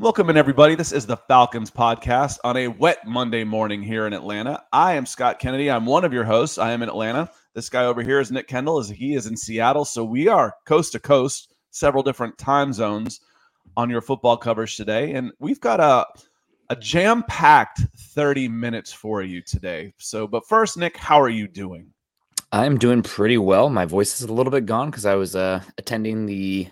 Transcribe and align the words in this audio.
Welcome 0.00 0.30
in, 0.30 0.36
everybody. 0.36 0.76
This 0.76 0.92
is 0.92 1.06
the 1.06 1.16
Falcons 1.16 1.72
podcast 1.72 2.38
on 2.44 2.56
a 2.56 2.68
wet 2.68 3.04
Monday 3.04 3.42
morning 3.42 3.82
here 3.82 4.06
in 4.06 4.12
Atlanta. 4.12 4.62
I 4.72 4.92
am 4.92 5.04
Scott 5.04 5.40
Kennedy. 5.40 5.68
I'm 5.68 5.86
one 5.86 6.04
of 6.04 6.12
your 6.12 6.22
hosts. 6.22 6.56
I 6.56 6.70
am 6.70 6.84
in 6.84 6.88
Atlanta. 6.88 7.28
This 7.52 7.68
guy 7.68 7.84
over 7.84 8.00
here 8.00 8.20
is 8.20 8.30
Nick 8.30 8.46
Kendell, 8.46 8.80
as 8.80 8.88
he 8.88 9.16
is 9.16 9.26
in 9.26 9.36
Seattle. 9.36 9.84
So 9.84 10.04
we 10.04 10.28
are 10.28 10.54
coast 10.66 10.92
to 10.92 11.00
coast, 11.00 11.52
several 11.72 12.04
different 12.04 12.38
time 12.38 12.72
zones 12.72 13.20
on 13.76 13.90
your 13.90 14.00
football 14.00 14.36
coverage 14.36 14.76
today. 14.76 15.14
And 15.14 15.32
we've 15.40 15.60
got 15.60 15.80
a, 15.80 16.06
a 16.70 16.76
jam 16.76 17.24
packed 17.24 17.80
30 17.96 18.46
minutes 18.46 18.92
for 18.92 19.20
you 19.22 19.42
today. 19.42 19.94
So, 19.98 20.28
but 20.28 20.46
first, 20.46 20.76
Nick, 20.76 20.96
how 20.96 21.20
are 21.20 21.28
you 21.28 21.48
doing? 21.48 21.88
I'm 22.52 22.78
doing 22.78 23.02
pretty 23.02 23.38
well. 23.38 23.68
My 23.68 23.84
voice 23.84 24.20
is 24.20 24.28
a 24.28 24.32
little 24.32 24.52
bit 24.52 24.64
gone 24.64 24.92
because 24.92 25.06
I 25.06 25.16
was 25.16 25.34
uh, 25.34 25.60
attending 25.76 26.26
the 26.26 26.68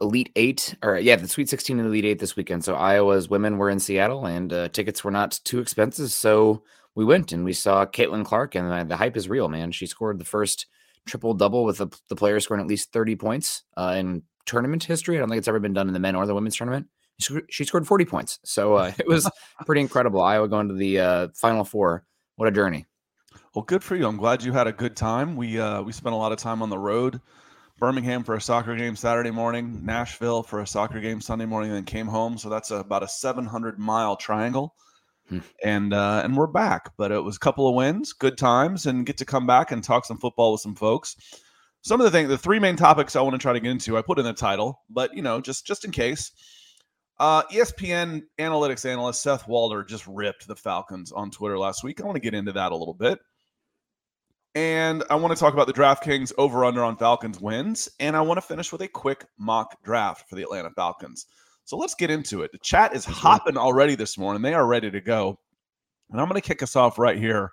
Elite 0.00 0.30
Eight, 0.36 0.74
or 0.82 0.98
yeah, 0.98 1.16
the 1.16 1.28
Sweet 1.28 1.48
16 1.48 1.78
and 1.78 1.88
Elite 1.88 2.04
Eight 2.04 2.18
this 2.18 2.36
weekend. 2.36 2.64
So 2.64 2.74
Iowa's 2.74 3.28
women 3.28 3.58
were 3.58 3.70
in 3.70 3.80
Seattle, 3.80 4.26
and 4.26 4.52
uh, 4.52 4.68
tickets 4.68 5.04
were 5.04 5.10
not 5.10 5.40
too 5.44 5.60
expensive. 5.60 6.10
So 6.10 6.62
we 6.94 7.04
went 7.04 7.32
and 7.32 7.44
we 7.44 7.52
saw 7.52 7.86
Caitlin 7.86 8.24
Clark, 8.24 8.54
and 8.54 8.70
the, 8.70 8.84
the 8.84 8.96
hype 8.96 9.16
is 9.16 9.28
real, 9.28 9.48
man. 9.48 9.72
She 9.72 9.86
scored 9.86 10.18
the 10.18 10.24
first 10.24 10.66
triple 11.06 11.34
double 11.34 11.64
with 11.64 11.78
the, 11.78 11.88
the 12.08 12.16
player 12.16 12.38
scoring 12.40 12.62
at 12.62 12.68
least 12.68 12.92
30 12.92 13.16
points 13.16 13.64
uh, 13.76 13.94
in 13.96 14.22
tournament 14.46 14.84
history. 14.84 15.16
I 15.16 15.20
don't 15.20 15.28
think 15.28 15.38
it's 15.38 15.48
ever 15.48 15.60
been 15.60 15.72
done 15.72 15.88
in 15.88 15.94
the 15.94 16.00
men 16.00 16.14
or 16.14 16.26
the 16.26 16.34
women's 16.34 16.56
tournament. 16.56 16.86
She, 17.18 17.40
she 17.50 17.64
scored 17.64 17.86
40 17.86 18.04
points. 18.04 18.38
So 18.44 18.74
uh, 18.74 18.92
it 18.98 19.06
was 19.06 19.28
pretty 19.66 19.80
incredible. 19.80 20.20
Iowa 20.20 20.48
going 20.48 20.68
to 20.68 20.74
the 20.74 21.00
uh, 21.00 21.28
Final 21.34 21.64
Four. 21.64 22.04
What 22.36 22.48
a 22.48 22.52
journey. 22.52 22.86
Well, 23.54 23.64
good 23.64 23.84
for 23.84 23.96
you. 23.96 24.06
I'm 24.06 24.16
glad 24.16 24.42
you 24.42 24.52
had 24.52 24.66
a 24.66 24.72
good 24.72 24.96
time. 24.96 25.36
We 25.36 25.60
uh, 25.60 25.82
we 25.82 25.92
spent 25.92 26.14
a 26.14 26.18
lot 26.18 26.32
of 26.32 26.38
time 26.38 26.62
on 26.62 26.70
the 26.70 26.78
road 26.78 27.20
Birmingham 27.78 28.22
for 28.22 28.34
a 28.34 28.40
soccer 28.40 28.76
game 28.76 28.96
Saturday 28.96 29.30
morning, 29.30 29.84
Nashville 29.84 30.42
for 30.42 30.60
a 30.60 30.66
soccer 30.66 31.00
game 31.00 31.20
Sunday 31.20 31.46
morning, 31.46 31.70
and 31.70 31.76
then 31.76 31.84
came 31.84 32.06
home. 32.06 32.38
So 32.38 32.48
that's 32.48 32.70
a, 32.70 32.76
about 32.76 33.02
a 33.02 33.08
700 33.08 33.78
mile 33.78 34.16
triangle. 34.16 34.74
Hmm. 35.28 35.38
And 35.64 35.94
uh, 35.94 36.22
and 36.24 36.36
we're 36.36 36.46
back, 36.46 36.92
but 36.96 37.12
it 37.12 37.20
was 37.20 37.36
a 37.36 37.40
couple 37.40 37.68
of 37.68 37.74
wins, 37.74 38.12
good 38.12 38.36
times, 38.36 38.86
and 38.86 39.06
get 39.06 39.18
to 39.18 39.24
come 39.24 39.46
back 39.46 39.70
and 39.70 39.82
talk 39.82 40.04
some 40.04 40.18
football 40.18 40.52
with 40.52 40.60
some 40.60 40.74
folks. 40.74 41.16
Some 41.82 42.00
of 42.00 42.04
the 42.04 42.10
things, 42.10 42.28
the 42.28 42.38
three 42.38 42.58
main 42.58 42.76
topics 42.76 43.16
I 43.16 43.22
want 43.22 43.34
to 43.34 43.38
try 43.38 43.52
to 43.52 43.60
get 43.60 43.70
into, 43.70 43.98
I 43.98 44.02
put 44.02 44.18
in 44.18 44.24
the 44.24 44.32
title, 44.32 44.80
but 44.88 45.14
you 45.14 45.22
know, 45.22 45.40
just 45.40 45.66
just 45.66 45.84
in 45.84 45.90
case. 45.90 46.32
Uh, 47.18 47.42
ESPN 47.52 48.22
analytics 48.40 48.84
analyst 48.84 49.22
Seth 49.22 49.46
Walder 49.46 49.84
just 49.84 50.06
ripped 50.08 50.48
the 50.48 50.56
Falcons 50.56 51.12
on 51.12 51.30
Twitter 51.30 51.58
last 51.58 51.84
week. 51.84 52.00
I 52.00 52.04
want 52.04 52.16
to 52.16 52.20
get 52.20 52.34
into 52.34 52.52
that 52.52 52.72
a 52.72 52.76
little 52.76 52.94
bit. 52.94 53.20
And 54.54 55.02
I 55.08 55.14
want 55.14 55.34
to 55.34 55.40
talk 55.40 55.54
about 55.54 55.66
the 55.66 55.72
DraftKings 55.72 56.32
over 56.36 56.64
under 56.64 56.84
on 56.84 56.96
Falcons 56.96 57.40
wins. 57.40 57.88
And 58.00 58.16
I 58.16 58.20
want 58.20 58.36
to 58.38 58.46
finish 58.46 58.70
with 58.70 58.82
a 58.82 58.88
quick 58.88 59.24
mock 59.38 59.82
draft 59.82 60.28
for 60.28 60.36
the 60.36 60.42
Atlanta 60.42 60.70
Falcons. 60.70 61.26
So 61.64 61.76
let's 61.76 61.94
get 61.94 62.10
into 62.10 62.42
it. 62.42 62.52
The 62.52 62.58
chat 62.58 62.94
is 62.94 63.04
hopping 63.04 63.56
already 63.56 63.94
this 63.94 64.18
morning. 64.18 64.42
They 64.42 64.54
are 64.54 64.66
ready 64.66 64.90
to 64.90 65.00
go. 65.00 65.38
And 66.10 66.20
I'm 66.20 66.28
going 66.28 66.40
to 66.40 66.46
kick 66.46 66.62
us 66.62 66.76
off 66.76 66.98
right 66.98 67.16
here 67.16 67.52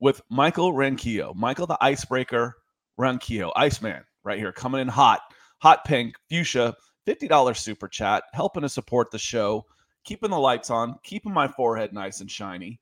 with 0.00 0.20
Michael 0.28 0.72
Ranquillo. 0.72 1.34
Michael 1.36 1.66
the 1.68 1.78
Icebreaker 1.80 2.56
Ranquillo, 2.98 3.52
Iceman, 3.54 4.04
right 4.24 4.38
here, 4.38 4.52
coming 4.52 4.80
in 4.80 4.88
hot, 4.88 5.20
hot 5.58 5.84
pink, 5.84 6.16
fuchsia, 6.28 6.74
$50 7.06 7.56
super 7.56 7.88
chat, 7.88 8.24
helping 8.32 8.62
to 8.62 8.68
support 8.68 9.10
the 9.10 9.18
show, 9.18 9.64
keeping 10.04 10.30
the 10.30 10.38
lights 10.38 10.70
on, 10.70 10.96
keeping 11.02 11.32
my 11.32 11.46
forehead 11.46 11.92
nice 11.92 12.20
and 12.20 12.30
shiny. 12.30 12.80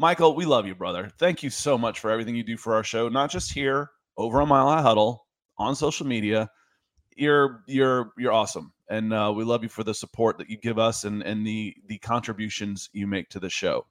Michael, 0.00 0.36
we 0.36 0.44
love 0.44 0.64
you, 0.64 0.76
brother. 0.76 1.10
Thank 1.18 1.42
you 1.42 1.50
so 1.50 1.76
much 1.76 1.98
for 1.98 2.08
everything 2.08 2.36
you 2.36 2.44
do 2.44 2.56
for 2.56 2.74
our 2.74 2.84
show, 2.84 3.08
not 3.08 3.30
just 3.30 3.52
here, 3.52 3.90
over 4.16 4.40
on 4.40 4.48
Mile 4.48 4.68
High 4.68 4.80
Huddle, 4.80 5.26
on 5.58 5.74
social 5.74 6.06
media. 6.06 6.48
You're 7.16 7.64
you're 7.66 8.12
you're 8.16 8.32
awesome, 8.32 8.72
and 8.88 9.12
uh, 9.12 9.32
we 9.34 9.42
love 9.42 9.64
you 9.64 9.68
for 9.68 9.82
the 9.82 9.92
support 9.92 10.38
that 10.38 10.48
you 10.48 10.56
give 10.56 10.78
us 10.78 11.02
and 11.02 11.22
and 11.22 11.44
the 11.44 11.74
the 11.88 11.98
contributions 11.98 12.88
you 12.92 13.08
make 13.08 13.28
to 13.30 13.40
the 13.40 13.50
show. 13.50 13.86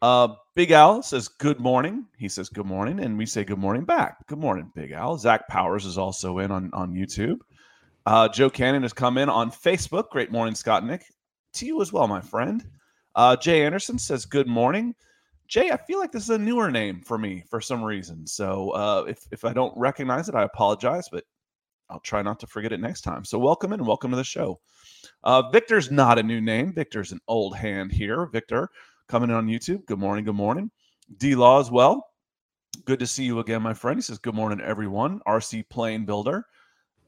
Uh, 0.00 0.28
Big 0.54 0.70
Al 0.70 1.02
says 1.02 1.28
good 1.28 1.60
morning. 1.60 2.06
He 2.16 2.30
says 2.30 2.48
good 2.48 2.64
morning, 2.64 3.00
and 3.00 3.18
we 3.18 3.26
say 3.26 3.44
good 3.44 3.58
morning 3.58 3.84
back. 3.84 4.26
Good 4.28 4.38
morning, 4.38 4.72
Big 4.74 4.92
Al. 4.92 5.18
Zach 5.18 5.46
Powers 5.48 5.84
is 5.84 5.98
also 5.98 6.38
in 6.38 6.50
on 6.50 6.70
on 6.72 6.94
YouTube. 6.94 7.40
Uh, 8.06 8.30
Joe 8.30 8.48
Cannon 8.48 8.80
has 8.82 8.94
come 8.94 9.18
in 9.18 9.28
on 9.28 9.50
Facebook. 9.50 10.08
Great 10.08 10.32
morning, 10.32 10.54
Scott 10.54 10.86
Nick. 10.86 11.04
To 11.54 11.66
you 11.66 11.82
as 11.82 11.92
well, 11.92 12.08
my 12.08 12.22
friend. 12.22 12.64
Uh, 13.16 13.34
Jay 13.34 13.64
Anderson 13.64 13.98
says, 13.98 14.26
Good 14.26 14.46
morning. 14.46 14.94
Jay, 15.48 15.70
I 15.70 15.78
feel 15.78 15.98
like 15.98 16.12
this 16.12 16.24
is 16.24 16.30
a 16.30 16.38
newer 16.38 16.70
name 16.70 17.00
for 17.00 17.16
me 17.16 17.44
for 17.48 17.60
some 17.60 17.82
reason. 17.82 18.26
So 18.26 18.70
uh, 18.70 19.04
if, 19.08 19.26
if 19.32 19.44
I 19.44 19.52
don't 19.52 19.76
recognize 19.76 20.28
it, 20.28 20.34
I 20.34 20.42
apologize, 20.42 21.08
but 21.10 21.24
I'll 21.88 22.00
try 22.00 22.20
not 22.20 22.38
to 22.40 22.46
forget 22.46 22.72
it 22.72 22.80
next 22.80 23.02
time. 23.02 23.24
So 23.24 23.38
welcome 23.38 23.72
and 23.72 23.86
welcome 23.86 24.10
to 24.10 24.16
the 24.16 24.24
show. 24.24 24.60
Uh, 25.24 25.48
Victor's 25.50 25.90
not 25.90 26.18
a 26.18 26.22
new 26.22 26.40
name. 26.40 26.72
Victor's 26.74 27.12
an 27.12 27.20
old 27.26 27.56
hand 27.56 27.90
here. 27.90 28.26
Victor 28.26 28.68
coming 29.08 29.30
in 29.30 29.36
on 29.36 29.46
YouTube. 29.46 29.86
Good 29.86 29.98
morning. 29.98 30.24
Good 30.24 30.34
morning. 30.34 30.70
D 31.16 31.34
Law 31.34 31.60
as 31.60 31.70
well. 31.70 32.08
Good 32.84 32.98
to 32.98 33.06
see 33.06 33.24
you 33.24 33.38
again, 33.38 33.62
my 33.62 33.72
friend. 33.72 33.96
He 33.96 34.02
says, 34.02 34.18
Good 34.18 34.34
morning, 34.34 34.60
everyone. 34.60 35.20
RC 35.26 35.68
Plane 35.70 36.04
Builder. 36.04 36.44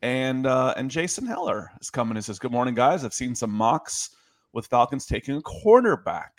And 0.00 0.46
uh, 0.46 0.74
and 0.76 0.90
Jason 0.90 1.26
Heller 1.26 1.70
is 1.80 1.90
coming 1.90 2.16
and 2.16 2.24
says, 2.24 2.38
Good 2.38 2.52
morning, 2.52 2.74
guys. 2.74 3.04
I've 3.04 3.12
seen 3.12 3.34
some 3.34 3.50
mocks 3.50 4.10
with 4.52 4.66
Falcons 4.66 5.06
taking 5.06 5.36
a 5.36 5.42
cornerback. 5.42 6.30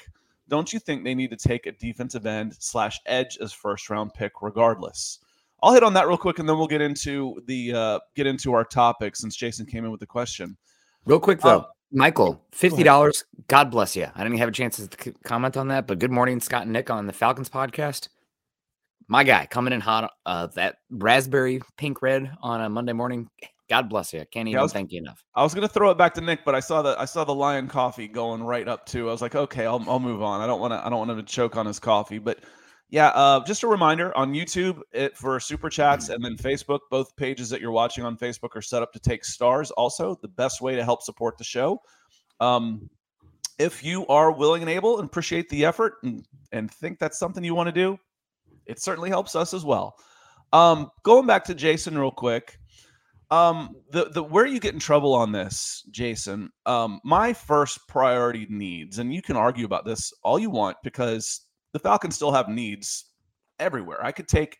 Don't 0.47 0.73
you 0.73 0.79
think 0.79 1.03
they 1.03 1.13
need 1.13 1.29
to 1.29 1.37
take 1.37 1.67
a 1.67 1.71
defensive 1.73 2.25
end 2.25 2.55
slash 2.59 2.99
edge 3.05 3.37
as 3.39 3.53
first 3.53 3.89
round 3.89 4.13
pick 4.13 4.41
regardless? 4.41 5.19
I'll 5.61 5.73
hit 5.73 5.83
on 5.83 5.93
that 5.93 6.07
real 6.07 6.17
quick, 6.17 6.39
and 6.39 6.47
then 6.47 6.57
we'll 6.57 6.67
get 6.67 6.81
into 6.81 7.41
the 7.45 7.73
uh, 7.73 7.99
get 8.15 8.27
into 8.27 8.53
our 8.53 8.63
topic 8.63 9.15
since 9.15 9.35
Jason 9.35 9.65
came 9.65 9.85
in 9.85 9.91
with 9.91 9.99
the 9.99 10.05
question. 10.05 10.57
Real 11.05 11.19
quick 11.19 11.41
though, 11.41 11.59
um, 11.59 11.65
Michael, 11.91 12.41
fifty 12.51 12.83
dollars. 12.83 13.25
God 13.47 13.69
bless 13.69 13.95
you. 13.95 14.07
I 14.15 14.23
didn't 14.23 14.37
have 14.37 14.49
a 14.49 14.53
chance 14.53 14.85
to 14.85 15.13
comment 15.23 15.57
on 15.57 15.67
that, 15.67 15.85
but 15.85 15.99
good 15.99 16.11
morning, 16.11 16.39
Scott 16.39 16.63
and 16.63 16.73
Nick 16.73 16.89
on 16.89 17.07
the 17.07 17.13
Falcons 17.13 17.49
podcast. 17.49 18.09
My 19.07 19.23
guy 19.23 19.47
coming 19.47 19.73
in 19.73 19.81
hot. 19.81 20.11
Uh, 20.25 20.47
that 20.47 20.77
raspberry 20.89 21.61
pink 21.77 22.01
red 22.01 22.31
on 22.41 22.61
a 22.61 22.69
Monday 22.69 22.93
morning. 22.93 23.29
God 23.69 23.87
bless 23.87 24.13
you. 24.13 24.21
I 24.21 24.25
can't 24.25 24.47
even 24.47 24.53
yeah, 24.53 24.61
I 24.61 24.63
was, 24.63 24.73
thank 24.73 24.91
you 24.91 24.99
enough. 24.99 25.23
I 25.35 25.43
was 25.43 25.53
gonna 25.53 25.67
throw 25.67 25.91
it 25.91 25.97
back 25.97 26.13
to 26.15 26.21
Nick, 26.21 26.43
but 26.43 26.55
I 26.55 26.59
saw 26.59 26.81
the 26.81 26.95
I 26.99 27.05
saw 27.05 27.23
the 27.23 27.35
Lion 27.35 27.67
Coffee 27.67 28.07
going 28.07 28.43
right 28.43 28.67
up 28.67 28.85
too. 28.85 29.09
I 29.09 29.11
was 29.11 29.21
like, 29.21 29.35
okay, 29.35 29.65
I'll 29.65 29.83
I'll 29.87 29.99
move 29.99 30.23
on. 30.23 30.41
I 30.41 30.47
don't 30.47 30.59
want 30.59 30.73
to 30.73 30.83
I 30.83 30.89
don't 30.89 30.97
want 30.97 31.11
him 31.11 31.17
to 31.17 31.23
choke 31.23 31.55
on 31.55 31.65
his 31.65 31.79
coffee. 31.79 32.17
But 32.17 32.39
yeah, 32.89 33.09
uh, 33.09 33.43
just 33.45 33.61
a 33.61 33.67
reminder 33.67 34.15
on 34.17 34.33
YouTube 34.33 34.81
it, 34.91 35.15
for 35.15 35.39
super 35.39 35.69
chats 35.69 36.09
and 36.09 36.25
then 36.25 36.35
Facebook. 36.35 36.79
Both 36.89 37.15
pages 37.15 37.49
that 37.51 37.61
you're 37.61 37.71
watching 37.71 38.03
on 38.03 38.17
Facebook 38.17 38.55
are 38.55 38.61
set 38.61 38.81
up 38.81 38.91
to 38.93 38.99
take 38.99 39.23
stars. 39.23 39.69
Also, 39.71 40.17
the 40.23 40.27
best 40.27 40.61
way 40.61 40.75
to 40.75 40.83
help 40.83 41.03
support 41.03 41.37
the 41.37 41.43
show. 41.43 41.79
Um, 42.39 42.89
if 43.59 43.83
you 43.83 44.07
are 44.07 44.31
willing 44.31 44.63
and 44.63 44.71
able 44.71 44.99
and 44.99 45.07
appreciate 45.07 45.49
the 45.49 45.65
effort 45.65 45.95
and, 46.01 46.25
and 46.51 46.71
think 46.71 46.97
that's 46.97 47.19
something 47.19 47.43
you 47.43 47.53
want 47.53 47.67
to 47.67 47.73
do, 47.73 47.99
it 48.65 48.81
certainly 48.81 49.09
helps 49.09 49.35
us 49.35 49.53
as 49.53 49.63
well. 49.63 49.95
Um, 50.53 50.89
going 51.03 51.27
back 51.27 51.43
to 51.45 51.53
Jason 51.53 51.97
real 51.97 52.11
quick. 52.11 52.58
Um, 53.31 53.75
the 53.91 54.05
the 54.05 54.23
where 54.23 54.47
you 54.47 54.59
get 54.59 54.73
in 54.73 54.79
trouble 54.79 55.13
on 55.13 55.31
this, 55.31 55.83
Jason. 55.91 56.49
Um, 56.65 56.99
my 57.03 57.31
first 57.33 57.87
priority 57.87 58.47
needs, 58.49 58.97
and 58.97 59.13
you 59.13 59.21
can 59.21 59.35
argue 59.35 59.65
about 59.65 59.85
this 59.85 60.11
all 60.23 60.39
you 60.39 60.49
want 60.49 60.77
because 60.83 61.41
the 61.71 61.79
Falcons 61.79 62.15
still 62.15 62.31
have 62.31 62.49
needs 62.49 63.05
everywhere. 63.59 64.03
I 64.03 64.11
could 64.11 64.27
take, 64.27 64.57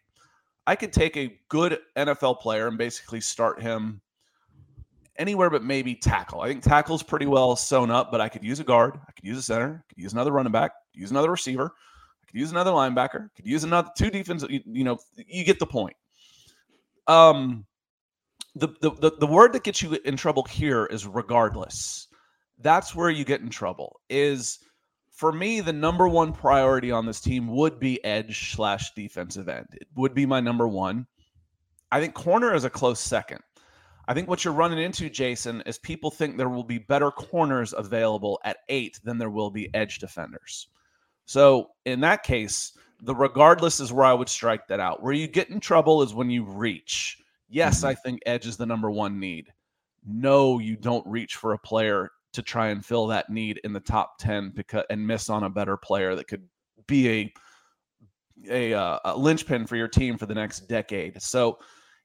I 0.67 0.75
could 0.75 0.94
take 0.94 1.17
a 1.17 1.39
good 1.49 1.79
NFL 1.97 2.41
player 2.41 2.67
and 2.67 2.77
basically 2.77 3.21
start 3.21 3.61
him 3.61 4.01
anywhere 5.17 5.49
but 5.49 5.63
maybe 5.63 5.95
tackle. 5.95 6.41
I 6.41 6.49
think 6.49 6.63
tackle's 6.63 7.03
pretty 7.03 7.25
well 7.25 7.55
sewn 7.55 7.89
up, 7.89 8.11
but 8.11 8.21
I 8.21 8.29
could 8.29 8.44
use 8.44 8.59
a 8.59 8.63
guard, 8.63 8.99
I 9.07 9.11
could 9.11 9.25
use 9.25 9.38
a 9.38 9.41
center, 9.41 9.83
I 9.83 9.94
could 9.94 10.01
use 10.01 10.13
another 10.13 10.31
running 10.31 10.51
back, 10.51 10.71
use 10.94 11.11
another 11.11 11.31
receiver, 11.31 11.73
I 12.23 12.25
could 12.25 12.39
use 12.39 12.51
another 12.51 12.71
linebacker, 12.71 13.29
could 13.35 13.47
use 13.47 13.63
another 13.63 13.89
two 13.97 14.11
defense. 14.11 14.45
You, 14.49 14.61
you 14.65 14.83
know, 14.83 14.99
you 15.15 15.44
get 15.44 15.59
the 15.59 15.65
point. 15.65 15.95
Um 17.07 17.65
the, 18.55 18.67
the, 18.81 19.11
the, 19.19 19.27
word 19.27 19.53
that 19.53 19.63
gets 19.63 19.81
you 19.81 19.97
in 20.05 20.17
trouble 20.17 20.43
here 20.43 20.85
is 20.85 21.05
regardless. 21.05 22.07
That's 22.57 22.95
where 22.95 23.09
you 23.09 23.23
get 23.23 23.41
in 23.41 23.49
trouble. 23.49 23.99
Is 24.09 24.59
for 25.11 25.31
me, 25.31 25.61
the 25.61 25.73
number 25.73 26.07
one 26.07 26.33
priority 26.33 26.91
on 26.91 27.05
this 27.05 27.21
team 27.21 27.47
would 27.47 27.79
be 27.79 28.03
edge 28.03 28.53
slash 28.55 28.93
defensive 28.95 29.49
end. 29.49 29.67
It 29.73 29.87
would 29.95 30.13
be 30.13 30.25
my 30.25 30.39
number 30.39 30.67
one. 30.67 31.07
I 31.91 31.99
think 31.99 32.13
corner 32.13 32.53
is 32.53 32.63
a 32.63 32.69
close 32.69 32.99
second. 32.99 33.41
I 34.07 34.13
think 34.13 34.27
what 34.27 34.43
you're 34.43 34.53
running 34.53 34.79
into, 34.79 35.09
Jason, 35.09 35.61
is 35.65 35.77
people 35.77 36.09
think 36.09 36.35
there 36.35 36.49
will 36.49 36.63
be 36.63 36.79
better 36.79 37.11
corners 37.11 37.73
available 37.77 38.39
at 38.43 38.57
eight 38.67 38.99
than 39.03 39.17
there 39.17 39.29
will 39.29 39.51
be 39.51 39.73
edge 39.75 39.99
defenders. 39.99 40.67
So 41.25 41.69
in 41.85 41.99
that 41.99 42.23
case, 42.23 42.75
the 43.01 43.13
regardless 43.13 43.79
is 43.79 43.93
where 43.93 44.05
I 44.05 44.13
would 44.13 44.29
strike 44.29 44.67
that 44.67 44.79
out. 44.79 45.03
Where 45.03 45.13
you 45.13 45.27
get 45.27 45.49
in 45.49 45.59
trouble 45.59 46.01
is 46.01 46.13
when 46.13 46.29
you 46.29 46.43
reach. 46.43 47.17
Yes, 47.49 47.79
mm-hmm. 47.79 47.87
I 47.87 47.95
think 47.95 48.21
edge 48.25 48.45
is 48.45 48.57
the 48.57 48.65
number 48.65 48.89
one 48.89 49.19
need. 49.19 49.47
No, 50.05 50.59
you 50.59 50.75
don't 50.75 51.05
reach 51.05 51.35
for 51.35 51.53
a 51.53 51.59
player 51.59 52.11
to 52.33 52.41
try 52.41 52.67
and 52.67 52.85
fill 52.85 53.07
that 53.07 53.29
need 53.29 53.59
in 53.63 53.73
the 53.73 53.79
top 53.79 54.17
10 54.19 54.51
because 54.55 54.85
and 54.89 55.05
miss 55.05 55.29
on 55.29 55.43
a 55.43 55.49
better 55.49 55.75
player 55.75 56.15
that 56.15 56.27
could 56.27 56.47
be 56.87 57.09
a 57.09 57.33
a, 58.49 58.73
uh, 58.73 58.99
a 59.03 59.17
linchpin 59.17 59.65
for 59.65 59.75
your 59.75 59.89
team 59.89 60.17
for 60.17 60.25
the 60.25 60.33
next 60.33 60.61
decade. 60.69 61.21
So 61.21 61.59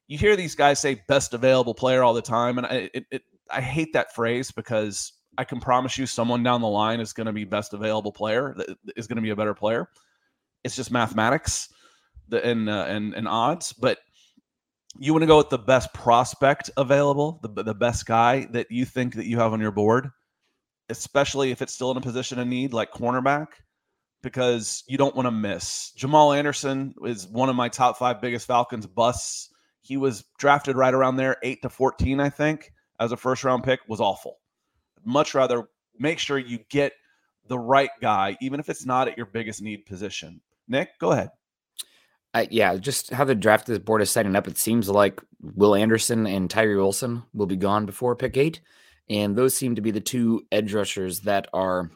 you 0.07 0.17
hear 0.17 0.35
these 0.35 0.55
guys 0.55 0.79
say 0.79 1.01
best 1.07 1.33
available 1.33 1.73
player 1.73 2.03
all 2.03 2.13
the 2.13 2.21
time, 2.21 2.57
and 2.57 2.67
I 2.67 2.89
it, 2.93 3.05
it, 3.11 3.21
I 3.49 3.61
hate 3.61 3.93
that 3.93 4.13
phrase 4.13 4.51
because 4.51 5.13
I 5.37 5.43
can 5.43 5.59
promise 5.59 5.97
you 5.97 6.05
someone 6.05 6.43
down 6.43 6.61
the 6.61 6.67
line 6.67 6.99
is 6.99 7.13
going 7.13 7.27
to 7.27 7.33
be 7.33 7.45
best 7.45 7.73
available 7.73 8.11
player 8.11 8.53
that 8.57 8.77
is 8.95 9.07
going 9.07 9.15
to 9.15 9.21
be 9.21 9.29
a 9.29 9.35
better 9.35 9.53
player. 9.53 9.89
It's 10.63 10.75
just 10.75 10.91
mathematics 10.91 11.69
and 12.31 12.69
uh, 12.69 12.85
and 12.87 13.13
and 13.13 13.27
odds, 13.27 13.73
but 13.73 13.99
you 14.99 15.13
want 15.13 15.23
to 15.23 15.27
go 15.27 15.37
with 15.37 15.49
the 15.49 15.57
best 15.57 15.93
prospect 15.93 16.69
available, 16.77 17.39
the 17.41 17.63
the 17.63 17.73
best 17.73 18.05
guy 18.05 18.45
that 18.51 18.71
you 18.71 18.85
think 18.85 19.15
that 19.15 19.25
you 19.25 19.37
have 19.39 19.53
on 19.53 19.59
your 19.59 19.71
board, 19.71 20.09
especially 20.89 21.51
if 21.51 21.61
it's 21.61 21.73
still 21.73 21.91
in 21.91 21.97
a 21.97 22.01
position 22.01 22.39
of 22.39 22.47
need 22.47 22.73
like 22.73 22.91
cornerback 22.91 23.47
because 24.21 24.83
you 24.87 24.97
don't 24.97 25.15
want 25.15 25.27
to 25.27 25.31
miss. 25.31 25.91
Jamaal 25.97 26.35
Anderson 26.35 26.95
is 27.03 27.27
one 27.27 27.49
of 27.49 27.55
my 27.55 27.69
top 27.69 27.97
5 27.97 28.21
biggest 28.21 28.47
Falcons 28.47 28.87
busts 28.87 29.51
he 29.85 29.97
was 29.97 30.23
drafted 30.39 30.75
right 30.75 30.95
around 30.95 31.17
there, 31.17 31.37
8 31.43 31.61
to 31.61 31.69
14, 31.69 32.19
I 32.19 32.31
think, 32.31 32.73
as 32.99 33.11
a 33.11 33.17
first 33.17 33.43
round 33.43 33.63
pick, 33.63 33.81
was 33.87 34.01
awful. 34.01 34.39
Much 35.03 35.35
rather 35.35 35.69
make 35.99 36.17
sure 36.17 36.39
you 36.39 36.57
get 36.69 36.93
the 37.47 37.59
right 37.59 37.91
guy, 38.01 38.35
even 38.41 38.59
if 38.59 38.67
it's 38.67 38.83
not 38.83 39.07
at 39.07 39.15
your 39.15 39.27
biggest 39.27 39.61
need 39.61 39.85
position. 39.85 40.41
Nick, 40.67 40.97
go 40.99 41.11
ahead. 41.11 41.29
Yeah, 42.49 42.75
just 42.77 43.11
how 43.11 43.23
the 43.23 43.35
draft 43.35 43.67
this 43.67 43.79
board 43.79 44.01
is 44.01 44.09
setting 44.09 44.35
up, 44.35 44.47
it 44.47 44.57
seems 44.57 44.89
like 44.89 45.21
Will 45.41 45.75
Anderson 45.75 46.27
and 46.27 46.49
Tyree 46.49 46.75
Wilson 46.75 47.23
will 47.33 47.45
be 47.45 47.55
gone 47.55 47.85
before 47.85 48.15
pick 48.15 48.35
eight. 48.37 48.61
And 49.09 49.35
those 49.35 49.53
seem 49.53 49.75
to 49.75 49.81
be 49.81 49.91
the 49.91 50.01
two 50.01 50.45
edge 50.51 50.73
rushers 50.73 51.21
that 51.21 51.47
are 51.53 51.91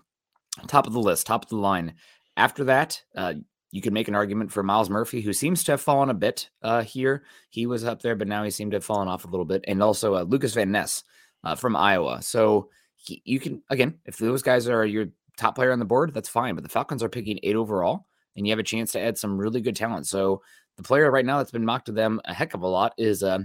top 0.68 0.88
of 0.88 0.94
the 0.94 1.00
list, 1.00 1.26
top 1.26 1.44
of 1.44 1.50
the 1.50 1.56
line. 1.58 1.96
After 2.38 2.66
that, 2.66 3.02
uh, 3.16 3.34
you 3.72 3.82
could 3.82 3.94
make 3.94 4.08
an 4.08 4.16
argument 4.16 4.52
for 4.52 4.64
Myles 4.64 4.90
Murphy, 4.90 5.22
who 5.22 5.34
seems 5.34 5.64
to 5.64 5.74
have 5.74 5.82
fallen 5.82 6.10
a 6.10 6.14
bit 6.16 6.50
uh, 6.64 6.84
here. 6.84 7.24
He 7.50 7.66
was 7.66 7.84
up 7.84 8.02
there, 8.02 8.16
but 8.16 8.28
now 8.28 8.44
he 8.44 8.50
seemed 8.50 8.72
to 8.72 8.78
have 8.78 8.86
fallen 8.86 9.08
off 9.08 9.26
a 9.26 9.28
little 9.28 9.46
bit. 9.46 9.64
And 9.68 9.84
also 9.84 10.16
uh, 10.16 10.24
Lucas 10.24 10.54
Van 10.54 10.72
Ness 10.72 11.04
uh, 11.44 11.56
from 11.56 11.76
Iowa. 11.76 12.22
So 12.22 12.70
he, 12.96 13.22
you 13.26 13.40
can, 13.40 13.62
again, 13.70 14.00
if 14.06 14.18
those 14.18 14.42
guys 14.42 14.68
are 14.68 14.86
your 14.86 15.08
top 15.38 15.56
player 15.56 15.72
on 15.72 15.80
the 15.80 15.86
board, 15.86 16.14
that's 16.14 16.30
fine. 16.30 16.56
But 16.56 16.64
the 16.64 16.70
Falcons 16.70 17.04
are 17.04 17.10
picking 17.10 17.40
eight 17.44 17.56
overall, 17.56 18.08
and 18.40 18.48
you 18.48 18.52
have 18.52 18.60
a 18.60 18.64
chance 18.64 18.94
to 18.94 19.00
add 19.00 19.18
some 19.18 19.38
really 19.38 19.62
good 19.62 19.76
talent. 19.76 20.08
So 20.08 20.42
the 20.78 20.84
player 20.84 21.12
right 21.12 21.26
now 21.26 21.38
that's 21.38 21.52
been 21.52 21.66
mocked 21.66 21.88
to 21.88 21.92
them 21.92 22.22
a 22.26 22.34
heck 22.34 22.54
of 22.54 22.62
a 22.62 22.68
lot 22.68 22.94
is, 22.98 23.22
uh, 23.22 23.40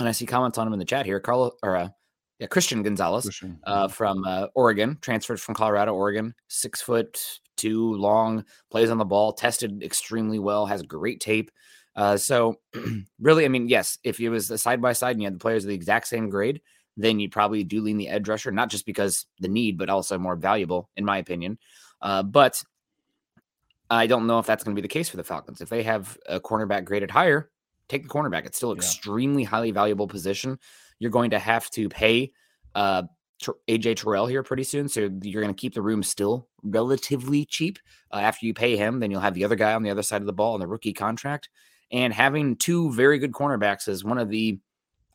and 0.00 0.08
I 0.08 0.12
see 0.12 0.26
comments 0.26 0.58
on 0.58 0.66
him 0.66 0.72
in 0.72 0.78
the 0.78 0.84
chat 0.84 1.06
here, 1.06 1.20
Carl 1.20 1.56
or 1.62 1.76
uh, 1.76 1.88
yeah, 2.38 2.46
Christian 2.46 2.82
Gonzalez 2.82 3.24
Christian. 3.24 3.60
Uh, 3.64 3.86
from 3.86 4.24
uh, 4.24 4.46
Oregon, 4.54 4.98
transferred 5.00 5.40
from 5.40 5.54
Colorado, 5.54 5.94
Oregon, 5.94 6.34
six 6.48 6.80
foot 6.80 7.20
two 7.56 7.94
long, 7.94 8.44
plays 8.70 8.90
on 8.90 8.98
the 8.98 9.04
ball, 9.04 9.32
tested 9.32 9.82
extremely 9.82 10.38
well, 10.38 10.66
has 10.66 10.82
great 10.82 11.20
tape. 11.20 11.50
Uh, 11.94 12.16
so, 12.16 12.56
really, 13.20 13.44
I 13.44 13.48
mean, 13.48 13.68
yes, 13.68 13.98
if 14.02 14.18
it 14.18 14.30
was 14.30 14.50
a 14.50 14.56
side 14.56 14.80
by 14.80 14.94
side 14.94 15.12
and 15.12 15.20
you 15.20 15.26
had 15.26 15.34
the 15.34 15.38
players 15.38 15.64
of 15.64 15.68
the 15.68 15.74
exact 15.74 16.08
same 16.08 16.30
grade, 16.30 16.62
then 16.96 17.20
you'd 17.20 17.32
probably 17.32 17.64
do 17.64 17.82
lean 17.82 17.98
the 17.98 18.08
edge 18.08 18.28
rusher, 18.28 18.50
not 18.50 18.70
just 18.70 18.86
because 18.86 19.26
the 19.40 19.48
need, 19.48 19.76
but 19.76 19.90
also 19.90 20.18
more 20.18 20.36
valuable, 20.36 20.88
in 20.96 21.04
my 21.04 21.18
opinion. 21.18 21.58
Uh, 22.00 22.22
but 22.22 22.62
I 23.92 24.06
don't 24.06 24.26
know 24.26 24.38
if 24.38 24.46
that's 24.46 24.64
going 24.64 24.74
to 24.74 24.80
be 24.80 24.84
the 24.84 24.92
case 24.92 25.08
for 25.08 25.18
the 25.18 25.24
Falcons. 25.24 25.60
If 25.60 25.68
they 25.68 25.82
have 25.82 26.16
a 26.26 26.40
cornerback 26.40 26.84
graded 26.84 27.10
higher, 27.10 27.50
take 27.88 28.02
the 28.02 28.08
cornerback. 28.08 28.46
It's 28.46 28.56
still 28.56 28.72
extremely 28.72 29.44
highly 29.44 29.70
valuable 29.70 30.08
position. 30.08 30.58
You're 30.98 31.10
going 31.10 31.30
to 31.30 31.38
have 31.38 31.68
to 31.72 31.90
pay 31.90 32.32
uh, 32.74 33.02
AJ 33.68 33.96
Terrell 33.96 34.26
here 34.26 34.42
pretty 34.42 34.64
soon. 34.64 34.88
So 34.88 35.10
you're 35.22 35.42
going 35.42 35.54
to 35.54 35.60
keep 35.60 35.74
the 35.74 35.82
room 35.82 36.02
still 36.02 36.48
relatively 36.62 37.44
cheap. 37.44 37.78
Uh, 38.10 38.20
after 38.20 38.46
you 38.46 38.54
pay 38.54 38.78
him, 38.78 39.00
then 39.00 39.10
you'll 39.10 39.20
have 39.20 39.34
the 39.34 39.44
other 39.44 39.56
guy 39.56 39.74
on 39.74 39.82
the 39.82 39.90
other 39.90 40.02
side 40.02 40.22
of 40.22 40.26
the 40.26 40.32
ball 40.32 40.54
on 40.54 40.60
the 40.60 40.66
rookie 40.66 40.94
contract. 40.94 41.50
And 41.90 42.14
having 42.14 42.56
two 42.56 42.92
very 42.92 43.18
good 43.18 43.32
cornerbacks 43.32 43.88
is 43.88 44.02
one 44.02 44.16
of 44.16 44.30
the, 44.30 44.58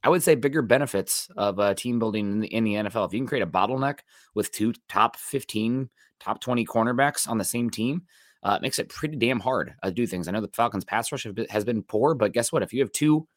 I 0.03 0.09
would 0.09 0.21
say, 0.21 0.35
bigger 0.35 0.61
benefits 0.61 1.29
of 1.35 1.59
uh, 1.59 1.73
team 1.73 1.97
building 1.97 2.31
in 2.31 2.39
the, 2.41 2.47
in 2.47 2.63
the 2.63 2.73
NFL. 2.75 3.07
If 3.07 3.13
you 3.13 3.19
can 3.19 3.27
create 3.27 3.41
a 3.41 3.47
bottleneck 3.47 3.99
with 4.35 4.51
two 4.51 4.73
top 4.87 5.15
15, 5.15 5.89
top 6.19 6.41
20 6.41 6.63
cornerbacks 6.65 7.27
on 7.27 7.39
the 7.39 7.43
same 7.43 7.71
team, 7.71 8.03
uh, 8.43 8.55
it 8.57 8.61
makes 8.61 8.79
it 8.79 8.89
pretty 8.89 9.17
damn 9.17 9.39
hard 9.39 9.73
to 9.83 9.91
do 9.91 10.07
things. 10.07 10.27
I 10.27 10.31
know 10.31 10.41
the 10.41 10.49
Falcons' 10.49 10.85
pass 10.85 11.11
rush 11.11 11.25
been, 11.25 11.47
has 11.49 11.65
been 11.65 11.83
poor, 11.83 12.15
but 12.15 12.33
guess 12.33 12.51
what? 12.51 12.63
If 12.63 12.73
you 12.73 12.81
have 12.81 12.91
two 12.91 13.27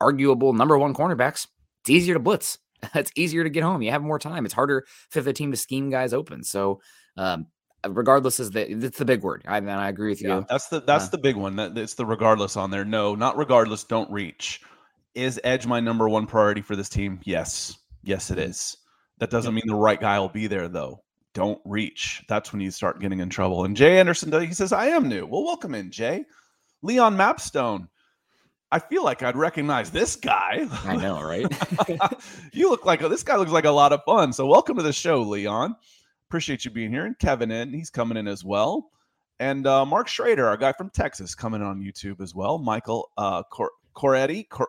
arguable 0.00 0.52
number 0.52 0.78
one 0.78 0.94
cornerbacks, 0.94 1.46
it's 1.82 1.90
easier 1.90 2.14
to 2.14 2.20
blitz 2.20 2.58
it's 2.94 3.12
easier 3.16 3.44
to 3.44 3.50
get 3.50 3.62
home. 3.62 3.82
You 3.82 3.90
have 3.90 4.02
more 4.02 4.18
time. 4.18 4.44
It's 4.44 4.54
harder 4.54 4.86
for 5.10 5.20
the 5.20 5.32
team 5.32 5.50
to 5.50 5.56
scheme 5.56 5.90
guys 5.90 6.12
open. 6.12 6.42
So, 6.42 6.80
um, 7.16 7.46
regardless 7.88 8.40
is 8.40 8.50
the 8.50 8.70
it's 8.70 8.98
the 8.98 9.04
big 9.04 9.22
word. 9.22 9.44
I, 9.46 9.58
and 9.58 9.70
I 9.70 9.88
agree 9.88 10.10
with 10.10 10.22
yeah, 10.22 10.36
you. 10.36 10.46
That's 10.48 10.68
the 10.68 10.80
that's 10.80 11.06
uh, 11.06 11.10
the 11.10 11.18
big 11.18 11.36
one. 11.36 11.56
That 11.56 11.76
it's 11.76 11.94
the 11.94 12.06
regardless 12.06 12.56
on 12.56 12.70
there. 12.70 12.84
No, 12.84 13.14
not 13.14 13.36
regardless. 13.36 13.84
Don't 13.84 14.10
reach. 14.10 14.60
Is 15.14 15.40
edge 15.44 15.66
my 15.66 15.80
number 15.80 16.08
one 16.08 16.26
priority 16.26 16.60
for 16.60 16.74
this 16.74 16.88
team? 16.88 17.20
Yes, 17.24 17.78
yes, 18.02 18.30
it 18.30 18.38
mm-hmm. 18.38 18.80
That 19.18 19.30
doesn't 19.30 19.54
mean 19.54 19.62
the 19.66 19.76
right 19.76 20.00
guy 20.00 20.18
will 20.18 20.28
be 20.28 20.48
there 20.48 20.68
though. 20.68 21.02
Don't 21.34 21.60
reach. 21.64 22.22
That's 22.28 22.52
when 22.52 22.60
you 22.60 22.70
start 22.70 23.00
getting 23.00 23.20
in 23.20 23.28
trouble. 23.28 23.64
And 23.64 23.76
Jay 23.76 23.98
Anderson, 23.98 24.32
he 24.40 24.54
says, 24.54 24.72
"I 24.72 24.86
am 24.86 25.08
new." 25.08 25.26
Well, 25.26 25.44
welcome 25.44 25.74
in, 25.74 25.90
Jay. 25.90 26.24
Leon 26.82 27.16
Mapstone 27.16 27.88
I 28.74 28.80
feel 28.80 29.04
like 29.04 29.22
I'd 29.22 29.36
recognize 29.36 29.92
this 29.92 30.16
guy. 30.16 30.66
I 30.82 30.96
know, 30.96 31.22
right? 31.22 31.46
you 32.52 32.68
look 32.68 32.84
like 32.84 32.98
this 32.98 33.22
guy 33.22 33.36
looks 33.36 33.52
like 33.52 33.66
a 33.66 33.70
lot 33.70 33.92
of 33.92 34.02
fun. 34.04 34.32
So 34.32 34.48
welcome 34.48 34.76
to 34.78 34.82
the 34.82 34.92
show, 34.92 35.22
Leon. 35.22 35.76
Appreciate 36.28 36.64
you 36.64 36.72
being 36.72 36.90
here. 36.90 37.06
And 37.06 37.16
Kevin 37.20 37.52
in, 37.52 37.72
he's 37.72 37.88
coming 37.88 38.16
in 38.16 38.26
as 38.26 38.42
well. 38.42 38.90
And 39.38 39.68
uh, 39.68 39.86
Mark 39.86 40.08
Schrader, 40.08 40.48
our 40.48 40.56
guy 40.56 40.72
from 40.72 40.90
Texas, 40.90 41.36
coming 41.36 41.62
on 41.62 41.80
YouTube 41.80 42.20
as 42.20 42.34
well. 42.34 42.58
Michael 42.58 43.12
uh, 43.16 43.44
Cor- 43.44 43.70
Coretti, 43.94 44.48
Cor- 44.48 44.66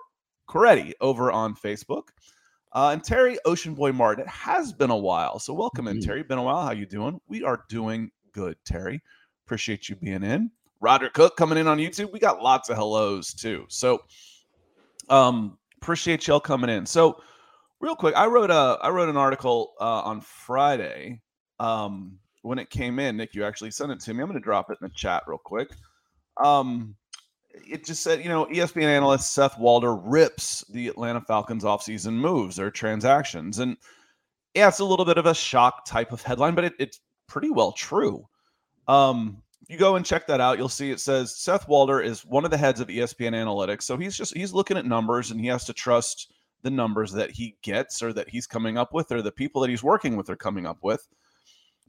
Coretti 0.48 0.94
over 1.02 1.32
on 1.32 1.56
Facebook. 1.56 2.10
Uh, 2.76 2.90
and 2.90 3.02
Terry 3.02 3.40
Ocean 3.46 3.74
Boy 3.74 3.94
Martin. 3.94 4.26
It 4.26 4.30
has 4.30 4.74
been 4.74 4.90
a 4.90 4.98
while. 4.98 5.40
So 5.40 5.54
welcome 5.54 5.86
mm-hmm. 5.86 5.98
in, 5.98 6.04
Terry. 6.04 6.24
Been 6.24 6.38
a 6.38 6.44
while. 6.44 6.62
How 6.62 6.72
you 6.74 6.86
doing? 6.86 7.22
We 7.30 7.42
are 7.42 7.64
doing 7.70 8.12
good, 8.34 8.58
Terry. 8.66 9.02
Appreciate 9.46 9.88
you 9.88 9.96
being 9.96 10.24
in. 10.24 10.52
Roger 10.82 11.10
Cook 11.10 11.38
coming 11.38 11.58
in 11.58 11.68
on 11.68 11.78
YouTube. 11.78 12.12
We 12.12 12.20
got 12.20 12.44
lots 12.44 12.70
of 12.70 12.76
hellos 12.76 13.34
too. 13.34 13.66
So 13.70 14.04
um 15.10 15.58
appreciate 15.82 16.28
y'all 16.28 16.42
coming 16.42 16.70
in. 16.70 16.86
So 16.86 17.22
real 17.80 17.96
quick, 17.96 18.16
I 18.16 18.26
wrote 18.28 18.52
a 18.52 18.78
I 18.82 18.90
wrote 18.90 19.08
an 19.08 19.18
article 19.18 19.74
uh, 19.80 20.02
on 20.02 20.20
Friday 20.20 21.22
um 21.60 22.20
when 22.42 22.60
it 22.60 22.70
came 22.70 23.00
in. 23.00 23.16
Nick, 23.16 23.34
you 23.34 23.46
actually 23.46 23.72
sent 23.72 23.92
it 23.94 24.02
to 24.02 24.14
me. 24.14 24.22
I'm 24.22 24.28
going 24.28 24.40
to 24.40 24.44
drop 24.44 24.70
it 24.70 24.78
in 24.82 24.88
the 24.88 24.94
chat 24.94 25.24
real 25.28 25.40
quick. 25.44 25.70
Um 26.44 26.96
it 27.68 27.86
just 27.86 28.04
said, 28.04 28.24
you 28.24 28.30
know, 28.30 28.46
ESPN 28.46 28.84
analyst 28.84 29.34
Seth 29.34 29.58
Walder 29.60 29.96
rips 29.96 30.64
the 30.70 30.88
Atlanta 30.88 31.22
Falcons 31.22 31.64
offseason 31.64 32.14
moves 32.14 32.60
or 32.60 32.72
transactions. 32.72 33.60
And 33.60 33.78
yeah, 34.54 34.68
it's 34.68 34.80
a 34.80 34.86
little 34.86 35.06
bit 35.06 35.18
of 35.18 35.26
a 35.26 35.34
shock 35.34 35.86
type 35.86 36.12
of 36.12 36.22
headline, 36.22 36.56
but 36.56 36.66
it, 36.66 36.74
it's 36.80 37.00
pretty 37.28 37.50
well 37.50 37.72
true. 37.72 38.28
Um, 38.88 39.42
you 39.68 39.78
go 39.78 39.96
and 39.96 40.06
check 40.06 40.28
that 40.28 40.42
out, 40.42 40.58
you'll 40.58 40.70
see 40.70 40.92
it 40.92 41.00
says 41.00 41.36
Seth 41.36 41.68
Walder 41.68 42.00
is 42.00 42.26
one 42.26 42.46
of 42.46 42.52
the 42.52 42.58
heads 42.58 42.80
of 42.80 42.88
ESPN 42.88 43.34
Analytics. 43.34 43.84
So 43.84 43.98
he's 43.98 44.16
just 44.16 44.36
he's 44.36 44.54
looking 44.54 44.78
at 44.78 44.86
numbers 44.86 45.32
and 45.32 45.40
he 45.40 45.48
has 45.48 45.66
to 45.66 45.74
trust 45.74 46.32
the 46.62 46.70
numbers 46.70 47.12
that 47.12 47.32
he 47.32 47.56
gets 47.62 48.02
or 48.02 48.14
that 48.14 48.30
he's 48.30 48.48
coming 48.48 48.78
up 48.78 48.94
with 48.94 49.12
or 49.12 49.22
the 49.22 49.32
people 49.32 49.62
that 49.62 49.70
he's 49.70 49.84
working 49.84 50.16
with 50.16 50.30
are 50.30 50.36
coming 50.36 50.66
up 50.66 50.80
with. 50.82 51.08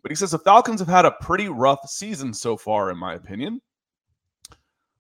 But 0.02 0.10
he 0.10 0.16
says 0.16 0.30
the 0.30 0.38
Falcons 0.38 0.80
have 0.80 0.88
had 0.88 1.04
a 1.04 1.16
pretty 1.20 1.48
rough 1.48 1.88
season 1.88 2.32
so 2.32 2.56
far, 2.56 2.90
in 2.90 2.98
my 2.98 3.14
opinion. 3.14 3.60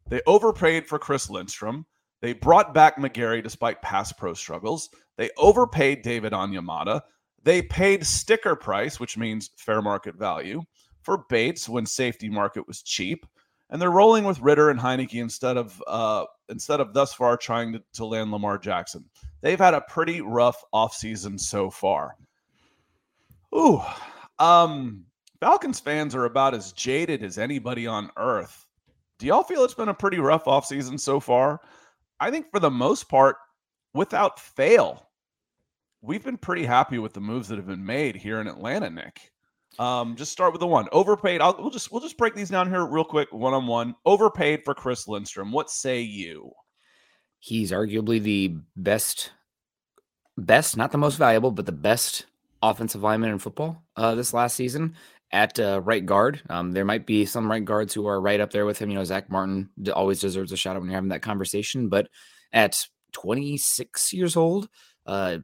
They 0.08 0.20
overpaid 0.26 0.86
for 0.86 0.98
Chris 0.98 1.28
Lindstrom. 1.28 1.86
They 2.20 2.32
brought 2.32 2.74
back 2.74 2.96
McGary 2.96 3.42
despite 3.42 3.82
past 3.82 4.16
pro 4.18 4.34
struggles. 4.34 4.88
They 5.16 5.30
overpaid 5.36 6.02
David 6.02 6.32
Onyemata. 6.32 7.02
They 7.42 7.62
paid 7.62 8.06
sticker 8.06 8.56
price, 8.56 8.98
which 8.98 9.16
means 9.16 9.50
fair 9.56 9.82
market 9.82 10.16
value 10.16 10.62
for 11.02 11.24
Bates 11.28 11.68
when 11.68 11.86
safety 11.86 12.28
market 12.28 12.66
was 12.66 12.82
cheap, 12.82 13.24
and 13.70 13.80
they're 13.80 13.90
rolling 13.90 14.24
with 14.24 14.40
Ridder 14.40 14.70
and 14.70 14.80
Heinicke 14.80 15.20
instead 15.20 15.56
of 15.56 15.80
uh, 15.86 16.24
instead 16.48 16.80
of 16.80 16.92
thus 16.92 17.14
far 17.14 17.36
trying 17.36 17.74
to, 17.74 17.82
to 17.94 18.04
land 18.04 18.32
Lamar 18.32 18.58
Jackson. 18.58 19.04
They've 19.40 19.58
had 19.58 19.74
a 19.74 19.80
pretty 19.82 20.20
rough 20.20 20.60
offseason 20.74 21.38
so 21.38 21.70
far. 21.70 22.16
Ooh, 23.54 23.80
um, 24.40 25.04
Falcons 25.38 25.78
fans 25.78 26.16
are 26.16 26.24
about 26.24 26.54
as 26.54 26.72
jaded 26.72 27.22
as 27.22 27.38
anybody 27.38 27.86
on 27.86 28.10
earth. 28.16 28.65
Do 29.18 29.26
y'all 29.26 29.42
feel 29.42 29.64
it's 29.64 29.74
been 29.74 29.88
a 29.88 29.94
pretty 29.94 30.18
rough 30.18 30.44
offseason 30.44 31.00
so 31.00 31.20
far? 31.20 31.60
I 32.20 32.30
think 32.30 32.50
for 32.50 32.60
the 32.60 32.70
most 32.70 33.08
part, 33.08 33.36
without 33.94 34.38
fail, 34.38 35.08
we've 36.02 36.24
been 36.24 36.36
pretty 36.36 36.64
happy 36.64 36.98
with 36.98 37.12
the 37.12 37.20
moves 37.20 37.48
that 37.48 37.56
have 37.56 37.66
been 37.66 37.84
made 37.84 38.16
here 38.16 38.40
in 38.40 38.46
Atlanta, 38.46 38.90
Nick. 38.90 39.32
Um, 39.78 40.16
just 40.16 40.32
start 40.32 40.52
with 40.52 40.60
the 40.60 40.66
one 40.66 40.88
overpaid. 40.92 41.40
I'll 41.40 41.56
we'll 41.58 41.70
just 41.70 41.92
we'll 41.92 42.00
just 42.00 42.16
break 42.16 42.34
these 42.34 42.48
down 42.48 42.70
here 42.70 42.86
real 42.86 43.04
quick, 43.04 43.30
one 43.32 43.52
on 43.52 43.66
one. 43.66 43.94
Overpaid 44.06 44.64
for 44.64 44.74
Chris 44.74 45.06
Lindstrom. 45.06 45.52
What 45.52 45.70
say 45.70 46.00
you? 46.00 46.50
He's 47.40 47.72
arguably 47.72 48.22
the 48.22 48.56
best, 48.76 49.32
best, 50.38 50.76
not 50.76 50.92
the 50.92 50.98
most 50.98 51.16
valuable, 51.16 51.50
but 51.50 51.66
the 51.66 51.72
best 51.72 52.26
offensive 52.62 53.02
lineman 53.02 53.30
in 53.30 53.38
football 53.38 53.84
uh, 53.96 54.14
this 54.14 54.32
last 54.32 54.56
season 54.56 54.94
at 55.32 55.58
uh, 55.58 55.80
right 55.82 56.04
guard. 56.04 56.40
Um, 56.48 56.72
there 56.72 56.84
might 56.84 57.06
be 57.06 57.26
some 57.26 57.50
right 57.50 57.64
guards 57.64 57.92
who 57.92 58.06
are 58.06 58.20
right 58.20 58.40
up 58.40 58.50
there 58.50 58.66
with 58.66 58.78
him. 58.78 58.90
You 58.90 58.96
know, 58.96 59.04
Zack 59.04 59.30
Martin 59.30 59.70
always 59.94 60.20
deserves 60.20 60.52
a 60.52 60.56
shout 60.56 60.76
out 60.76 60.80
when 60.80 60.90
you're 60.90 60.96
having 60.96 61.10
that 61.10 61.22
conversation. 61.22 61.88
But 61.88 62.08
at 62.52 62.78
26 63.12 64.12
years 64.12 64.36
old, 64.36 64.68
uh, 65.06 65.38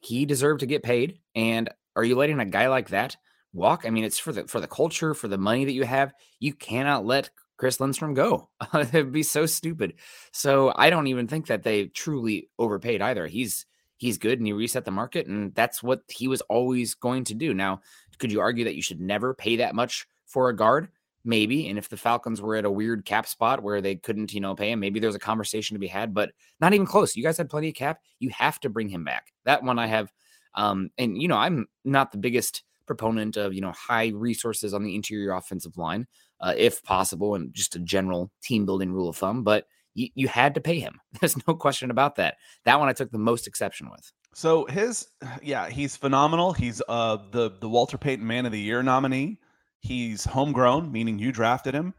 he 0.00 0.26
deserved 0.26 0.60
to 0.60 0.66
get 0.66 0.82
paid. 0.82 1.18
And 1.34 1.70
are 1.96 2.04
you 2.04 2.16
letting 2.16 2.40
a 2.40 2.44
guy 2.44 2.68
like 2.68 2.90
that 2.90 3.16
walk? 3.52 3.84
I 3.86 3.90
mean, 3.90 4.04
it's 4.04 4.18
for 4.18 4.32
the 4.32 4.46
for 4.46 4.60
the 4.60 4.66
culture, 4.66 5.14
for 5.14 5.28
the 5.28 5.38
money 5.38 5.64
that 5.64 5.72
you 5.72 5.84
have. 5.84 6.12
You 6.38 6.54
cannot 6.54 7.04
let 7.04 7.30
Chris 7.56 7.80
Lindstrom 7.80 8.14
go. 8.14 8.48
It'd 8.74 9.12
be 9.12 9.22
so 9.22 9.46
stupid. 9.46 9.94
So 10.32 10.72
I 10.74 10.90
don't 10.90 11.06
even 11.06 11.28
think 11.28 11.46
that 11.46 11.62
they 11.62 11.86
truly 11.86 12.48
overpaid 12.58 13.00
either. 13.02 13.26
He's 13.26 13.66
he's 13.98 14.18
good 14.18 14.38
and 14.38 14.46
he 14.46 14.52
reset 14.52 14.84
the 14.84 14.90
market, 14.90 15.26
and 15.26 15.54
that's 15.54 15.82
what 15.82 16.02
he 16.08 16.26
was 16.26 16.40
always 16.42 16.94
going 16.94 17.24
to 17.24 17.34
do. 17.34 17.54
Now, 17.54 17.80
could 18.22 18.30
you 18.30 18.40
argue 18.40 18.64
that 18.64 18.76
you 18.76 18.82
should 18.82 19.00
never 19.00 19.34
pay 19.34 19.56
that 19.56 19.74
much 19.74 20.06
for 20.26 20.48
a 20.48 20.54
guard? 20.54 20.86
Maybe. 21.24 21.66
And 21.66 21.76
if 21.76 21.88
the 21.88 21.96
Falcons 21.96 22.40
were 22.40 22.54
at 22.54 22.64
a 22.64 22.70
weird 22.70 23.04
cap 23.04 23.26
spot 23.26 23.64
where 23.64 23.80
they 23.80 23.96
couldn't, 23.96 24.32
you 24.32 24.40
know, 24.40 24.54
pay 24.54 24.70
him, 24.70 24.78
maybe 24.78 25.00
there's 25.00 25.16
a 25.16 25.20
conversation 25.20 25.74
to 25.74 25.80
be 25.80 25.88
had, 25.88 26.14
but 26.14 26.30
not 26.60 26.72
even 26.72 26.86
close. 26.86 27.16
You 27.16 27.24
guys 27.24 27.36
had 27.36 27.50
plenty 27.50 27.68
of 27.68 27.74
cap. 27.74 27.98
You 28.20 28.30
have 28.30 28.60
to 28.60 28.68
bring 28.68 28.88
him 28.88 29.02
back. 29.02 29.32
That 29.44 29.64
one 29.64 29.80
I 29.80 29.88
have. 29.88 30.12
Um, 30.54 30.90
and 30.98 31.20
you 31.20 31.26
know, 31.26 31.36
I'm 31.36 31.66
not 31.84 32.12
the 32.12 32.18
biggest 32.18 32.62
proponent 32.86 33.36
of, 33.36 33.54
you 33.54 33.60
know, 33.60 33.72
high 33.72 34.08
resources 34.08 34.72
on 34.72 34.84
the 34.84 34.94
interior 34.94 35.32
offensive 35.32 35.76
line, 35.76 36.06
uh, 36.40 36.54
if 36.56 36.80
possible, 36.84 37.34
and 37.34 37.52
just 37.52 37.74
a 37.74 37.80
general 37.80 38.30
team 38.40 38.64
building 38.66 38.92
rule 38.92 39.08
of 39.08 39.16
thumb, 39.16 39.42
but 39.42 39.66
you, 39.94 40.10
you 40.14 40.28
had 40.28 40.54
to 40.54 40.60
pay 40.60 40.78
him. 40.78 41.00
There's 41.20 41.36
no 41.48 41.54
question 41.54 41.90
about 41.90 42.14
that. 42.16 42.36
That 42.66 42.78
one 42.78 42.88
I 42.88 42.92
took 42.92 43.10
the 43.10 43.18
most 43.18 43.48
exception 43.48 43.90
with. 43.90 44.12
So 44.34 44.64
his, 44.66 45.06
yeah, 45.42 45.68
he's 45.68 45.96
phenomenal. 45.96 46.52
He's 46.52 46.80
uh 46.88 47.18
the 47.30 47.50
the 47.60 47.68
Walter 47.68 47.98
Payton 47.98 48.26
Man 48.26 48.46
of 48.46 48.52
the 48.52 48.60
Year 48.60 48.82
nominee. 48.82 49.38
He's 49.80 50.24
homegrown, 50.24 50.90
meaning 50.90 51.18
you 51.18 51.32
drafted 51.32 51.74
him, 51.74 51.92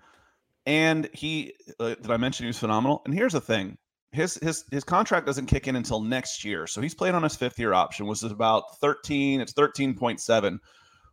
and 0.65 1.09
he. 1.13 1.53
Uh, 1.79 1.95
did 1.95 2.09
I 2.09 2.17
mention 2.17 2.45
he 2.45 2.47
was 2.47 2.57
phenomenal? 2.57 3.01
And 3.05 3.13
here's 3.13 3.33
the 3.33 3.41
thing: 3.41 3.77
his 4.11 4.35
his 4.41 4.63
his 4.71 4.83
contract 4.83 5.25
doesn't 5.25 5.47
kick 5.47 5.67
in 5.67 5.75
until 5.75 5.99
next 5.99 6.43
year, 6.43 6.65
so 6.65 6.81
he's 6.81 6.95
playing 6.95 7.15
on 7.15 7.23
his 7.23 7.35
fifth 7.35 7.59
year 7.59 7.73
option, 7.73 8.07
which 8.07 8.23
is 8.23 8.31
about 8.31 8.79
thirteen. 8.79 9.41
It's 9.41 9.53
thirteen 9.53 9.95
point 9.95 10.21
seven, 10.21 10.59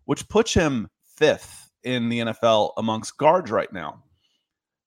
which 0.05 0.29
puts 0.29 0.55
him 0.55 0.89
fifth 1.17 1.71
in 1.83 2.09
the 2.09 2.21
NFL 2.21 2.73
amongst 2.77 3.17
guards 3.19 3.51
right 3.51 3.73
now. 3.73 4.03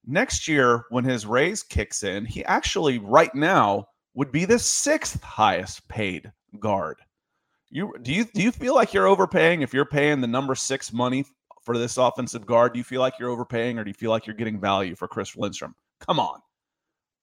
Next 0.06 0.48
year, 0.48 0.86
when 0.90 1.04
his 1.04 1.26
raise 1.26 1.64
kicks 1.64 2.04
in, 2.04 2.26
he 2.26 2.46
actually 2.46 3.00
right 3.00 3.34
now 3.34 3.88
would 4.16 4.32
be 4.32 4.46
the 4.46 4.60
sixth 4.60 5.22
highest 5.24 5.88
paid 5.88 6.32
guard. 6.60 6.98
You 7.70 7.94
do 8.02 8.14
you 8.14 8.26
do 8.26 8.42
you 8.42 8.52
feel 8.52 8.76
like 8.76 8.94
you're 8.94 9.08
overpaying 9.08 9.62
if 9.62 9.74
you're 9.74 9.86
paying 9.86 10.22
the 10.22 10.28
number 10.28 10.54
six 10.54 10.94
money 10.94 11.26
for 11.64 11.78
this 11.78 11.98
offensive 11.98 12.46
guard? 12.46 12.74
Do 12.74 12.80
you 12.80 12.84
feel 12.84 13.02
like 13.02 13.16
you're 13.20 13.30
overpaying 13.30 13.80
or 13.80 13.84
do 13.84 13.90
you 13.90 13.96
feel 13.96 14.12
like 14.12 14.28
you're 14.28 14.36
getting 14.36 14.60
value 14.60 14.96
for 14.96 15.08
Chris 15.08 15.36
Lindstrom? 15.36 15.74
Come 16.00 16.20
on. 16.20 16.40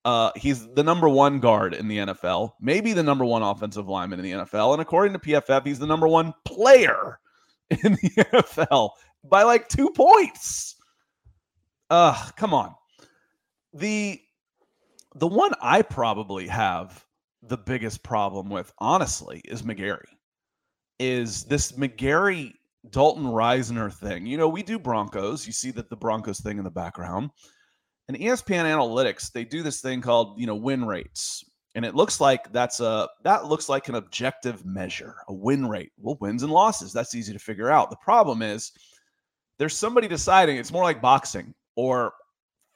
Uh, 0.04 0.30
he's 0.34 0.66
the 0.72 0.82
number 0.82 1.08
one 1.08 1.40
guard 1.40 1.74
in 1.74 1.86
the 1.86 1.98
NFL, 1.98 2.52
maybe 2.60 2.94
the 2.94 3.02
number 3.02 3.24
one 3.24 3.42
offensive 3.42 3.86
lineman 3.86 4.18
in 4.18 4.24
the 4.24 4.32
NFL. 4.32 4.72
And 4.72 4.80
according 4.80 5.12
to 5.12 5.18
PFF, 5.18 5.66
he's 5.66 5.78
the 5.78 5.86
number 5.86 6.08
one 6.08 6.32
player 6.46 7.20
in 7.70 7.92
the 7.92 8.10
NFL 8.32 8.90
by 9.24 9.42
like 9.42 9.68
two 9.68 9.90
points. 9.90 10.76
Uh, 11.90 12.30
come 12.36 12.54
on. 12.54 12.74
The 13.74 14.20
the 15.14 15.26
one 15.26 15.52
I 15.60 15.82
probably 15.82 16.46
have 16.48 17.04
the 17.42 17.58
biggest 17.58 18.02
problem 18.02 18.48
with, 18.50 18.72
honestly, 18.78 19.40
is 19.44 19.62
McGary. 19.62 20.04
Is 20.98 21.44
this 21.44 21.72
McGary 21.72 22.54
Dalton 22.88 23.24
Risner 23.24 23.92
thing. 23.92 24.26
You 24.26 24.38
know, 24.38 24.48
we 24.48 24.62
do 24.62 24.78
Broncos. 24.78 25.46
You 25.46 25.52
see 25.52 25.70
that 25.72 25.90
the 25.90 25.96
Broncos 25.96 26.40
thing 26.40 26.58
in 26.58 26.64
the 26.64 26.70
background. 26.70 27.30
And 28.08 28.16
ESPN 28.16 28.64
Analytics, 28.64 29.30
they 29.32 29.44
do 29.44 29.62
this 29.62 29.80
thing 29.80 30.00
called, 30.00 30.40
you 30.40 30.46
know, 30.46 30.54
win 30.54 30.84
rates. 30.84 31.44
And 31.74 31.84
it 31.84 31.94
looks 31.94 32.20
like 32.20 32.52
that's 32.52 32.80
a 32.80 33.08
that 33.22 33.44
looks 33.44 33.68
like 33.68 33.88
an 33.88 33.94
objective 33.94 34.64
measure, 34.64 35.14
a 35.28 35.32
win 35.32 35.66
rate. 35.66 35.92
Well, 35.98 36.18
wins 36.20 36.42
and 36.42 36.50
losses, 36.50 36.92
that's 36.92 37.14
easy 37.14 37.32
to 37.32 37.38
figure 37.38 37.70
out. 37.70 37.90
The 37.90 37.96
problem 37.96 38.42
is 38.42 38.72
there's 39.58 39.76
somebody 39.76 40.08
deciding 40.08 40.56
it's 40.56 40.72
more 40.72 40.82
like 40.82 41.00
boxing 41.00 41.54
or 41.76 42.12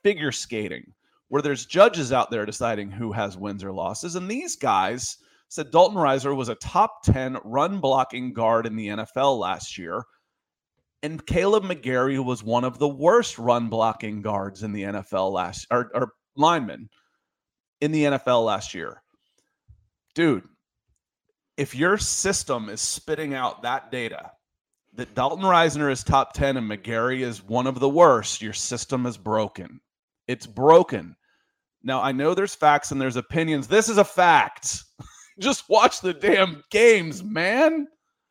figure 0.04 0.30
skating 0.30 0.92
where 1.34 1.42
there's 1.42 1.66
judges 1.66 2.12
out 2.12 2.30
there 2.30 2.46
deciding 2.46 2.92
who 2.92 3.10
has 3.10 3.36
wins 3.36 3.64
or 3.64 3.72
losses. 3.72 4.14
And 4.14 4.30
these 4.30 4.54
guys 4.54 5.16
said 5.48 5.72
Dalton 5.72 5.96
Risner 5.96 6.36
was 6.36 6.48
a 6.48 6.54
top 6.54 7.02
10 7.02 7.38
run 7.42 7.80
blocking 7.80 8.32
guard 8.32 8.66
in 8.66 8.76
the 8.76 8.86
NFL 8.86 9.40
last 9.40 9.76
year. 9.76 10.04
And 11.02 11.26
Kaleb 11.26 11.64
McGary 11.64 12.24
was 12.24 12.44
one 12.44 12.62
of 12.62 12.78
the 12.78 12.86
worst 12.86 13.36
run 13.36 13.68
blocking 13.68 14.22
guards 14.22 14.62
in 14.62 14.70
the 14.70 14.84
NFL 14.84 15.32
last 15.32 15.66
or, 15.72 15.90
or 15.92 16.12
linemen 16.36 16.88
in 17.80 17.90
the 17.90 18.04
NFL 18.04 18.44
last 18.44 18.72
year. 18.72 19.02
Dude, 20.14 20.44
if 21.56 21.74
your 21.74 21.98
system 21.98 22.68
is 22.68 22.80
spitting 22.80 23.34
out 23.34 23.62
that 23.62 23.90
data 23.90 24.30
that 24.92 25.16
Dalton 25.16 25.44
Risner 25.44 25.90
is 25.90 26.04
top 26.04 26.32
10 26.32 26.58
and 26.58 26.70
McGary 26.70 27.22
is 27.22 27.42
one 27.42 27.66
of 27.66 27.80
the 27.80 27.88
worst, 27.88 28.40
your 28.40 28.52
system 28.52 29.04
is 29.04 29.16
broken. 29.16 29.80
It's 30.28 30.46
broken. 30.46 31.16
Now, 31.84 32.02
I 32.02 32.12
know 32.12 32.34
there's 32.34 32.54
facts 32.54 32.90
and 32.90 33.00
there's 33.00 33.16
opinions. 33.16 33.68
This 33.68 33.88
is 33.88 33.98
a 33.98 34.04
fact. 34.04 34.82
Just 35.38 35.68
watch 35.68 36.00
the 36.00 36.14
damn 36.14 36.62
games, 36.70 37.22
man. 37.22 37.86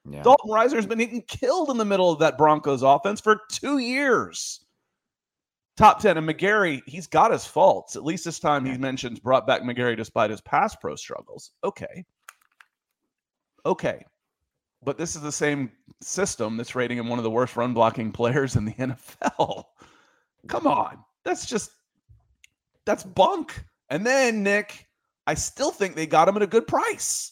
Yeah. 0.09 0.23
Dalton 0.23 0.51
Risner's 0.51 0.85
been 0.85 0.99
getting 0.99 1.21
killed 1.23 1.69
in 1.69 1.77
the 1.77 1.85
middle 1.85 2.11
of 2.11 2.19
that 2.19 2.37
Broncos 2.37 2.81
offense 2.81 3.21
for 3.21 3.41
two 3.51 3.77
years. 3.77 4.65
Top 5.77 5.99
10. 5.99 6.17
And 6.17 6.27
McGary, 6.27 6.81
he's 6.85 7.07
got 7.07 7.31
his 7.31 7.45
faults. 7.45 7.95
At 7.95 8.03
least 8.03 8.25
this 8.25 8.39
time 8.39 8.65
he 8.65 8.77
mentions 8.77 9.19
brought 9.19 9.47
back 9.47 9.61
McGary 9.61 9.95
despite 9.95 10.29
his 10.29 10.41
pass 10.41 10.75
pro 10.75 10.95
struggles. 10.95 11.51
Okay. 11.63 12.03
Okay. 13.65 14.03
But 14.83 14.97
this 14.97 15.15
is 15.15 15.21
the 15.21 15.31
same 15.31 15.71
system 16.01 16.57
that's 16.57 16.75
rating 16.75 16.97
him 16.97 17.07
one 17.07 17.19
of 17.19 17.23
the 17.23 17.31
worst 17.31 17.55
run 17.55 17.73
blocking 17.73 18.11
players 18.13 18.55
in 18.55 18.65
the 18.65 18.73
NFL. 18.73 19.63
Come 20.47 20.67
on. 20.67 21.03
That's 21.23 21.45
just, 21.45 21.71
that's 22.85 23.03
bunk. 23.03 23.63
And 23.89 24.05
then, 24.05 24.43
Nick, 24.43 24.87
I 25.27 25.33
still 25.33 25.71
think 25.71 25.95
they 25.95 26.07
got 26.07 26.27
him 26.27 26.35
at 26.35 26.41
a 26.41 26.47
good 26.47 26.67
price. 26.67 27.31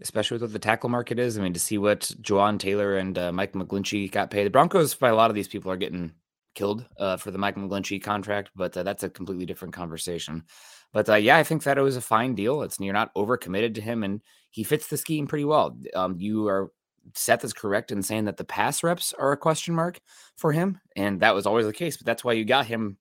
Especially 0.00 0.36
with 0.36 0.42
what 0.42 0.52
the 0.52 0.58
tackle 0.58 0.88
market 0.88 1.18
is. 1.18 1.38
I 1.38 1.42
mean, 1.42 1.52
to 1.52 1.60
see 1.60 1.78
what 1.78 2.00
Jawaan 2.20 2.58
Taylor 2.58 2.96
and 2.96 3.16
uh, 3.16 3.32
Mike 3.32 3.52
McGlinchey 3.52 4.10
got 4.10 4.30
paid. 4.30 4.44
The 4.44 4.50
Broncos, 4.50 4.94
by 4.94 5.08
a 5.08 5.14
lot 5.14 5.30
of 5.30 5.36
these 5.36 5.48
people, 5.48 5.70
are 5.70 5.76
getting 5.76 6.12
killed 6.54 6.84
uh, 6.98 7.16
for 7.16 7.30
the 7.30 7.38
Mike 7.38 7.56
McGlinchey 7.56 8.02
contract, 8.02 8.50
but 8.56 8.76
uh, 8.76 8.82
that's 8.82 9.02
a 9.02 9.10
completely 9.10 9.46
different 9.46 9.74
conversation. 9.74 10.44
But 10.92 11.08
uh, 11.08 11.16
yeah, 11.16 11.36
I 11.36 11.42
think 11.42 11.64
that 11.64 11.78
it 11.78 11.82
was 11.82 11.96
a 11.96 12.00
fine 12.00 12.34
deal. 12.34 12.62
It's 12.62 12.78
you're 12.80 12.92
not 12.92 13.14
overcommitted 13.14 13.74
to 13.74 13.80
him, 13.80 14.02
and 14.02 14.20
he 14.50 14.64
fits 14.64 14.86
the 14.86 14.96
scheme 14.96 15.26
pretty 15.26 15.44
well. 15.44 15.76
Um, 15.94 16.16
you 16.18 16.46
are 16.48 16.70
Seth 17.14 17.44
is 17.44 17.52
correct 17.52 17.92
in 17.92 18.02
saying 18.02 18.24
that 18.24 18.36
the 18.36 18.44
pass 18.44 18.82
reps 18.82 19.12
are 19.18 19.32
a 19.32 19.36
question 19.36 19.74
mark 19.74 20.00
for 20.36 20.52
him, 20.52 20.80
and 20.96 21.20
that 21.20 21.34
was 21.34 21.46
always 21.46 21.66
the 21.66 21.72
case. 21.72 21.96
But 21.96 22.06
that's 22.06 22.24
why 22.24 22.32
you 22.32 22.44
got 22.44 22.66
him 22.66 22.96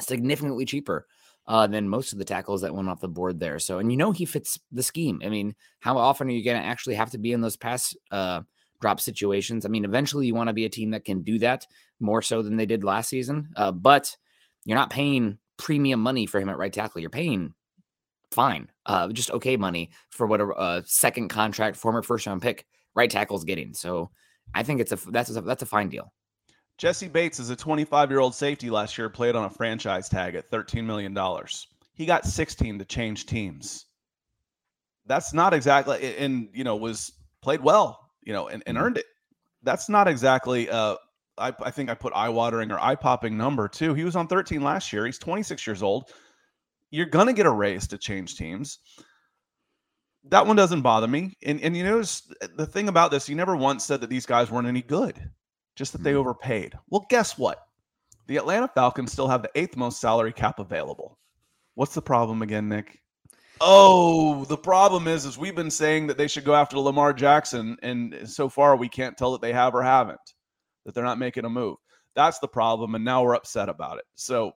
significantly 0.00 0.64
cheaper 0.64 1.06
uh, 1.46 1.66
than 1.66 1.88
most 1.88 2.12
of 2.12 2.18
the 2.18 2.24
tackles 2.24 2.60
that 2.62 2.74
went 2.74 2.88
off 2.88 3.00
the 3.00 3.08
board 3.08 3.40
there. 3.40 3.58
So, 3.58 3.78
and 3.78 3.90
you 3.90 3.96
know, 3.96 4.12
he 4.12 4.24
fits 4.24 4.58
the 4.70 4.82
scheme. 4.82 5.20
I 5.24 5.28
mean, 5.28 5.54
how 5.80 5.98
often 5.98 6.28
are 6.28 6.32
you 6.32 6.44
going 6.44 6.60
to 6.60 6.66
actually 6.66 6.94
have 6.94 7.10
to 7.10 7.18
be 7.18 7.32
in 7.32 7.40
those 7.40 7.56
pass 7.56 7.94
uh, 8.10 8.42
drop 8.80 9.00
situations? 9.00 9.64
I 9.64 9.68
mean, 9.68 9.84
eventually 9.84 10.26
you 10.26 10.34
want 10.34 10.48
to 10.48 10.54
be 10.54 10.64
a 10.64 10.70
team 10.70 10.90
that 10.90 11.04
can 11.04 11.22
do 11.22 11.38
that 11.40 11.66
more 11.98 12.22
so 12.22 12.42
than 12.42 12.56
they 12.56 12.66
did 12.66 12.84
last 12.84 13.08
season. 13.08 13.48
Uh, 13.56 13.72
but 13.72 14.16
you're 14.64 14.78
not 14.78 14.90
paying 14.90 15.38
premium 15.56 16.00
money 16.00 16.26
for 16.26 16.40
him 16.40 16.48
at 16.48 16.58
right 16.58 16.72
tackle. 16.72 17.00
You're 17.00 17.10
paying 17.10 17.54
fine, 18.30 18.70
uh, 18.86 19.08
just 19.08 19.30
okay 19.32 19.56
money 19.56 19.90
for 20.10 20.26
what 20.26 20.40
a, 20.40 20.48
a 20.48 20.82
second 20.86 21.28
contract, 21.28 21.76
former 21.76 22.02
first 22.02 22.26
round 22.26 22.42
pick 22.42 22.66
right 22.94 23.10
tackle's 23.10 23.44
getting. 23.44 23.74
So 23.74 24.10
I 24.54 24.62
think 24.62 24.80
it's 24.80 24.92
a 24.92 24.96
that's 25.10 25.34
a, 25.34 25.40
that's 25.40 25.62
a 25.62 25.66
fine 25.66 25.88
deal. 25.88 26.12
Jessie 26.80 27.08
Bates 27.08 27.38
is 27.38 27.50
a 27.50 27.56
25 27.56 28.10
year 28.10 28.20
old 28.20 28.34
safety 28.34 28.70
last 28.70 28.96
year, 28.96 29.10
played 29.10 29.36
on 29.36 29.44
a 29.44 29.50
franchise 29.50 30.08
tag 30.08 30.34
at 30.34 30.50
$13 30.50 30.82
million. 30.82 31.14
He 31.92 32.06
got 32.06 32.24
16 32.24 32.78
to 32.78 32.84
change 32.86 33.26
teams. 33.26 33.84
That's 35.04 35.34
not 35.34 35.52
exactly, 35.52 36.16
and, 36.16 36.48
you 36.54 36.64
know, 36.64 36.76
was 36.76 37.12
played 37.42 37.60
well, 37.60 38.08
you 38.22 38.32
know, 38.32 38.48
and, 38.48 38.62
and 38.64 38.78
mm-hmm. 38.78 38.86
earned 38.86 38.96
it. 38.96 39.04
That's 39.62 39.90
not 39.90 40.08
exactly, 40.08 40.70
uh, 40.70 40.96
I, 41.36 41.52
I 41.60 41.70
think 41.70 41.90
I 41.90 41.94
put 41.94 42.14
eye 42.14 42.30
watering 42.30 42.70
or 42.70 42.80
eye 42.80 42.94
popping 42.94 43.36
number 43.36 43.68
too. 43.68 43.92
He 43.92 44.04
was 44.04 44.16
on 44.16 44.26
13 44.26 44.62
last 44.62 44.90
year. 44.90 45.04
He's 45.04 45.18
26 45.18 45.66
years 45.66 45.82
old. 45.82 46.10
You're 46.90 47.04
going 47.04 47.26
to 47.26 47.34
get 47.34 47.44
a 47.44 47.50
raise 47.50 47.86
to 47.88 47.98
change 47.98 48.36
teams. 48.36 48.78
that 50.30 50.46
one 50.46 50.56
doesn't 50.56 50.80
bother 50.80 51.08
me. 51.08 51.34
And 51.44 51.60
and 51.60 51.76
you 51.76 51.84
notice 51.84 52.22
the 52.56 52.66
thing 52.66 52.88
about 52.88 53.10
this, 53.10 53.28
you 53.28 53.34
never 53.34 53.54
once 53.54 53.84
said 53.84 54.00
that 54.00 54.08
these 54.08 54.24
guys 54.24 54.50
weren't 54.50 54.66
any 54.66 54.80
good, 54.80 55.30
just 55.80 55.92
that 55.92 56.02
they 56.02 56.12
Mhm. 56.12 56.16
overpaid. 56.16 56.78
Well, 56.90 57.06
guess 57.08 57.38
what? 57.38 57.66
The 58.26 58.36
Atlanta 58.36 58.68
Falcons 58.68 59.12
still 59.12 59.28
have 59.28 59.40
the 59.40 59.50
eighth 59.54 59.78
most 59.78 59.98
salary 59.98 60.30
cap 60.34 60.58
available. 60.58 61.18
What's 61.74 61.94
the 61.94 62.02
problem 62.02 62.42
again, 62.42 62.68
Nick? 62.68 63.00
Oh, 63.62 64.44
the 64.44 64.58
problem 64.58 65.08
is, 65.08 65.24
is 65.24 65.38
we've 65.38 65.56
been 65.56 65.70
saying 65.70 66.06
that 66.08 66.18
they 66.18 66.28
should 66.28 66.44
go 66.44 66.54
after 66.54 66.78
Lamar 66.78 67.14
Jackson, 67.14 67.78
and 67.82 68.28
so 68.28 68.50
far 68.50 68.76
we 68.76 68.90
can't 68.90 69.16
tell 69.16 69.32
that 69.32 69.40
they 69.40 69.54
have 69.54 69.74
or 69.74 69.82
haven't, 69.82 70.34
that 70.84 70.94
they're 70.94 71.02
not 71.02 71.18
making 71.18 71.46
a 71.46 71.50
move. 71.50 71.78
That's 72.14 72.40
the 72.40 72.48
problem, 72.48 72.94
and 72.94 73.02
now 73.02 73.22
we're 73.22 73.34
upset 73.34 73.70
about 73.70 73.96
it. 73.96 74.04
So 74.16 74.52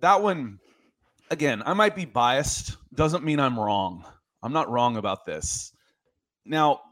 that 0.00 0.20
one, 0.20 0.60
again, 1.30 1.62
I 1.64 1.72
might 1.72 1.96
be 1.96 2.04
biased. 2.04 2.76
Doesn't 2.92 3.24
mean 3.24 3.40
I'm 3.40 3.58
wrong. 3.58 4.04
I'm 4.42 4.52
not 4.52 4.68
wrong 4.68 4.98
about 4.98 5.24
this. 5.24 5.72
Now, 6.44 6.82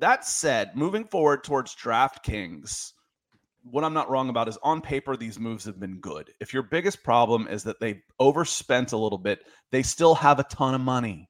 that 0.00 0.24
said, 0.24 0.76
moving 0.76 1.04
forward 1.04 1.44
towards 1.44 1.74
DraftKings, 1.76 2.92
what 3.62 3.84
I'm 3.84 3.94
not 3.94 4.10
wrong 4.10 4.28
about 4.28 4.48
is 4.48 4.58
on 4.62 4.80
paper, 4.80 5.16
these 5.16 5.38
moves 5.38 5.64
have 5.64 5.78
been 5.78 6.00
good. 6.00 6.32
If 6.40 6.52
your 6.52 6.62
biggest 6.62 7.02
problem 7.02 7.46
is 7.48 7.62
that 7.64 7.80
they 7.80 8.02
overspent 8.18 8.92
a 8.92 8.96
little 8.96 9.18
bit, 9.18 9.40
they 9.70 9.82
still 9.82 10.14
have 10.14 10.38
a 10.38 10.44
ton 10.44 10.74
of 10.74 10.80
money. 10.80 11.28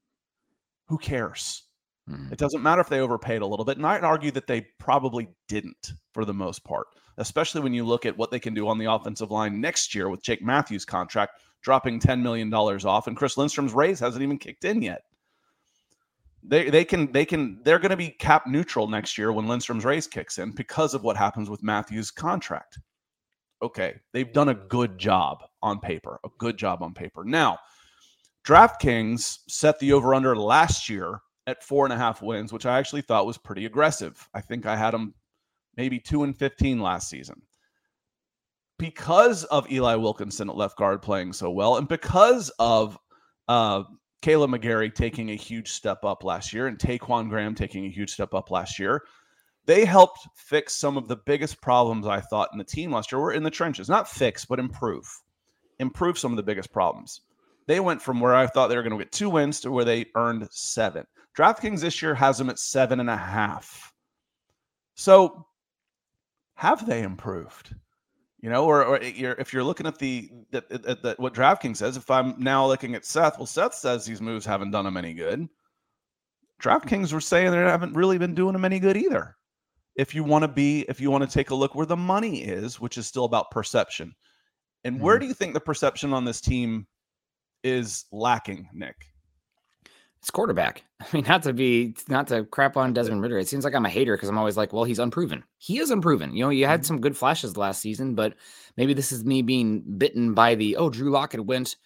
Who 0.86 0.98
cares? 0.98 1.64
Mhm. 2.08 2.32
It 2.32 2.38
doesn't 2.38 2.62
matter 2.62 2.80
if 2.80 2.88
they 2.88 3.00
overpaid 3.00 3.42
a 3.42 3.46
little 3.46 3.64
bit. 3.64 3.76
And 3.76 3.86
I'd 3.86 4.04
argue 4.04 4.30
that 4.32 4.46
they 4.46 4.62
probably 4.78 5.28
didn't 5.48 5.92
for 6.12 6.24
the 6.24 6.34
most 6.34 6.64
part, 6.64 6.86
especially 7.18 7.60
when 7.60 7.74
you 7.74 7.84
look 7.84 8.06
at 8.06 8.16
what 8.16 8.30
they 8.30 8.40
can 8.40 8.54
do 8.54 8.68
on 8.68 8.78
the 8.78 8.90
offensive 8.90 9.30
line 9.30 9.60
next 9.60 9.94
year 9.94 10.08
with 10.08 10.22
Jake 10.22 10.42
Matthews' 10.42 10.84
contract 10.84 11.42
dropping 11.62 12.00
$10 12.00 12.22
million 12.22 12.52
off, 12.54 13.06
and 13.06 13.16
Chris 13.16 13.36
Lindstrom's 13.36 13.74
raise 13.74 14.00
hasn't 14.00 14.22
even 14.22 14.38
kicked 14.38 14.64
in 14.64 14.82
yet. 14.82 15.02
They, 16.42 16.70
they 16.70 16.84
can 16.84 17.12
they 17.12 17.24
can 17.24 17.60
they're 17.64 17.78
going 17.78 17.90
to 17.90 17.96
be 17.96 18.10
cap 18.10 18.46
neutral 18.46 18.88
next 18.88 19.18
year 19.18 19.32
when 19.32 19.46
Lindstrom's 19.46 19.84
raise 19.84 20.06
kicks 20.06 20.38
in 20.38 20.52
because 20.52 20.94
of 20.94 21.02
what 21.02 21.16
happens 21.16 21.50
with 21.50 21.62
Matthews' 21.62 22.10
contract. 22.10 22.78
Okay, 23.62 23.96
they've 24.12 24.32
done 24.32 24.48
a 24.48 24.54
good 24.54 24.98
job 24.98 25.44
on 25.62 25.80
paper, 25.80 26.18
a 26.24 26.28
good 26.38 26.56
job 26.56 26.82
on 26.82 26.94
paper. 26.94 27.24
Now, 27.24 27.58
DraftKings 28.46 29.40
set 29.48 29.78
the 29.78 29.92
over 29.92 30.14
under 30.14 30.34
last 30.34 30.88
year 30.88 31.20
at 31.46 31.62
four 31.62 31.84
and 31.84 31.92
a 31.92 31.98
half 31.98 32.22
wins, 32.22 32.52
which 32.52 32.64
I 32.64 32.78
actually 32.78 33.02
thought 33.02 33.26
was 33.26 33.36
pretty 33.36 33.66
aggressive. 33.66 34.26
I 34.32 34.40
think 34.40 34.64
I 34.64 34.76
had 34.76 34.94
them 34.94 35.14
maybe 35.76 35.98
two 35.98 36.22
and 36.22 36.36
15 36.36 36.80
last 36.80 37.10
season. 37.10 37.42
Because 38.78 39.44
of 39.44 39.70
Eli 39.70 39.96
Wilkinson 39.96 40.48
at 40.48 40.56
left 40.56 40.78
guard 40.78 41.02
playing 41.02 41.34
so 41.34 41.50
well, 41.50 41.76
and 41.76 41.86
because 41.86 42.50
of 42.58 42.96
uh, 43.46 43.82
Kaleb 44.22 44.50
McGary 44.50 44.94
taking 44.94 45.30
a 45.30 45.36
huge 45.36 45.70
step 45.72 46.04
up 46.04 46.24
last 46.24 46.52
year 46.52 46.66
and 46.66 46.78
Ta'Quon 46.78 47.28
Graham 47.28 47.54
taking 47.54 47.86
a 47.86 47.90
huge 47.90 48.10
step 48.10 48.34
up 48.34 48.50
last 48.50 48.78
year, 48.78 49.02
they 49.66 49.84
helped 49.84 50.26
fix 50.34 50.74
some 50.74 50.96
of 50.96 51.08
the 51.08 51.16
biggest 51.16 51.60
problems 51.60 52.06
I 52.06 52.20
thought 52.20 52.50
in 52.52 52.58
the 52.58 52.64
team 52.64 52.92
last 52.92 53.12
year. 53.12 53.20
Were 53.20 53.32
in 53.32 53.42
the 53.42 53.50
trenches, 53.50 53.88
not 53.88 54.08
fix, 54.08 54.44
but 54.44 54.58
improve. 54.58 55.06
Improve 55.78 56.18
some 56.18 56.32
of 56.32 56.36
the 56.36 56.42
biggest 56.42 56.72
problems. 56.72 57.20
They 57.66 57.80
went 57.80 58.02
from 58.02 58.20
where 58.20 58.34
I 58.34 58.46
thought 58.46 58.68
they 58.68 58.76
were 58.76 58.82
going 58.82 58.98
to 58.98 59.04
get 59.04 59.12
two 59.12 59.30
wins 59.30 59.60
to 59.60 59.70
where 59.70 59.84
they 59.84 60.06
earned 60.16 60.48
seven. 60.50 61.04
DraftKings 61.36 61.80
this 61.80 62.02
year 62.02 62.14
has 62.14 62.36
them 62.36 62.50
at 62.50 62.58
seven 62.58 63.00
and 63.00 63.08
a 63.08 63.16
half. 63.16 63.92
So, 64.96 65.46
have 66.54 66.86
they 66.86 67.02
improved? 67.02 67.74
You 68.40 68.48
know, 68.48 68.64
or, 68.64 68.84
or 68.84 68.96
eh, 69.02 69.12
you're, 69.14 69.32
if 69.32 69.52
you're 69.52 69.64
looking 69.64 69.86
at 69.86 69.98
the, 69.98 70.30
the, 70.50 70.64
the, 70.68 70.98
the 71.02 71.14
what 71.18 71.34
DraftKings 71.34 71.76
says, 71.76 71.96
if 71.96 72.10
I'm 72.10 72.34
now 72.38 72.66
looking 72.66 72.94
at 72.94 73.04
Seth, 73.04 73.38
well, 73.38 73.46
Seth 73.46 73.74
says 73.74 74.06
these 74.06 74.22
moves 74.22 74.46
haven't 74.46 74.70
done 74.70 74.86
him 74.86 74.96
any 74.96 75.12
good. 75.12 75.40
Mm-hmm. 75.40 76.68
DraftKings 76.68 77.12
were 77.12 77.20
saying 77.20 77.50
they 77.50 77.58
haven't 77.58 77.94
really 77.94 78.18
been 78.18 78.34
doing 78.34 78.54
him 78.54 78.64
any 78.64 78.78
good 78.78 78.96
either. 78.96 79.36
If 79.96 80.14
you 80.14 80.24
want 80.24 80.42
to 80.42 80.48
be, 80.48 80.82
if 80.88 81.00
you 81.00 81.10
want 81.10 81.24
to 81.24 81.30
take 81.30 81.50
a 81.50 81.54
look 81.54 81.74
where 81.74 81.86
the 81.86 81.96
money 81.96 82.42
is, 82.42 82.80
which 82.80 82.96
is 82.96 83.06
still 83.06 83.24
about 83.24 83.50
perception, 83.50 84.14
and 84.84 85.00
where 85.00 85.16
mm-hmm. 85.16 85.22
do 85.22 85.26
you 85.28 85.34
think 85.34 85.52
the 85.52 85.60
perception 85.60 86.14
on 86.14 86.24
this 86.24 86.40
team 86.40 86.86
is 87.62 88.06
lacking, 88.12 88.68
Nick? 88.72 88.96
It's 90.20 90.30
quarterback. 90.30 90.84
I 91.00 91.06
mean, 91.12 91.24
not 91.26 91.42
to 91.44 91.52
be 91.52 91.94
not 92.08 92.26
to 92.28 92.44
crap 92.44 92.76
on 92.76 92.92
Desmond 92.92 93.22
Ridder. 93.22 93.38
It 93.38 93.48
seems 93.48 93.64
like 93.64 93.74
I'm 93.74 93.86
a 93.86 93.90
hater 93.90 94.16
because 94.16 94.28
I'm 94.28 94.36
always 94.38 94.56
like, 94.56 94.72
well, 94.72 94.84
he's 94.84 94.98
unproven. 94.98 95.44
He 95.58 95.78
is 95.78 95.90
unproven. 95.90 96.34
You 96.34 96.44
know, 96.44 96.50
you 96.50 96.66
had 96.66 96.84
some 96.84 97.00
good 97.00 97.16
flashes 97.16 97.56
last 97.56 97.80
season, 97.80 98.14
but 98.14 98.34
maybe 98.76 98.92
this 98.92 99.12
is 99.12 99.24
me 99.24 99.40
being 99.42 99.82
bitten 99.98 100.34
by 100.34 100.54
the 100.54 100.76
oh, 100.76 100.90
Drew 100.90 101.10
Lockett 101.10 101.44
went 101.46 101.76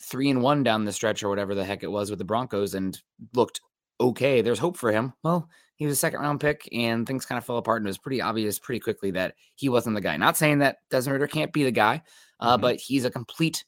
three 0.00 0.30
and 0.30 0.42
one 0.42 0.62
down 0.62 0.84
the 0.84 0.92
stretch 0.92 1.22
or 1.22 1.28
whatever 1.28 1.54
the 1.54 1.64
heck 1.64 1.82
it 1.82 1.90
was 1.90 2.10
with 2.10 2.18
the 2.18 2.24
Broncos 2.24 2.74
and 2.74 3.00
looked 3.34 3.60
okay. 4.00 4.42
There's 4.42 4.58
hope 4.58 4.76
for 4.76 4.92
him. 4.92 5.14
Well, 5.24 5.48
he 5.76 5.86
was 5.86 5.94
a 5.94 5.96
second 5.96 6.20
round 6.20 6.40
pick 6.40 6.68
and 6.72 7.06
things 7.06 7.24
kind 7.24 7.38
of 7.38 7.44
fell 7.44 7.56
apart 7.58 7.80
and 7.80 7.86
it 7.86 7.90
was 7.90 7.98
pretty 7.98 8.20
obvious 8.20 8.58
pretty 8.58 8.80
quickly 8.80 9.10
that 9.12 9.34
he 9.56 9.68
wasn't 9.68 9.94
the 9.96 10.00
guy. 10.00 10.16
Not 10.16 10.36
saying 10.36 10.58
that 10.58 10.76
Desmond 10.90 11.14
Ridder 11.14 11.26
can't 11.26 11.52
be 11.52 11.64
the 11.64 11.72
guy, 11.72 12.02
uh, 12.38 12.56
Mhm. 12.56 12.60
but 12.60 12.76
he's 12.76 13.04
a 13.04 13.10
complete 13.10 13.64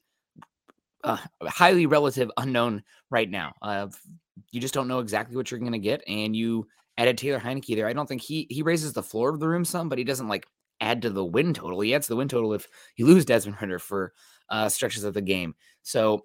uh, 1.04 1.18
highly 1.44 1.86
relative 1.86 2.30
unknown 2.36 2.82
right 3.10 3.28
now. 3.28 3.54
Uh, 3.62 3.88
you 4.50 4.60
just 4.60 4.74
don't 4.74 4.88
know 4.88 5.00
exactly 5.00 5.36
what 5.36 5.50
you're 5.50 5.60
going 5.60 5.72
to 5.72 5.78
get, 5.78 6.02
and 6.06 6.34
you 6.34 6.66
added 6.98 7.18
Taylor 7.18 7.40
Heinicke 7.40 7.74
there. 7.76 7.88
I 7.88 7.92
don't 7.92 8.06
think 8.06 8.22
he 8.22 8.46
he 8.50 8.62
raises 8.62 8.92
the 8.92 9.02
floor 9.02 9.30
of 9.30 9.40
the 9.40 9.48
room 9.48 9.64
some, 9.64 9.88
but 9.88 9.98
he 9.98 10.04
doesn't 10.04 10.28
like 10.28 10.46
add 10.80 11.02
to 11.02 11.10
the 11.10 11.24
win 11.24 11.54
total. 11.54 11.80
He 11.80 11.94
adds 11.94 12.06
to 12.06 12.12
the 12.12 12.16
win 12.16 12.28
total 12.28 12.54
if 12.54 12.66
you 12.96 13.06
lose 13.06 13.24
Desmond 13.24 13.60
Ridder 13.60 13.78
for 13.78 14.12
uh, 14.48 14.68
stretches 14.68 15.04
of 15.04 15.14
the 15.14 15.22
game. 15.22 15.54
So 15.82 16.24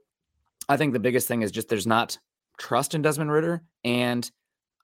I 0.69 0.77
think 0.77 0.93
the 0.93 0.99
biggest 0.99 1.27
thing 1.27 1.41
is 1.41 1.51
just 1.51 1.69
there's 1.69 1.88
not 1.88 2.17
trust 2.57 2.95
in 2.95 3.01
Desmond 3.01 3.31
Ridder, 3.31 3.63
and 3.83 4.29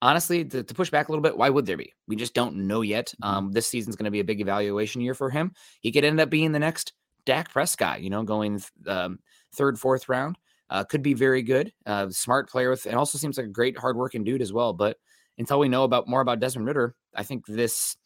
honestly, 0.01 0.43
to, 0.45 0.63
to 0.63 0.73
push 0.73 0.89
back 0.89 1.07
a 1.07 1.11
little 1.11 1.23
bit, 1.23 1.37
why 1.37 1.49
would 1.49 1.65
there 1.65 1.77
be? 1.77 1.93
We 2.07 2.15
just 2.15 2.33
don't 2.33 2.67
know 2.67 2.81
yet. 2.81 3.13
Mhm. 3.21 3.27
Um, 3.27 3.51
this 3.51 3.67
season's 3.67 3.95
going 3.95 4.05
to 4.05 4.11
be 4.11 4.19
a 4.19 4.25
big 4.25 4.41
evaluation 4.41 5.01
year 5.01 5.13
for 5.13 5.29
him. 5.29 5.53
He 5.79 5.91
could 5.91 6.03
end 6.03 6.19
up 6.19 6.29
being 6.29 6.51
the 6.51 6.59
next 6.59 6.93
Dak 7.25 7.51
Prescott, 7.51 8.01
you 8.01 8.09
know, 8.09 8.23
going 8.23 8.61
um, 8.87 9.19
third, 9.53 9.79
fourth 9.79 10.09
round. 10.09 10.37
Uh, 10.69 10.83
could 10.83 11.01
be 11.01 11.13
very 11.13 11.41
good. 11.41 11.73
Uh, 11.85 12.09
smart 12.09 12.49
player 12.49 12.69
with, 12.69 12.85
and 12.85 12.95
also 12.95 13.17
seems 13.17 13.37
like 13.37 13.45
a 13.45 13.49
great, 13.49 13.77
hardworking 13.77 14.23
dude 14.23 14.41
as 14.41 14.53
well. 14.53 14.71
But 14.71 14.97
until 15.37 15.59
we 15.59 15.67
know 15.67 15.83
about 15.83 16.07
more 16.07 16.21
about 16.21 16.39
Desmond 16.39 16.67
Ridder, 16.67 16.95
I 17.15 17.23
think 17.23 17.45
this 17.45 17.97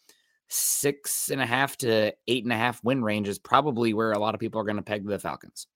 six 0.48 1.30
and 1.30 1.42
a 1.42 1.46
half 1.46 1.78
to 1.78 2.14
eight 2.28 2.44
and 2.44 2.54
a 2.54 2.58
half 2.58 2.84
win 2.84 3.04
range 3.04 3.28
is 3.28 3.40
probably 3.40 3.94
where 3.94 4.12
a 4.12 4.20
lot 4.20 4.34
of 4.34 4.40
people 4.40 4.60
are 4.62 4.64
going 4.64 4.78
to 4.78 4.82
peg 4.82 5.06
the 5.06 5.20
Falcons. 5.20 5.68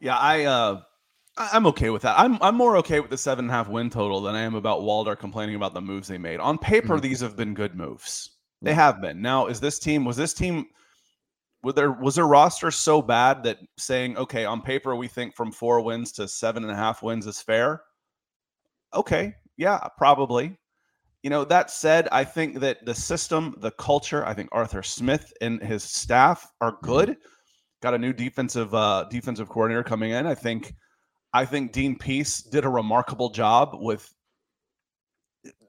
Yeah, 0.00 0.16
I 0.16 0.44
uh 0.44 0.82
I'm 1.36 1.66
okay 1.66 1.90
with 1.90 2.02
that. 2.02 2.18
I'm 2.18 2.38
I'm 2.40 2.54
more 2.56 2.76
okay 2.78 3.00
with 3.00 3.10
the 3.10 3.18
seven 3.18 3.46
and 3.46 3.50
a 3.50 3.54
half 3.54 3.68
win 3.68 3.90
total 3.90 4.20
than 4.20 4.34
I 4.34 4.42
am 4.42 4.54
about 4.54 4.82
Walder 4.82 5.16
complaining 5.16 5.56
about 5.56 5.74
the 5.74 5.80
moves 5.80 6.08
they 6.08 6.18
made. 6.18 6.38
On 6.40 6.58
paper, 6.58 6.96
Mhm. 6.98 7.02
these 7.02 7.20
have 7.20 7.36
been 7.36 7.54
good 7.54 7.74
moves. 7.74 8.30
They 8.62 8.74
have 8.74 9.00
been. 9.00 9.20
Now, 9.20 9.46
is 9.46 9.60
this 9.60 9.78
team 9.78 10.04
was 10.04 10.16
this 10.16 10.32
team 10.34 10.66
was 11.64 11.74
their 11.74 11.92
was 11.92 12.14
their 12.14 12.26
roster 12.26 12.70
so 12.70 13.02
bad 13.02 13.42
that 13.44 13.58
saying, 13.78 14.16
okay, 14.16 14.44
on 14.44 14.60
paper 14.60 14.94
we 14.94 15.08
think 15.08 15.34
from 15.34 15.50
four 15.50 15.80
wins 15.80 16.12
to 16.12 16.28
seven 16.28 16.62
and 16.62 16.72
a 16.72 16.76
half 16.76 17.02
wins 17.02 17.26
is 17.26 17.40
fair? 17.40 17.82
Okay, 18.92 19.34
yeah, 19.56 19.80
probably. 19.96 20.56
You 21.22 21.30
know, 21.30 21.44
that 21.44 21.70
said, 21.70 22.06
I 22.12 22.22
think 22.22 22.60
that 22.60 22.84
the 22.84 22.94
system, 22.94 23.54
the 23.58 23.70
culture, 23.72 24.26
I 24.26 24.34
think 24.34 24.50
Arthur 24.52 24.82
Smith 24.82 25.32
and 25.40 25.62
his 25.62 25.82
staff 25.82 26.52
are 26.60 26.76
good. 26.82 27.16
Got 27.80 27.94
a 27.94 27.98
new 27.98 28.12
defensive 28.12 28.74
uh 28.74 29.06
defensive 29.10 29.48
coordinator 29.48 29.82
coming 29.82 30.12
in. 30.12 30.26
I 30.26 30.34
think 30.34 30.74
I 31.32 31.44
think 31.44 31.72
Dean 31.72 31.98
Pees 31.98 32.42
did 32.42 32.64
a 32.64 32.68
remarkable 32.68 33.30
job 33.30 33.70
with 33.80 34.13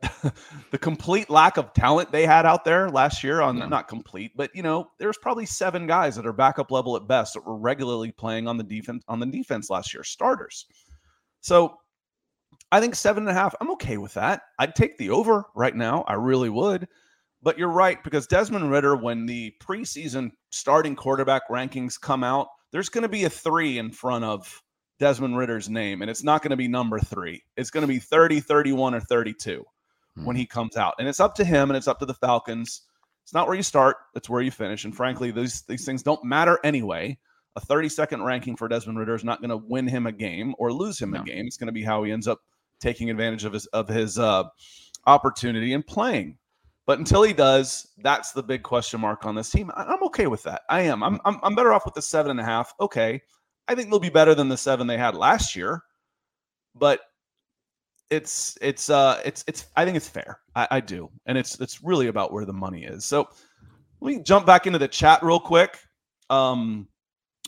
the 0.72 0.78
complete 0.78 1.30
lack 1.30 1.58
of 1.58 1.74
talent 1.74 2.12
they 2.12 2.26
had 2.26 2.46
out 2.46 2.64
there 2.66 2.90
last 2.90 3.24
year 3.24 3.42
on 3.42 3.58
Yeah. 3.58 3.68
not 3.68 3.88
complete, 3.88 4.32
but 4.36 4.56
you 4.56 4.64
know, 4.64 4.90
there's 5.00 5.18
probably 5.18 5.46
seven 5.46 5.88
guys 5.88 6.16
that 6.16 6.26
are 6.26 6.34
backup 6.34 6.72
level 6.72 6.96
at 6.96 7.08
best 7.08 7.34
that 7.34 7.46
were 7.46 7.58
regularly 7.58 8.12
playing 8.12 8.48
on 8.48 8.58
the 8.58 8.64
defense 8.64 9.04
on 9.08 9.20
the 9.20 9.26
defense 9.26 9.70
last 9.70 9.94
year, 9.94 10.04
starters. 10.04 10.66
So 11.42 11.78
I 12.72 12.82
think 12.82 12.96
seven 12.96 13.24
and 13.24 13.30
a 13.30 13.40
half, 13.40 13.56
I'm 13.62 13.72
okay 13.72 13.98
with 13.98 14.14
that. 14.16 14.42
I'd 14.60 14.76
take 14.76 14.98
the 14.98 15.12
over 15.12 15.46
right 15.56 15.76
now. 15.76 16.04
I 16.08 16.14
really 16.14 16.50
would. 16.50 16.88
But 17.42 17.60
you're 17.60 17.70
right, 17.70 18.04
because 18.04 18.26
Desmond 18.26 18.72
Ridder, 18.72 18.96
when 18.96 19.28
the 19.28 19.54
preseason 19.62 20.32
starting 20.50 20.96
quarterback 20.96 21.44
rankings 21.48 22.00
come 22.00 22.24
out, 22.24 22.48
there's 22.72 22.90
going 22.90 23.04
to 23.04 23.08
be 23.10 23.26
a 23.26 23.30
three 23.30 23.78
in 23.78 23.92
front 23.92 24.26
of 24.26 24.64
Desmond 25.00 25.38
Ridder's 25.38 25.70
name, 25.70 26.02
and 26.02 26.10
it's 26.10 26.24
not 26.24 26.42
going 26.42 26.52
to 26.52 26.56
be 26.58 26.68
number 26.68 27.00
three. 27.00 27.44
It's 27.58 27.70
going 27.70 27.82
to 27.82 27.88
be 27.88 28.00
30, 28.00 28.40
31, 28.40 28.96
or 28.96 29.00
32 29.02 29.64
when 30.24 30.36
he 30.38 30.46
comes 30.46 30.78
out. 30.78 30.94
And 30.98 31.08
it's 31.10 31.20
up 31.20 31.36
to 31.36 31.44
him 31.44 31.70
and 31.70 31.76
it's 31.76 31.90
up 31.90 32.00
to 32.00 32.06
the 32.06 32.14
Falcons. 32.14 32.84
It's 33.24 33.34
not 33.34 33.48
where 33.48 33.56
you 33.58 33.64
start, 33.64 33.98
it's 34.16 34.30
where 34.30 34.42
you 34.42 34.52
finish. 34.52 34.86
And 34.86 34.96
frankly, 34.96 35.32
these 35.32 35.64
these 35.64 35.84
things 35.86 36.02
don't 36.04 36.24
matter 36.24 36.58
anyway. 36.64 37.18
A 37.58 37.60
30 37.60 37.90
second 37.90 38.24
ranking 38.24 38.56
for 38.56 38.68
Desmond 38.70 38.98
Ridder 39.00 39.16
is 39.16 39.24
not 39.26 39.42
going 39.42 39.50
to 39.50 39.58
win 39.58 39.88
him 39.88 40.08
a 40.08 40.12
game 40.14 40.56
or 40.58 40.72
lose 40.72 41.00
him 41.02 41.12
No. 41.12 41.22
a 41.22 41.24
game. 41.26 41.46
It's 41.46 41.58
going 41.58 41.68
to 41.68 41.74
be 41.74 41.84
how 41.84 42.04
he 42.04 42.12
ends 42.12 42.28
up 42.28 42.40
taking 42.80 43.10
advantage 43.10 43.44
of 43.46 43.52
his 43.54 43.66
of 43.68 43.88
his 43.90 44.18
uh, 44.20 44.44
opportunity 45.08 45.74
and 45.74 45.86
playing. 45.86 46.38
But 46.86 47.00
until 47.00 47.24
he 47.24 47.34
does, 47.34 47.88
that's 47.98 48.32
the 48.32 48.44
big 48.44 48.62
question 48.64 49.02
mark 49.02 49.26
on 49.26 49.34
this 49.36 49.50
team. 49.50 49.72
I- 49.76 49.84
I'm 49.86 50.04
okay 50.04 50.28
with 50.28 50.44
that. 50.44 50.62
I 50.70 50.82
am. 50.82 51.02
I'm, 51.04 51.20
I'm, 51.26 51.40
I'm 51.42 51.56
better 51.56 51.74
off 51.74 51.84
with 51.86 51.96
the 51.96 52.02
seven 52.02 52.30
and 52.32 52.40
a 52.40 52.44
half. 52.44 52.74
Okay. 52.80 53.22
I 53.68 53.76
think 53.76 53.90
they'll 53.90 54.00
be 54.00 54.10
better 54.10 54.36
than 54.36 54.50
the 54.50 54.58
seven 54.58 54.88
they 54.88 54.98
had 54.98 55.16
last 55.16 55.56
year. 55.56 55.82
But 56.76 57.00
it's 58.10 58.58
it's 58.62 58.90
uh 58.90 59.22
it's 59.26 59.44
it's 59.48 59.66
I 59.76 59.86
think 59.86 59.98
it's 59.98 60.08
fair. 60.10 60.40
I, 60.56 60.68
I 60.72 60.80
do, 60.80 61.10
and 61.26 61.38
it's 61.38 61.60
it's 61.60 61.84
really 61.84 62.08
about 62.08 62.32
where 62.32 62.46
the 62.46 62.54
money 62.54 62.84
is. 62.84 63.06
So 63.06 63.28
let 64.02 64.16
me 64.16 64.24
jump 64.24 64.46
back 64.46 64.68
into 64.68 64.80
the 64.80 64.88
chat 64.88 65.24
real 65.24 65.40
quick. 65.40 65.80
Um, 66.30 66.88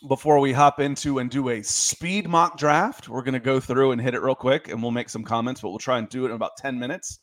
before 0.07 0.39
we 0.39 0.53
hop 0.53 0.79
into 0.79 1.19
and 1.19 1.29
do 1.29 1.49
a 1.49 1.63
speed 1.63 2.27
mock 2.27 2.57
draft, 2.57 3.09
we're 3.09 3.23
going 3.23 3.33
to 3.33 3.39
go 3.39 3.59
through 3.59 3.91
and 3.91 4.01
hit 4.01 4.13
it 4.13 4.21
real 4.21 4.35
quick, 4.35 4.67
and 4.69 4.81
we'll 4.81 4.91
make 4.91 5.09
some 5.09 5.23
comments, 5.23 5.61
but 5.61 5.69
we'll 5.69 5.79
try 5.79 5.97
and 5.97 6.07
do 6.09 6.25
it 6.25 6.29
in 6.29 6.35
about 6.35 6.57
ten 6.57 6.77
minutes. 6.77 7.19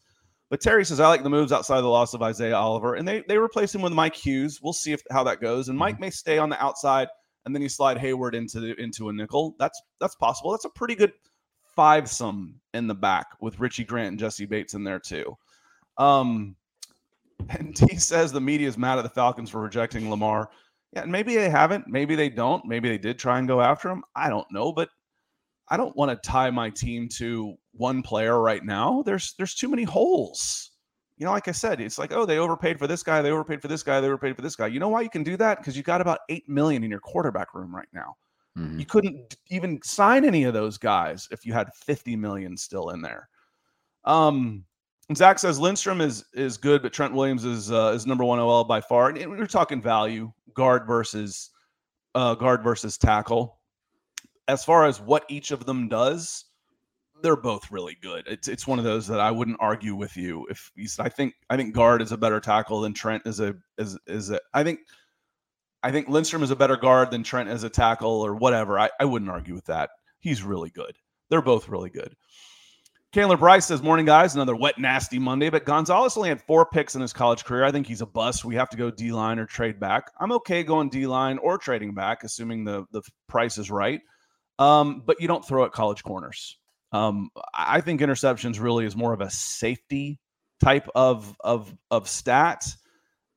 But 0.50 0.60
Terry 0.60 0.84
says 0.84 1.00
I 1.00 1.08
like 1.08 1.22
the 1.22 1.30
moves 1.30 1.52
outside 1.52 1.80
the 1.80 1.88
loss 1.88 2.14
of 2.14 2.22
Isaiah 2.22 2.56
Oliver, 2.56 2.94
and 2.94 3.06
they 3.06 3.24
they 3.28 3.38
replace 3.38 3.74
him 3.74 3.82
with 3.82 3.92
Mike 3.92 4.14
Hughes. 4.14 4.60
We'll 4.62 4.72
see 4.72 4.92
if 4.92 5.02
how 5.10 5.24
that 5.24 5.40
goes. 5.40 5.68
And 5.68 5.78
Mike 5.78 5.96
mm-hmm. 5.96 6.02
may 6.02 6.10
stay 6.10 6.38
on 6.38 6.48
the 6.48 6.62
outside, 6.62 7.08
and 7.44 7.54
then 7.54 7.62
you 7.62 7.68
slide 7.68 7.98
Hayward 7.98 8.34
into 8.34 8.60
the, 8.60 8.80
into 8.80 9.08
a 9.08 9.12
nickel. 9.12 9.54
That's 9.58 9.80
that's 10.00 10.14
possible. 10.16 10.52
That's 10.52 10.64
a 10.64 10.70
pretty 10.70 10.94
good 10.94 11.12
five 11.76 12.08
some 12.08 12.54
in 12.72 12.86
the 12.86 12.94
back 12.94 13.26
with 13.40 13.60
Richie 13.60 13.84
Grant 13.84 14.08
and 14.08 14.18
Jessie 14.18 14.46
Bates 14.46 14.74
in 14.74 14.84
there 14.84 15.00
too. 15.00 15.36
Um, 15.98 16.56
and 17.50 17.78
he 17.90 17.96
says 17.96 18.32
the 18.32 18.40
media 18.40 18.68
is 18.68 18.78
mad 18.78 18.98
at 18.98 19.02
the 19.02 19.10
Falcons 19.10 19.50
for 19.50 19.60
rejecting 19.60 20.10
Lamar. 20.10 20.48
Yeah, 20.92 21.02
and 21.02 21.12
maybe 21.12 21.34
they 21.34 21.50
haven't. 21.50 21.88
Maybe 21.88 22.14
they 22.14 22.28
don't. 22.28 22.64
Maybe 22.66 22.88
they 22.88 22.98
did 22.98 23.18
try 23.18 23.38
and 23.38 23.48
go 23.48 23.60
after 23.60 23.90
him. 23.90 24.04
I 24.14 24.28
don't 24.28 24.46
know, 24.52 24.72
but 24.72 24.88
I 25.68 25.76
don't 25.76 25.96
want 25.96 26.10
to 26.10 26.28
tie 26.28 26.50
my 26.50 26.70
team 26.70 27.08
to 27.16 27.54
one 27.72 28.02
player 28.02 28.40
right 28.40 28.64
now. 28.64 29.02
There's 29.02 29.34
there's 29.36 29.54
too 29.54 29.68
many 29.68 29.82
holes. 29.82 30.70
You 31.16 31.26
know, 31.26 31.32
like 31.32 31.46
I 31.46 31.52
said, 31.52 31.80
it's 31.80 31.98
like, 31.98 32.12
oh, 32.12 32.26
they 32.26 32.38
overpaid 32.38 32.78
for 32.78 32.86
this 32.86 33.02
guy, 33.02 33.22
they 33.22 33.30
overpaid 33.30 33.62
for 33.62 33.68
this 33.68 33.82
guy, 33.84 34.00
they 34.00 34.08
overpaid 34.08 34.34
for 34.34 34.42
this 34.42 34.56
guy. 34.56 34.66
You 34.66 34.80
know 34.80 34.88
why 34.88 35.02
you 35.02 35.10
can 35.10 35.22
do 35.22 35.36
that? 35.36 35.58
Because 35.58 35.76
you 35.76 35.82
got 35.82 36.00
about 36.00 36.20
eight 36.28 36.48
million 36.48 36.82
in 36.82 36.90
your 36.90 37.00
quarterback 37.00 37.54
room 37.54 37.74
right 37.74 37.88
now. 37.92 38.16
Mm-hmm. 38.58 38.78
You 38.80 38.86
couldn't 38.86 39.36
even 39.50 39.80
sign 39.82 40.24
any 40.24 40.44
of 40.44 40.54
those 40.54 40.78
guys 40.78 41.28
if 41.30 41.46
you 41.46 41.52
had 41.52 41.72
50 41.74 42.16
million 42.16 42.56
still 42.56 42.90
in 42.90 43.02
there. 43.02 43.28
Um, 44.04 44.64
Zach 45.14 45.38
says 45.38 45.58
Lindstrom 45.58 46.00
is 46.00 46.24
is 46.32 46.56
good, 46.56 46.82
but 46.82 46.92
Trent 46.92 47.12
Williams 47.12 47.44
is 47.44 47.70
uh, 47.70 47.92
is 47.94 48.06
number 48.06 48.24
one 48.24 48.38
OL 48.38 48.64
by 48.64 48.80
far. 48.80 49.10
And 49.10 49.30
we're 49.30 49.46
talking 49.46 49.82
value, 49.82 50.32
guard 50.54 50.86
versus 50.86 51.50
uh, 52.14 52.34
guard 52.34 52.62
versus 52.62 52.96
tackle. 52.96 53.58
As 54.48 54.64
far 54.64 54.86
as 54.86 55.00
what 55.00 55.24
each 55.28 55.50
of 55.50 55.66
them 55.66 55.88
does, 55.88 56.46
they're 57.24 57.36
both 57.36 57.70
really 57.70 57.96
good. 58.02 58.24
It's 58.26 58.48
it's 58.48 58.66
one 58.66 58.78
of 58.78 58.84
those 58.84 59.06
that 59.06 59.18
I 59.18 59.30
wouldn't 59.30 59.56
argue 59.58 59.94
with 59.94 60.14
you. 60.14 60.46
If 60.50 60.70
I 61.00 61.08
think 61.08 61.32
I 61.48 61.56
think 61.56 61.74
guard 61.74 62.02
is 62.02 62.12
a 62.12 62.18
better 62.18 62.38
tackle 62.38 62.82
than 62.82 62.92
Trent 62.92 63.22
is 63.24 63.40
a 63.40 63.54
is 63.78 63.98
is 64.06 64.30
a 64.30 64.40
I 64.52 64.62
think 64.62 64.80
I 65.82 65.90
think 65.90 66.08
Lindstrom 66.08 66.42
is 66.42 66.50
a 66.50 66.56
better 66.56 66.76
guard 66.76 67.10
than 67.10 67.22
Trent 67.22 67.48
as 67.48 67.64
a 67.64 67.70
tackle 67.70 68.20
or 68.20 68.34
whatever. 68.34 68.78
I, 68.78 68.90
I 69.00 69.06
wouldn't 69.06 69.30
argue 69.30 69.54
with 69.54 69.64
that. 69.64 69.88
He's 70.20 70.42
really 70.42 70.68
good. 70.68 70.94
They're 71.30 71.40
both 71.40 71.68
really 71.70 71.88
good. 71.88 72.14
Chandler 73.14 73.38
Bryce 73.38 73.66
says, 73.66 73.82
Morning, 73.82 74.04
guys. 74.04 74.34
Another 74.34 74.56
wet, 74.56 74.78
nasty 74.78 75.18
Monday. 75.18 75.48
But 75.48 75.64
Gonzalez 75.64 76.16
only 76.18 76.28
had 76.28 76.42
four 76.42 76.66
picks 76.66 76.94
in 76.94 77.00
his 77.00 77.12
college 77.14 77.44
career. 77.44 77.64
I 77.64 77.72
think 77.72 77.86
he's 77.86 78.02
a 78.02 78.06
bust. 78.06 78.44
We 78.44 78.54
have 78.56 78.68
to 78.70 78.76
go 78.76 78.90
D 78.90 79.12
line 79.12 79.38
or 79.38 79.46
trade 79.46 79.80
back. 79.80 80.10
I'm 80.20 80.32
okay 80.32 80.62
going 80.62 80.90
D 80.90 81.06
line 81.06 81.38
or 81.38 81.56
trading 81.56 81.94
back, 81.94 82.22
assuming 82.22 82.64
the, 82.64 82.84
the 82.92 83.02
price 83.28 83.56
is 83.56 83.70
right. 83.70 84.00
Um, 84.58 85.02
but 85.06 85.20
you 85.20 85.28
don't 85.28 85.46
throw 85.46 85.64
at 85.64 85.72
college 85.72 86.02
corners. 86.02 86.58
Um, 86.94 87.30
I 87.52 87.80
think 87.80 88.00
interceptions 88.00 88.60
really 88.60 88.86
is 88.86 88.94
more 88.96 89.12
of 89.12 89.20
a 89.20 89.30
safety 89.30 90.20
type 90.62 90.88
of 90.94 91.36
of 91.40 91.74
of 91.90 92.08
stat 92.08 92.64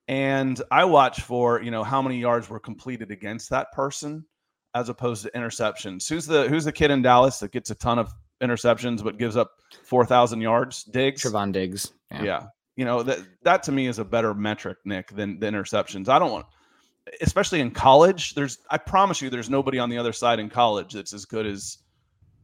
and 0.08 0.62
I 0.72 0.86
watch 0.86 1.22
for 1.22 1.62
you 1.62 1.72
know 1.72 1.84
how 1.84 2.02
many 2.02 2.20
yards 2.20 2.50
were 2.50 2.60
completed 2.60 3.12
against 3.12 3.50
that 3.50 3.72
person 3.72 4.26
as 4.74 4.90
opposed 4.90 5.24
to 5.24 5.32
interceptions. 5.32 6.08
Who's 6.08 6.26
the 6.26 6.48
who's 6.48 6.66
the 6.66 6.72
kid 6.72 6.92
in 6.92 7.02
Dallas 7.02 7.40
that 7.40 7.52
gets 7.52 7.70
a 7.70 7.76
ton 7.76 8.00
of 8.00 8.14
interceptions 8.42 9.04
but 9.04 9.18
gives 9.18 9.36
up 9.36 9.52
four 9.84 10.06
thousand 10.06 10.42
yards? 10.42 10.84
Diggs, 10.84 11.24
Trevon 11.24 11.52
Diggs. 11.52 11.92
Yeah. 12.12 12.24
yeah. 12.24 12.44
you 12.76 12.86
know 12.86 13.04
that 13.04 13.20
that 13.44 13.64
to 13.64 13.72
me 13.72 13.88
is 13.88 14.00
a 14.00 14.06
better 14.06 14.34
metric, 14.34 14.78
Nick, 14.86 15.10
than 15.10 15.40
the 15.40 15.48
interceptions. 15.48 16.08
I 16.08 16.20
don't 16.20 16.32
want, 16.32 16.46
especially 17.22 17.60
in 17.60 17.72
college. 17.72 18.34
There's 18.34 18.60
I 18.70 18.78
promise 18.78 19.22
you, 19.22 19.30
there's 19.30 19.50
nobody 19.50 19.80
on 19.80 19.90
the 19.90 19.98
other 19.98 20.14
side 20.14 20.40
in 20.40 20.50
college 20.50 20.94
that's 20.94 21.14
as 21.14 21.26
good 21.26 21.46
as 21.46 21.80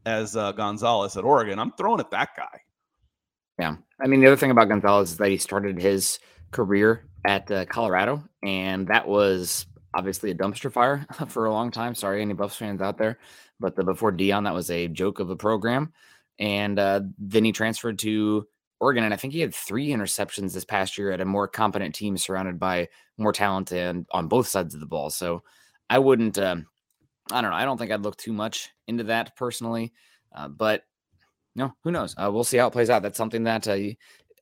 as 0.06 0.36
uh, 0.36 0.52
Gonzalez 0.52 1.18
at 1.18 1.24
Oregon. 1.24 1.60
I'm 1.60 1.72
throwing 1.74 2.00
at 2.00 2.12
that 2.12 2.30
guy. 2.36 2.62
Yeah, 3.60 3.76
I 4.02 4.08
mean 4.08 4.22
the 4.22 4.28
other 4.28 4.38
thing 4.38 4.52
about 4.52 4.70
Gonzalez 4.70 5.12
is 5.12 5.18
that 5.18 5.30
he 5.30 5.38
started 5.38 5.80
his 5.80 6.20
career 6.52 7.06
at 7.26 7.50
uh, 7.52 7.66
Colorado, 7.66 8.24
and 8.42 8.88
that 8.88 9.08
was 9.08 9.68
obviously 9.94 10.32
a 10.32 10.36
dumpster 10.36 10.72
fire 10.72 11.06
for 11.28 11.46
a 11.46 11.52
long 11.52 11.72
time. 11.72 11.96
Sorry, 11.96 12.22
any 12.22 12.34
Buffs 12.34 12.56
fans 12.56 12.82
out 12.82 12.98
there, 12.98 13.20
but 13.60 13.76
the, 13.76 13.84
before 13.84 14.12
Deion, 14.12 14.46
that 14.46 14.54
was 14.54 14.72
a 14.72 14.88
joke 14.88 15.20
of 15.20 15.30
a 15.30 15.36
program. 15.36 15.94
And 16.40 16.80
uh, 16.80 17.02
then 17.20 17.46
he 17.46 17.52
transferred 17.52 18.00
to 18.00 18.48
Oregon, 18.80 19.04
and 19.04 19.14
I 19.14 19.18
think 19.18 19.34
he 19.34 19.40
had 19.40 19.54
three 19.54 19.90
interceptions 19.90 20.54
this 20.54 20.66
past 20.66 20.98
year 20.98 21.12
at 21.12 21.22
a 21.22 21.26
more 21.26 21.48
competent 21.48 21.94
team 21.96 22.18
surrounded 22.18 22.60
by 22.60 22.90
more 23.18 23.32
talent 23.32 23.72
and 23.72 24.06
on 24.12 24.28
both 24.28 24.48
sides 24.48 24.74
of 24.74 24.80
the 24.80 24.88
ball. 24.88 25.10
So 25.10 25.44
I 25.90 26.00
wouldn't, 26.00 26.38
uh, 26.38 26.58
I 27.34 27.42
don't 27.42 27.52
know, 27.52 27.58
I 27.58 27.66
don't 27.66 27.78
think 27.78 27.92
I'd 27.92 28.04
look 28.04 28.16
too 28.18 28.32
much 28.32 28.70
into 28.88 29.06
that 29.06 29.36
personally, 29.36 29.92
uh, 30.36 30.48
but 30.48 30.84
no, 31.56 31.74
who 31.84 31.92
knows? 31.92 32.16
Uh, 32.18 32.30
we'll 32.32 32.44
see 32.44 32.58
how 32.58 32.68
it 32.68 32.72
plays 32.72 32.90
out. 32.90 33.02
That's 33.02 33.18
something 33.18 33.44
that 33.44 33.68
uh, 33.68 33.78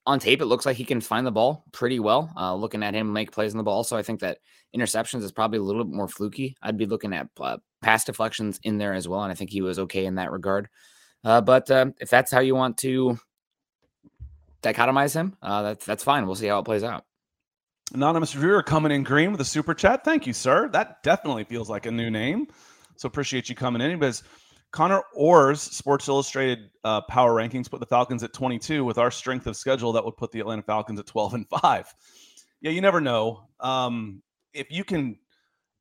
on 0.06 0.20
tape, 0.20 0.42
it 0.42 0.46
looks 0.46 0.66
like 0.66 0.78
he 0.78 0.86
can 0.86 1.02
find 1.02 1.26
the 1.26 1.32
ball 1.32 1.66
pretty 1.72 2.00
well. 2.00 2.32
Uh, 2.36 2.54
looking 2.56 2.84
at 2.84 2.94
him 2.94 3.14
make 3.14 3.32
plays 3.32 3.54
on 3.54 3.58
the 3.58 3.64
ball, 3.64 3.84
so 3.84 3.98
I 3.98 4.04
think 4.04 4.20
that 4.20 4.40
interceptions 4.76 5.24
is 5.24 5.32
probably 5.32 5.60
a 5.60 5.64
little 5.64 5.84
bit 5.84 5.94
more 5.94 6.08
fluky. 6.08 6.56
I'd 6.62 6.78
be 6.78 6.86
looking 6.86 7.14
at 7.14 7.28
uh, 7.40 7.58
pass 7.82 8.04
deflections 8.04 8.60
in 8.64 8.78
there 8.78 8.94
as 8.94 9.08
well, 9.08 9.24
and 9.24 9.32
I 9.32 9.36
think 9.36 9.50
he 9.50 9.62
was 9.62 9.80
okay 9.80 10.06
in 10.06 10.16
that 10.16 10.32
regard. 10.32 10.70
Uh, 11.24 11.42
but 11.42 11.70
if 11.70 12.10
that's 12.10 12.32
how 12.32 12.40
you 12.40 12.56
want 12.56 12.78
to 12.80 13.20
dichotomize 14.64 15.14
him, 15.14 15.38
that's 15.42 15.86
that's 15.86 16.04
fine. 16.04 16.26
We'll 16.26 16.36
see 16.36 16.48
how 16.48 16.60
it 16.60 16.66
plays 16.66 16.84
out. 16.84 17.06
Anonymous 17.94 18.34
reviewer 18.36 18.64
coming 18.64 18.92
in 18.92 19.04
green 19.04 19.32
with 19.32 19.42
a 19.42 19.46
super 19.46 19.74
chat. 19.74 20.06
Thank 20.06 20.26
you, 20.26 20.34
sir. 20.34 20.70
That 20.70 21.04
definitely 21.04 21.44
feels 21.44 21.70
like 21.70 21.86
a 21.86 21.92
new 21.92 22.10
name. 22.10 22.48
So 23.02 23.08
appreciate 23.08 23.50
you 23.50 23.56
coming 23.56 23.82
in. 23.82 23.98
Because 23.98 24.22
Connor 24.70 25.02
Orr's 25.16 25.60
Sports 25.60 26.08
Illustrated 26.08 26.70
uh, 26.84 27.02
power 27.02 27.34
rankings 27.34 27.70
put 27.70 27.80
the 27.80 27.86
Falcons 27.86 28.22
at 28.22 28.32
22. 28.32 28.86
With 28.86 29.00
our 29.00 29.10
strength 29.10 29.48
of 29.48 29.58
schedule, 29.58 29.92
that 29.94 30.06
would 30.06 30.18
put 30.18 30.32
the 30.32 30.40
Atlanta 30.40 30.62
Falcons 30.62 31.00
at 31.00 31.08
12 31.08 31.34
and 31.34 31.50
five. 31.62 31.94
Yeah, 32.62 32.70
you 32.70 32.80
never 32.80 33.02
know. 33.02 33.48
Um, 33.60 34.22
if 34.54 34.68
you 34.70 34.84
can, 34.84 35.18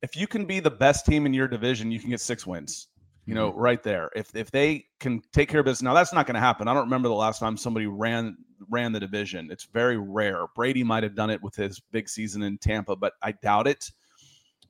if 0.00 0.16
you 0.16 0.26
can 0.26 0.46
be 0.46 0.60
the 0.60 0.70
best 0.70 1.04
team 1.04 1.26
in 1.26 1.34
your 1.34 1.46
division, 1.46 1.90
you 1.90 2.00
can 2.00 2.08
get 2.08 2.22
six 2.22 2.46
wins. 2.46 2.88
You 3.26 3.34
know, 3.34 3.50
mm-hmm. 3.50 3.60
right 3.60 3.82
there. 3.82 4.10
If 4.16 4.34
if 4.34 4.50
they 4.50 4.86
can 4.98 5.22
take 5.32 5.50
care 5.50 5.60
of 5.60 5.66
business, 5.66 5.82
now 5.82 5.92
that's 5.92 6.14
not 6.14 6.26
going 6.26 6.34
to 6.34 6.40
happen. 6.40 6.68
I 6.68 6.74
don't 6.74 6.84
remember 6.84 7.08
the 7.08 7.14
last 7.14 7.38
time 7.38 7.56
somebody 7.58 7.86
ran 7.86 8.38
ran 8.70 8.92
the 8.92 8.98
division. 8.98 9.50
It's 9.52 9.64
very 9.64 9.98
rare. 9.98 10.46
Brady 10.56 10.82
might 10.82 11.02
have 11.02 11.14
done 11.14 11.28
it 11.28 11.40
with 11.42 11.54
his 11.54 11.78
big 11.92 12.08
season 12.08 12.42
in 12.42 12.56
Tampa, 12.56 12.96
but 12.96 13.12
I 13.22 13.32
doubt 13.32 13.66
it. 13.66 13.90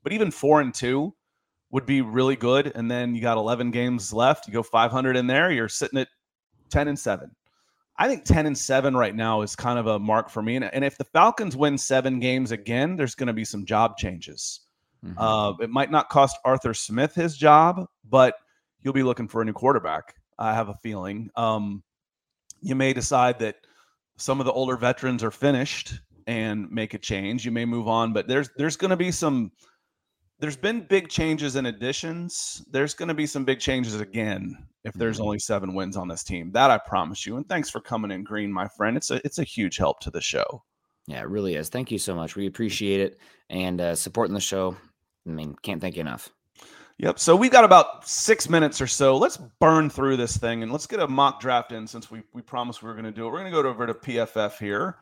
But 0.03 0.13
even 0.13 0.33
four 0.33 0.61
and 0.61 0.75
two, 0.75 1.15
would 1.71 1.87
be 1.87 2.01
really 2.01 2.37
good. 2.37 2.73
And 2.75 2.91
then 2.91 3.15
you 3.15 3.21
got 3.21 3.39
11 3.39 3.71
games 3.71 4.13
left. 4.13 4.47
You 4.47 4.53
go 4.53 4.63
500 4.63 5.17
in 5.17 5.27
there. 5.27 5.51
You're 5.51 5.69
sitting 5.69 5.99
at 5.99 6.09
10 6.71 6.89
and 6.89 6.99
seven. 6.99 7.31
I 7.97 8.09
think 8.09 8.25
10 8.25 8.47
and 8.47 8.57
seven 8.57 8.97
right 8.97 9.15
now 9.15 9.43
is 9.43 9.55
kind 9.55 9.79
of 9.79 9.87
a 9.87 9.99
mark 9.99 10.31
for 10.31 10.43
me. 10.43 10.57
And, 10.57 10.65
and 10.65 10.85
if 10.85 10.97
the 10.97 11.05
Falcons 11.05 11.57
win 11.57 11.77
seven 11.77 12.19
games 12.19 12.51
again, 12.51 12.97
there's 12.97 13.15
going 13.15 13.27
to 13.27 13.33
be 13.33 13.45
some 13.45 13.67
job 13.67 13.99
changes. 13.99 14.61
Mm-hmm. 15.05 15.19
Uh, 15.19 15.53
it 15.63 15.71
might 15.71 15.91
not 15.91 16.09
cost 16.09 16.39
Arthur 16.45 16.75
Smith 16.75 17.15
his 17.15 17.37
job, 17.37 17.87
but 18.09 18.35
you'll 18.83 18.95
be 18.95 19.03
looking 19.03 19.29
for 19.29 19.43
a 19.43 19.45
new 19.45 19.53
quarterback. 19.53 20.15
I 20.39 20.55
have 20.55 20.71
a 20.71 20.75
feeling. 20.83 21.31
Um, 21.37 21.83
you 22.63 22.75
may 22.75 22.93
decide 22.93 23.39
that 23.41 23.57
some 24.17 24.41
of 24.41 24.47
the 24.47 24.53
older 24.53 24.77
veterans 24.77 25.23
are 25.23 25.31
finished 25.31 26.01
and 26.27 26.71
make 26.71 26.95
a 26.95 26.99
change. 26.99 27.45
You 27.45 27.53
may 27.53 27.65
move 27.65 27.89
on, 27.89 28.13
but 28.13 28.29
there's 28.29 28.51
there's 28.57 28.77
going 28.77 28.91
to 28.91 28.97
be 28.97 29.11
some 29.11 29.53
there's 30.41 30.57
been 30.57 30.81
big 30.81 31.09
changes 31.09 31.57
and 31.57 31.67
additions. 31.67 32.65
There's 32.71 32.95
going 32.95 33.09
to 33.09 33.15
be 33.15 33.27
some 33.27 33.45
big 33.45 33.61
changes 33.61 34.01
again 34.01 34.57
if 34.85 34.95
there's 34.95 35.17
mm-hmm. 35.17 35.27
only 35.27 35.39
seven 35.39 35.75
wins 35.75 35.97
on 35.97 36.09
this 36.09 36.25
team. 36.25 36.51
That 36.53 36.71
I 36.71 36.79
promise 36.79 37.27
you. 37.27 37.37
And 37.37 37.49
thanks 37.49 37.69
for 37.71 37.81
coming 37.81 38.11
in, 38.11 38.25
Green, 38.25 38.53
my 38.53 38.67
friend. 38.67 38.97
It's 38.97 39.11
a 39.11 39.25
it's 39.25 39.39
a 39.39 39.45
huge 39.45 39.77
help 39.77 40.01
to 40.01 40.11
the 40.11 40.21
show. 40.21 40.63
Yeah, 41.07 41.21
it 41.21 41.29
really 41.29 41.55
is. 41.55 41.69
Thank 41.69 41.91
you 41.91 41.99
so 41.99 42.15
much. 42.15 42.37
We 42.37 42.47
appreciate 42.47 43.01
it 43.01 43.19
and 43.51 43.81
uh, 43.81 43.95
supporting 43.95 44.35
the 44.35 44.41
show. 44.41 44.77
I 45.27 45.31
mean, 45.31 45.55
can't 45.63 45.81
thank 45.81 45.97
you 45.97 46.01
enough. 46.01 46.31
Yep. 46.99 47.19
So 47.19 47.35
we've 47.35 47.51
got 47.51 47.65
about 47.65 48.07
six 48.07 48.49
minutes 48.49 48.81
or 48.81 48.87
so. 48.87 49.17
Let's 49.17 49.39
burn 49.59 49.89
through 49.89 50.17
this 50.19 50.37
thing 50.37 50.63
and 50.63 50.71
let's 50.71 50.87
get 50.87 51.01
a 51.01 51.09
mock 51.09 51.41
draft 51.41 51.73
in 51.73 51.87
since 51.87 52.11
we 52.11 52.23
we 52.33 52.43
promised 52.43 52.83
we 52.83 52.89
were 52.89 52.95
going 52.95 53.05
to 53.05 53.13
do 53.13 53.27
it. 53.27 53.31
We're 53.31 53.41
going 53.41 53.53
to 53.53 53.63
go 53.63 53.69
over 53.69 53.87
to 53.87 53.95
PFF 53.95 54.59
here. 54.59 54.97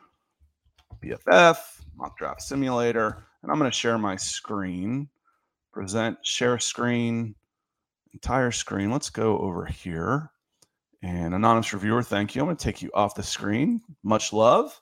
PFF 1.04 1.58
mock 1.96 2.16
draft 2.16 2.42
simulator, 2.42 3.24
and 3.42 3.52
I'm 3.52 3.58
going 3.58 3.70
to 3.70 3.76
share 3.76 3.98
my 3.98 4.16
screen 4.16 5.08
present, 5.72 6.18
share 6.22 6.58
screen, 6.58 7.34
entire 8.12 8.50
screen. 8.50 8.90
Let's 8.90 9.10
go 9.10 9.38
over 9.38 9.64
here. 9.66 10.30
And 11.02 11.34
anonymous 11.34 11.72
reviewer, 11.72 12.02
thank 12.02 12.34
you. 12.34 12.42
I'm 12.42 12.46
going 12.46 12.56
to 12.56 12.64
take 12.64 12.82
you 12.82 12.90
off 12.94 13.14
the 13.14 13.22
screen. 13.22 13.80
Much 14.02 14.32
love. 14.32 14.80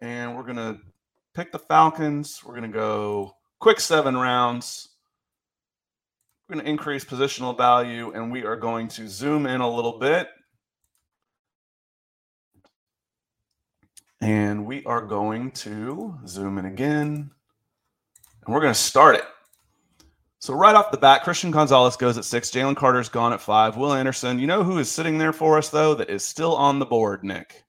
And 0.00 0.36
we're 0.36 0.44
going 0.44 0.56
to 0.56 0.78
pick 1.34 1.50
the 1.50 1.58
Falcons. 1.58 2.40
We're 2.44 2.56
going 2.56 2.70
to 2.70 2.78
go 2.78 3.36
quick 3.58 3.80
seven 3.80 4.16
rounds. 4.16 4.90
We're 6.48 6.54
going 6.54 6.64
to 6.64 6.70
increase 6.70 7.04
positional 7.04 7.56
value 7.56 8.12
and 8.12 8.30
we 8.30 8.44
are 8.44 8.56
going 8.56 8.88
to 8.88 9.08
zoom 9.08 9.46
in 9.46 9.60
a 9.60 9.68
little 9.68 9.98
bit 9.98 10.28
And 14.24 14.64
we 14.64 14.82
are 14.86 15.02
going 15.02 15.50
to 15.50 16.14
zoom 16.26 16.56
in 16.56 16.64
again. 16.64 17.30
And 18.46 18.54
we're 18.54 18.62
going 18.62 18.72
to 18.72 18.78
start 18.78 19.16
it. 19.16 19.24
So 20.44 20.52
right 20.52 20.74
off 20.74 20.90
the 20.90 20.98
bat, 20.98 21.22
Christian 21.22 21.50
Gonzalez 21.50 21.96
goes 21.96 22.18
at 22.18 22.24
six. 22.26 22.50
Jalen 22.50 22.76
Carter's 22.76 23.08
gone 23.08 23.32
at 23.32 23.40
five. 23.40 23.78
Will 23.78 23.94
Anderson. 23.94 24.38
You 24.38 24.46
know 24.46 24.62
who 24.62 24.76
is 24.76 24.90
sitting 24.90 25.16
there 25.16 25.32
for 25.32 25.56
us 25.56 25.70
though? 25.70 25.94
That 25.94 26.10
is 26.10 26.22
still 26.22 26.54
on 26.54 26.78
the 26.78 26.84
board. 26.84 27.24
Nick. 27.24 27.64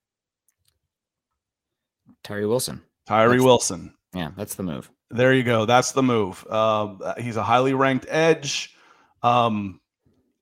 Tyree 2.22 2.44
Wilson. 2.44 2.82
Tyree 3.06 3.38
that's, 3.38 3.44
Wilson. 3.44 3.94
Yeah, 4.14 4.32
that's 4.36 4.56
the 4.56 4.62
move. 4.62 4.90
There 5.08 5.32
you 5.32 5.42
go. 5.42 5.64
That's 5.64 5.92
the 5.92 6.02
move. 6.02 6.46
Uh, 6.50 7.14
he's 7.16 7.38
a 7.38 7.42
highly 7.42 7.72
ranked 7.72 8.04
edge. 8.10 8.76
Um, 9.22 9.80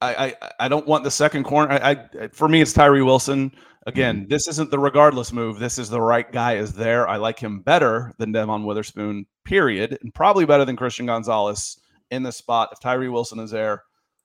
I, 0.00 0.16
I, 0.16 0.50
I 0.58 0.66
don't 0.66 0.88
want 0.88 1.04
the 1.04 1.12
second 1.12 1.44
corner. 1.44 1.74
I, 1.74 2.04
I 2.20 2.28
for 2.32 2.48
me, 2.48 2.60
it's 2.60 2.72
Tyree 2.72 3.02
Wilson. 3.02 3.52
Again, 3.86 4.22
mm-hmm. 4.22 4.28
this 4.28 4.48
isn't 4.48 4.72
the 4.72 4.78
regardless 4.80 5.32
move. 5.32 5.60
This 5.60 5.78
is 5.78 5.88
the 5.88 6.00
right 6.00 6.32
guy 6.32 6.56
is 6.56 6.72
there. 6.72 7.08
I 7.08 7.16
like 7.16 7.38
him 7.38 7.60
better 7.60 8.12
than 8.18 8.32
Devon 8.32 8.64
Witherspoon. 8.64 9.24
Period, 9.44 9.96
and 10.02 10.12
probably 10.12 10.44
better 10.46 10.64
than 10.64 10.74
Christian 10.74 11.06
Gonzalez 11.06 11.78
in 12.10 12.22
the 12.22 12.32
spot. 12.32 12.70
If 12.72 12.80
Tyree 12.80 13.08
Wilson 13.08 13.38
is 13.38 13.50
there, 13.50 13.82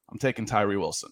I'm 0.10 0.20
taking 0.20 0.46
Tyree 0.46 0.78
Wilson. 0.78 1.12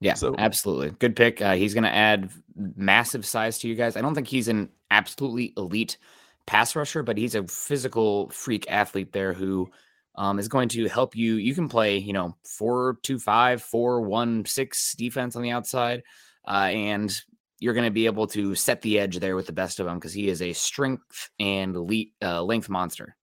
Yeah, 0.00 0.14
so, 0.14 0.34
absolutely. 0.38 0.90
Good 0.90 1.16
pick. 1.16 1.42
Uh, 1.42 1.54
he's 1.54 1.74
going 1.74 1.84
to 1.84 1.94
add 1.94 2.30
massive 2.54 3.26
size 3.26 3.58
to 3.58 3.68
you 3.68 3.74
guys. 3.74 3.96
I 3.96 4.00
don't 4.00 4.14
think 4.14 4.28
he's 4.28 4.48
an 4.48 4.70
absolutely 4.90 5.52
elite 5.56 5.98
pass 6.46 6.76
rusher, 6.76 7.02
but 7.02 7.18
he's 7.18 7.34
a 7.34 7.46
physical 7.48 8.30
freak 8.30 8.70
athlete 8.70 9.12
there 9.12 9.32
who 9.32 9.68
um, 10.14 10.38
is 10.38 10.48
going 10.48 10.68
to 10.70 10.88
help 10.88 11.16
you. 11.16 11.34
You 11.34 11.54
can 11.54 11.68
play, 11.68 11.98
you 11.98 12.12
know, 12.12 12.36
four 12.58 12.98
two 13.02 13.18
five, 13.18 13.62
four 13.62 14.00
one 14.00 14.44
six 14.46 14.94
defense 14.94 15.36
on 15.36 15.42
the 15.42 15.50
outside, 15.50 16.02
uh, 16.46 16.70
and 16.70 17.14
you're 17.60 17.74
going 17.74 17.84
to 17.84 17.90
be 17.90 18.06
able 18.06 18.28
to 18.28 18.54
set 18.54 18.82
the 18.82 18.98
edge 18.98 19.18
there 19.18 19.36
with 19.36 19.46
the 19.46 19.52
best 19.52 19.80
of 19.80 19.86
them 19.86 19.96
because 19.96 20.12
he 20.12 20.28
is 20.28 20.40
a 20.42 20.52
strength 20.52 21.30
and 21.40 21.74
elite 21.74 22.12
uh, 22.22 22.42
length 22.42 22.68
monster. 22.68 23.16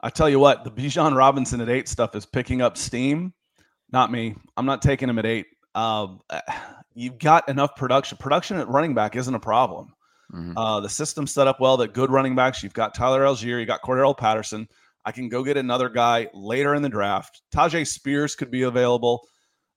I 0.00 0.10
tell 0.10 0.28
you 0.28 0.38
what, 0.38 0.64
the 0.64 0.70
Bijan 0.70 1.16
Robinson 1.16 1.60
at 1.60 1.68
eight 1.68 1.88
stuff 1.88 2.14
is 2.14 2.26
picking 2.26 2.62
up 2.62 2.76
steam. 2.76 3.32
Not 3.92 4.10
me. 4.10 4.34
I'm 4.56 4.66
not 4.66 4.82
taking 4.82 5.08
him 5.08 5.18
at 5.18 5.26
eight. 5.26 5.46
Uh, 5.74 6.08
you've 6.94 7.18
got 7.18 7.48
enough 7.48 7.76
production. 7.76 8.18
Production 8.18 8.58
at 8.58 8.68
running 8.68 8.94
back 8.94 9.16
isn't 9.16 9.34
a 9.34 9.40
problem. 9.40 9.92
Mm-hmm. 10.32 10.58
Uh, 10.58 10.80
the 10.80 10.88
system's 10.88 11.32
set 11.32 11.46
up 11.46 11.60
well 11.60 11.76
that 11.78 11.94
good 11.94 12.10
running 12.10 12.34
backs. 12.34 12.62
You've 12.62 12.74
got 12.74 12.94
Tyler 12.94 13.22
Allgeier, 13.22 13.60
you 13.60 13.66
got 13.66 13.82
Cordarrelle 13.82 14.16
Patterson. 14.16 14.68
I 15.04 15.12
can 15.12 15.28
go 15.28 15.44
get 15.44 15.56
another 15.56 15.88
guy 15.88 16.28
later 16.34 16.74
in 16.74 16.82
the 16.82 16.88
draft. 16.88 17.42
Tyjae 17.54 17.86
Spears 17.86 18.34
could 18.34 18.50
be 18.50 18.62
available 18.62 19.26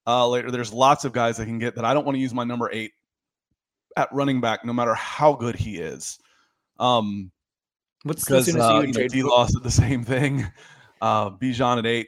uh, 0.07 0.27
later. 0.27 0.49
There's 0.49 0.73
lots 0.73 1.05
of 1.05 1.13
guys 1.13 1.39
I 1.39 1.45
can 1.45 1.59
get 1.59 1.75
that 1.75 1.85
I 1.85 1.93
don't 1.93 2.03
want 2.03 2.15
to 2.15 2.19
use 2.19 2.33
my 2.33 2.43
number 2.43 2.69
eight 2.73 2.93
at 3.95 4.09
running 4.11 4.41
back, 4.41 4.65
no 4.65 4.73
matter 4.73 4.95
how 4.95 5.33
good 5.33 5.55
he 5.55 5.77
is. 5.77 6.17
Um, 6.79 7.31
What's 8.03 8.23
because 8.25 8.55
uh, 8.55 8.81
you 8.85 8.93
know, 8.93 9.07
D 9.07 9.23
lost 9.23 9.55
at 9.55 9.63
the 9.63 9.71
same 9.85 10.03
thing. 10.03 10.47
Uh, 11.01 11.31
Bijan 11.31 11.77
at 11.79 11.85
eight. 11.85 12.07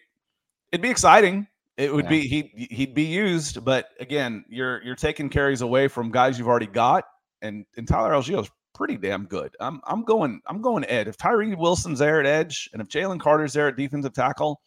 It'd 0.72 0.82
be 0.82 0.90
exciting. 0.90 1.48
It 1.78 1.94
would 1.94 2.06
yeah. 2.06 2.10
be 2.10 2.22
he 2.28 2.68
he'd 2.70 2.94
be 2.94 3.04
used, 3.04 3.64
but 3.66 3.90
again, 4.00 4.46
you're 4.50 4.84
you're 4.84 4.96
taking 4.96 5.30
carries 5.30 5.62
away 5.62 5.88
from 5.88 6.12
guys 6.12 6.38
you've 6.38 6.48
already 6.48 6.68
got, 6.68 7.06
and 7.42 7.66
and 7.78 7.88
Tyler 7.88 8.14
is 8.16 8.50
pretty 8.74 8.98
damn 8.98 9.26
good. 9.26 9.56
I'm 9.60 9.82
I'm 9.86 10.04
going 10.04 10.42
I'm 10.48 10.62
going 10.62 10.86
Ed. 10.86 11.08
If 11.08 11.18
Tyree 11.18 11.56
Wilson's 11.56 12.00
there 12.00 12.20
at 12.20 12.26
edge, 12.26 12.70
and 12.74 12.82
if 12.82 12.88
Jalen 12.88 13.20
Carter's 13.20 13.54
there 13.54 13.68
at 13.68 13.78
defensive 13.78 14.14
tackle, 14.14 14.62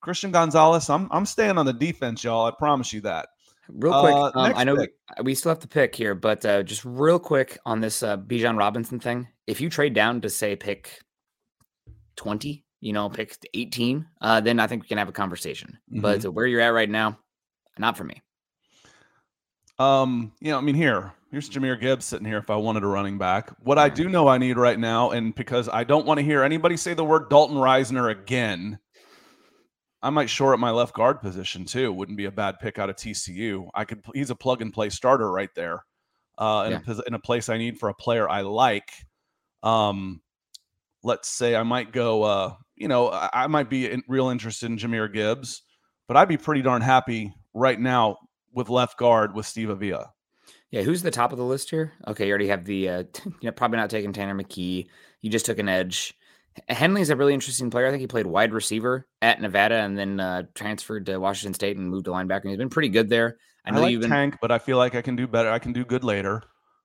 Christian 0.00 0.30
Gonzalez, 0.32 0.88
I'm 0.90 1.08
I'm 1.10 1.26
staying 1.26 1.58
on 1.58 1.66
the 1.66 1.72
defense, 1.72 2.24
y'all. 2.24 2.46
I 2.46 2.50
promise 2.50 2.92
you 2.92 3.00
that. 3.02 3.28
Real 3.68 4.00
quick, 4.00 4.14
uh, 4.14 4.32
um, 4.34 4.52
I 4.56 4.64
know 4.64 4.76
pick. 4.76 4.92
we 5.22 5.34
still 5.34 5.50
have 5.50 5.60
to 5.60 5.68
pick 5.68 5.94
here, 5.94 6.14
but 6.14 6.44
uh, 6.44 6.62
just 6.62 6.84
real 6.84 7.18
quick 7.18 7.58
on 7.64 7.80
this 7.80 8.02
uh, 8.02 8.16
Bijan 8.16 8.58
Robinson 8.58 8.98
thing. 8.98 9.28
If 9.46 9.60
you 9.60 9.70
trade 9.70 9.94
down 9.94 10.20
to 10.22 10.30
say 10.30 10.56
pick 10.56 11.00
twenty, 12.16 12.64
you 12.80 12.92
know, 12.92 13.08
pick 13.08 13.36
eighteen, 13.54 14.06
uh, 14.20 14.40
then 14.40 14.60
I 14.60 14.66
think 14.66 14.82
we 14.82 14.88
can 14.88 14.98
have 14.98 15.08
a 15.08 15.12
conversation. 15.12 15.78
Mm-hmm. 15.90 16.00
But 16.00 16.24
where 16.32 16.46
you're 16.46 16.60
at 16.60 16.68
right 16.68 16.90
now, 16.90 17.18
not 17.78 17.96
for 17.96 18.04
me. 18.04 18.22
Um, 19.78 20.32
you 20.40 20.50
know, 20.52 20.58
I 20.58 20.60
mean, 20.60 20.74
here, 20.76 21.12
here's 21.30 21.50
Jahmyr 21.50 21.80
Gibbs 21.80 22.04
sitting 22.04 22.26
here. 22.26 22.38
If 22.38 22.50
I 22.50 22.56
wanted 22.56 22.84
a 22.84 22.86
running 22.86 23.18
back, 23.18 23.50
what 23.60 23.78
I 23.78 23.88
do 23.88 24.08
know 24.08 24.28
I 24.28 24.38
need 24.38 24.56
right 24.56 24.78
now, 24.78 25.10
and 25.10 25.34
because 25.34 25.68
I 25.68 25.84
don't 25.84 26.06
want 26.06 26.18
to 26.18 26.24
hear 26.24 26.42
anybody 26.42 26.76
say 26.76 26.94
the 26.94 27.04
word 27.04 27.30
Dalton 27.30 27.56
Risner 27.56 28.10
again 28.10 28.78
I 30.02 30.10
might 30.10 30.28
shore 30.28 30.52
up 30.52 30.60
my 30.60 30.70
left 30.70 30.94
guard 30.94 31.20
position 31.20 31.64
too. 31.64 31.92
Wouldn't 31.92 32.18
be 32.18 32.24
a 32.24 32.32
bad 32.32 32.58
pick 32.58 32.78
out 32.78 32.90
of 32.90 32.96
TCU. 32.96 33.68
I 33.74 33.84
could. 33.84 34.04
He's 34.14 34.30
a 34.30 34.34
plug 34.34 34.60
and 34.60 34.72
play 34.72 34.90
starter 34.90 35.30
right 35.30 35.50
there, 35.54 35.84
uh, 36.38 36.64
in, 36.66 36.72
yeah. 36.72 36.94
a, 36.94 37.02
in 37.06 37.14
a 37.14 37.20
place 37.20 37.48
I 37.48 37.56
need 37.56 37.78
for 37.78 37.88
a 37.88 37.94
player 37.94 38.28
I 38.28 38.40
like. 38.40 38.90
Um, 39.62 40.20
let's 41.02 41.28
say 41.28 41.54
I 41.56 41.62
might 41.62 41.92
go. 41.92 42.22
Uh, 42.22 42.54
you 42.76 42.88
know, 42.88 43.10
I, 43.10 43.30
I 43.32 43.46
might 43.46 43.70
be 43.70 43.90
in, 43.90 44.02
real 44.08 44.28
interested 44.28 44.70
in 44.70 44.78
Jahmyr 44.78 45.12
Gibbs, 45.12 45.62
but 46.08 46.16
I'd 46.16 46.28
be 46.28 46.36
pretty 46.36 46.62
darn 46.62 46.82
happy 46.82 47.34
right 47.54 47.78
now 47.78 48.18
with 48.52 48.68
left 48.68 48.98
guard 48.98 49.34
with 49.34 49.46
Steve 49.46 49.70
Avila. 49.70 50.12
Yeah, 50.70 50.82
who's 50.82 51.02
the 51.02 51.10
top 51.10 51.32
of 51.32 51.38
the 51.38 51.44
list 51.44 51.70
here? 51.70 51.92
Okay, 52.08 52.26
you 52.26 52.30
already 52.30 52.48
have 52.48 52.64
the. 52.64 52.88
Uh, 52.88 53.04
you 53.24 53.34
know, 53.42 53.52
probably 53.52 53.78
not 53.78 53.90
taking 53.90 54.12
Tanner 54.12 54.34
McKee. 54.34 54.88
You 55.20 55.30
just 55.30 55.46
took 55.46 55.58
an 55.58 55.68
edge. 55.68 56.14
Henley's 56.68 57.10
a 57.10 57.16
really 57.16 57.34
interesting 57.34 57.70
player. 57.70 57.86
I 57.86 57.90
think 57.90 58.02
he 58.02 58.06
played 58.06 58.26
wide 58.26 58.52
receiver 58.52 59.06
at 59.22 59.40
Nevada 59.40 59.76
and 59.76 59.96
then 59.96 60.20
uh, 60.20 60.42
transferred 60.54 61.06
to 61.06 61.18
Washington 61.18 61.54
State 61.54 61.78
and 61.78 61.88
moved 61.88 62.04
to 62.06 62.10
linebacker. 62.10 62.48
He's 62.48 62.58
been 62.58 62.68
pretty 62.68 62.90
good 62.90 63.08
there. 63.08 63.38
I 63.64 63.70
know 63.70 63.78
I 63.78 63.82
like 63.82 63.92
you've 63.92 64.02
been 64.02 64.10
Tank, 64.10 64.36
but 64.40 64.50
I 64.50 64.58
feel 64.58 64.76
like 64.76 64.94
I 64.94 65.02
can 65.02 65.16
do 65.16 65.26
better. 65.26 65.50
I 65.50 65.58
can 65.58 65.72
do 65.72 65.84
good 65.84 66.04
later. 66.04 66.42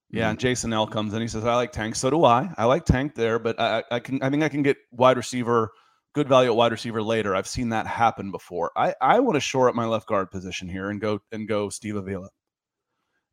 Yeah, 0.09 0.23
mm-hmm. 0.23 0.29
and 0.31 0.39
Jason 0.39 0.73
L 0.73 0.87
comes 0.87 1.13
in. 1.13 1.21
He 1.21 1.27
says, 1.27 1.45
"I 1.45 1.55
like 1.55 1.71
Tank." 1.71 1.95
So 1.95 2.09
do 2.09 2.23
I. 2.23 2.49
I 2.57 2.65
like 2.65 2.85
Tank 2.85 3.15
there, 3.15 3.39
but 3.39 3.59
I, 3.59 3.83
I 3.91 3.99
can. 3.99 4.21
I 4.21 4.29
think 4.29 4.43
I 4.43 4.49
can 4.49 4.63
get 4.63 4.77
wide 4.91 5.17
receiver, 5.17 5.71
good 6.13 6.29
value 6.29 6.49
at 6.49 6.55
wide 6.55 6.71
receiver 6.71 7.01
later. 7.01 7.35
I've 7.35 7.47
seen 7.47 7.69
that 7.69 7.87
happen 7.87 8.31
before. 8.31 8.71
I 8.77 8.95
I 9.01 9.19
want 9.19 9.35
to 9.35 9.41
shore 9.41 9.67
up 9.67 9.75
my 9.75 9.85
left 9.85 10.07
guard 10.07 10.31
position 10.31 10.69
here 10.69 10.89
and 10.89 11.01
go 11.01 11.19
and 11.31 11.47
go 11.47 11.69
Steve 11.69 11.95
Avila. 11.95 12.29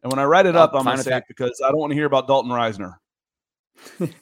And 0.02 0.12
when 0.12 0.18
I 0.18 0.24
write 0.24 0.46
it 0.46 0.56
up, 0.56 0.72
I'm 0.74 0.84
to 0.84 1.02
say 1.02 1.20
because 1.28 1.62
I 1.64 1.70
don't 1.70 1.78
want 1.78 1.92
to 1.92 1.94
hear 1.94 2.06
about 2.06 2.26
Dalton 2.26 2.50
Risner. 2.50 2.96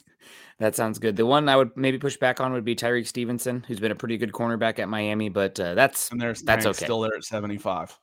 That 0.59 0.75
sounds 0.75 0.99
good. 0.99 1.15
The 1.15 1.25
one 1.25 1.49
I 1.49 1.55
would 1.55 1.75
maybe 1.75 1.97
push 1.97 2.17
back 2.17 2.39
on 2.39 2.53
would 2.53 2.63
be 2.63 2.75
Tyrique 2.75 3.07
Stevenson, 3.07 3.65
who's 3.67 3.79
been 3.79 3.91
a 3.91 3.95
pretty 3.95 4.17
good 4.17 4.31
cornerback 4.31 4.79
at 4.79 4.87
Miami, 4.87 5.29
but 5.29 5.59
uh, 5.59 5.73
that's 5.73 6.09
and 6.11 6.21
there's 6.21 6.41
that's 6.41 6.65
okay. 6.65 6.85
Still 6.85 7.01
there 7.01 7.15
at 7.15 7.23
75. 7.23 7.97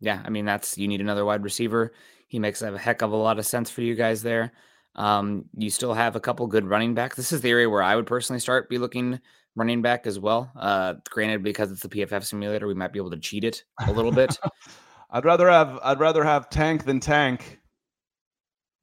Yeah, 0.00 0.22
I 0.24 0.30
mean 0.30 0.44
that's 0.44 0.78
you 0.78 0.88
need 0.88 1.00
another 1.00 1.24
wide 1.24 1.42
receiver. 1.42 1.92
He 2.26 2.38
makes 2.38 2.62
a 2.62 2.76
heck 2.76 3.02
of 3.02 3.12
a 3.12 3.16
lot 3.16 3.38
of 3.38 3.46
sense 3.46 3.70
for 3.70 3.82
you 3.82 3.94
guys 3.94 4.22
there. 4.22 4.52
Um, 4.94 5.44
you 5.56 5.70
still 5.70 5.94
have 5.94 6.16
a 6.16 6.20
couple 6.20 6.46
good 6.46 6.66
running 6.66 6.94
backs. 6.94 7.16
This 7.16 7.32
is 7.32 7.42
the 7.42 7.50
area 7.50 7.68
where 7.68 7.82
I 7.82 7.94
would 7.94 8.06
personally 8.06 8.40
start 8.40 8.68
be 8.68 8.78
looking 8.78 9.20
running 9.54 9.82
back 9.82 10.06
as 10.06 10.18
well. 10.18 10.50
Uh, 10.56 10.94
granted, 11.10 11.42
because 11.42 11.70
it's 11.70 11.82
the 11.82 11.88
PFF 11.88 12.24
simulator, 12.24 12.66
we 12.66 12.74
might 12.74 12.92
be 12.92 12.98
able 12.98 13.10
to 13.10 13.18
cheat 13.18 13.44
it 13.44 13.64
a 13.86 13.92
little 13.92 14.12
bit. 14.12 14.38
I'd 15.10 15.24
rather 15.24 15.48
have 15.48 15.78
I'd 15.82 16.00
rather 16.00 16.24
have 16.24 16.50
Tank 16.50 16.84
than 16.84 17.00
Tank. 17.00 17.60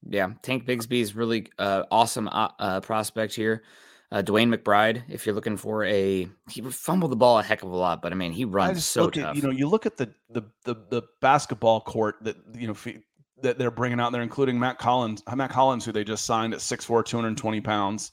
Yeah, 0.07 0.33
Tank 0.41 0.65
Bigsby 0.65 1.01
is 1.01 1.15
really 1.15 1.47
uh, 1.57 1.83
awesome 1.91 2.27
uh, 2.27 2.49
uh, 2.59 2.79
prospect 2.81 3.35
here. 3.35 3.63
Uh, 4.11 4.21
DeWayne 4.21 4.53
McBride, 4.53 5.03
if 5.09 5.25
you're 5.25 5.33
looking 5.33 5.57
for 5.57 5.83
a, 5.85 6.27
he 6.47 6.61
fumbled 6.61 7.11
the 7.11 7.15
ball 7.15 7.39
a 7.39 7.43
heck 7.43 7.63
of 7.63 7.71
a 7.71 7.75
lot, 7.75 7.99
but 8.01 8.11
I 8.11 8.15
mean, 8.15 8.31
he 8.31 8.45
runs 8.45 8.85
so 8.85 9.09
tough. 9.09 9.29
At, 9.29 9.35
you 9.35 9.41
know, 9.41 9.49
you 9.49 9.67
look 9.67 9.87
at 9.87 9.97
the, 9.97 10.13
the 10.29 10.43
the 10.65 10.75
the 10.89 11.01
basketball 11.19 11.81
court 11.81 12.17
that 12.21 12.35
you 12.53 12.67
know 12.67 12.75
that 13.43 13.57
they're 13.57 13.71
bringing 13.71 13.99
out 13.99 14.11
there, 14.11 14.21
including 14.23 14.59
Mack 14.59 14.81
Hollins, 14.81 15.23
Mack 15.35 15.51
Hollins, 15.51 15.85
who 15.85 15.91
they 15.91 16.03
just 16.03 16.25
signed 16.25 16.53
at 16.53 16.59
6'4", 16.59 17.05
220 17.05 17.61
pounds. 17.61 18.11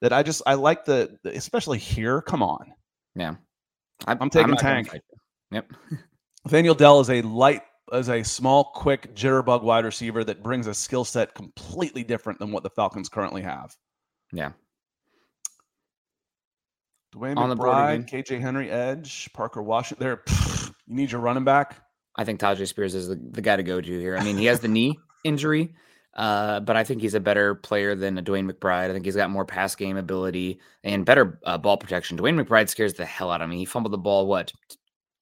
That 0.00 0.12
I 0.12 0.24
just 0.24 0.42
I 0.46 0.54
like 0.54 0.84
the, 0.84 1.16
especially 1.24 1.78
here. 1.78 2.22
Come 2.22 2.42
on, 2.42 2.72
yeah, 3.14 3.36
I, 4.06 4.12
am 4.12 4.30
taking 4.30 4.52
I'm 4.52 4.56
Tank. 4.56 4.90
Yep. 5.52 5.72
Nathaniel 6.44 6.74
Dell 6.74 6.98
is 6.98 7.10
a 7.10 7.22
light 7.22 7.62
as 7.92 8.08
a 8.08 8.22
small, 8.22 8.64
quick 8.64 9.14
jitterbug 9.14 9.62
wide 9.62 9.84
receiver 9.84 10.24
that 10.24 10.42
brings 10.42 10.66
a 10.66 10.74
skill 10.74 11.04
set 11.04 11.34
completely 11.34 12.02
different 12.02 12.38
than 12.38 12.50
what 12.50 12.62
the 12.62 12.70
Falcons 12.70 13.08
currently 13.08 13.42
have. 13.42 13.76
Yeah. 14.32 14.52
DeWayne 17.14 17.36
On 17.36 17.56
McBride, 17.56 18.08
KJ 18.08 18.40
Henry, 18.40 18.70
Edge, 18.70 19.30
Parker 19.34 19.62
Washington. 19.62 20.04
There, 20.04 20.22
you 20.86 20.96
need 20.96 21.12
your 21.12 21.20
running 21.20 21.44
back. 21.44 21.81
I 22.16 22.24
think 22.24 22.40
Tyjae 22.40 22.66
Spears 22.66 22.94
is 22.94 23.08
the, 23.08 23.16
the 23.16 23.40
guy 23.40 23.56
to 23.56 23.62
go 23.62 23.80
to 23.80 24.00
here. 24.00 24.16
I 24.16 24.24
mean, 24.24 24.36
he 24.36 24.46
has 24.46 24.60
the 24.60 24.68
knee 24.68 24.98
injury, 25.24 25.74
uh, 26.14 26.60
but 26.60 26.76
I 26.76 26.84
think 26.84 27.00
he's 27.00 27.14
a 27.14 27.20
better 27.20 27.54
player 27.54 27.94
than 27.94 28.18
a 28.18 28.22
DeWayne 28.22 28.50
McBride. 28.50 28.90
I 28.90 28.92
think 28.92 29.04
he's 29.04 29.16
got 29.16 29.30
more 29.30 29.44
pass 29.44 29.74
game 29.74 29.96
ability 29.96 30.60
and 30.84 31.06
better 31.06 31.40
uh, 31.44 31.58
ball 31.58 31.76
protection. 31.76 32.18
DeWayne 32.18 32.42
McBride 32.42 32.68
scares 32.68 32.94
the 32.94 33.04
hell 33.04 33.30
out 33.30 33.40
of 33.40 33.48
me. 33.48 33.58
He 33.58 33.64
fumbled 33.64 33.92
the 33.92 33.98
ball 33.98 34.26
what 34.26 34.52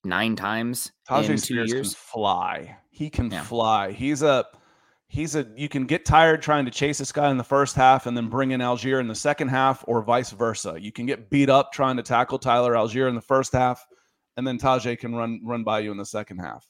nine 0.04 0.34
times 0.34 0.90
in 1.10 1.36
two 1.38 1.54
years. 1.54 1.94
Can 1.94 2.00
fly. 2.12 2.76
He 2.90 3.08
can 3.08 3.30
yeah. 3.30 3.42
fly. 3.42 3.92
He's 3.92 4.22
a 4.22 4.44
he's 5.06 5.36
a 5.36 5.46
you 5.56 5.68
can 5.68 5.86
get 5.86 6.04
tired 6.04 6.42
trying 6.42 6.64
to 6.64 6.70
chase 6.70 6.98
this 6.98 7.12
guy 7.12 7.30
in 7.30 7.36
the 7.36 7.44
first 7.44 7.76
half 7.76 8.06
and 8.06 8.16
then 8.16 8.28
bring 8.28 8.50
in 8.50 8.60
Allgeier 8.60 9.00
in 9.00 9.08
the 9.08 9.14
second 9.14 9.48
half 9.48 9.84
or 9.86 10.02
vice 10.02 10.30
versa. 10.32 10.76
You 10.80 10.90
can 10.90 11.06
get 11.06 11.30
beat 11.30 11.50
up 11.50 11.72
trying 11.72 11.96
to 11.98 12.02
tackle 12.02 12.38
Tyler 12.38 12.74
Allgeier 12.74 13.08
in 13.08 13.14
the 13.14 13.20
first 13.20 13.52
half 13.52 13.86
and 14.36 14.46
then 14.46 14.58
Tyjae 14.58 14.98
can 14.98 15.14
run 15.14 15.40
run 15.44 15.64
by 15.64 15.80
you 15.80 15.90
in 15.90 15.96
the 15.96 16.04
second 16.04 16.38
half. 16.38 16.66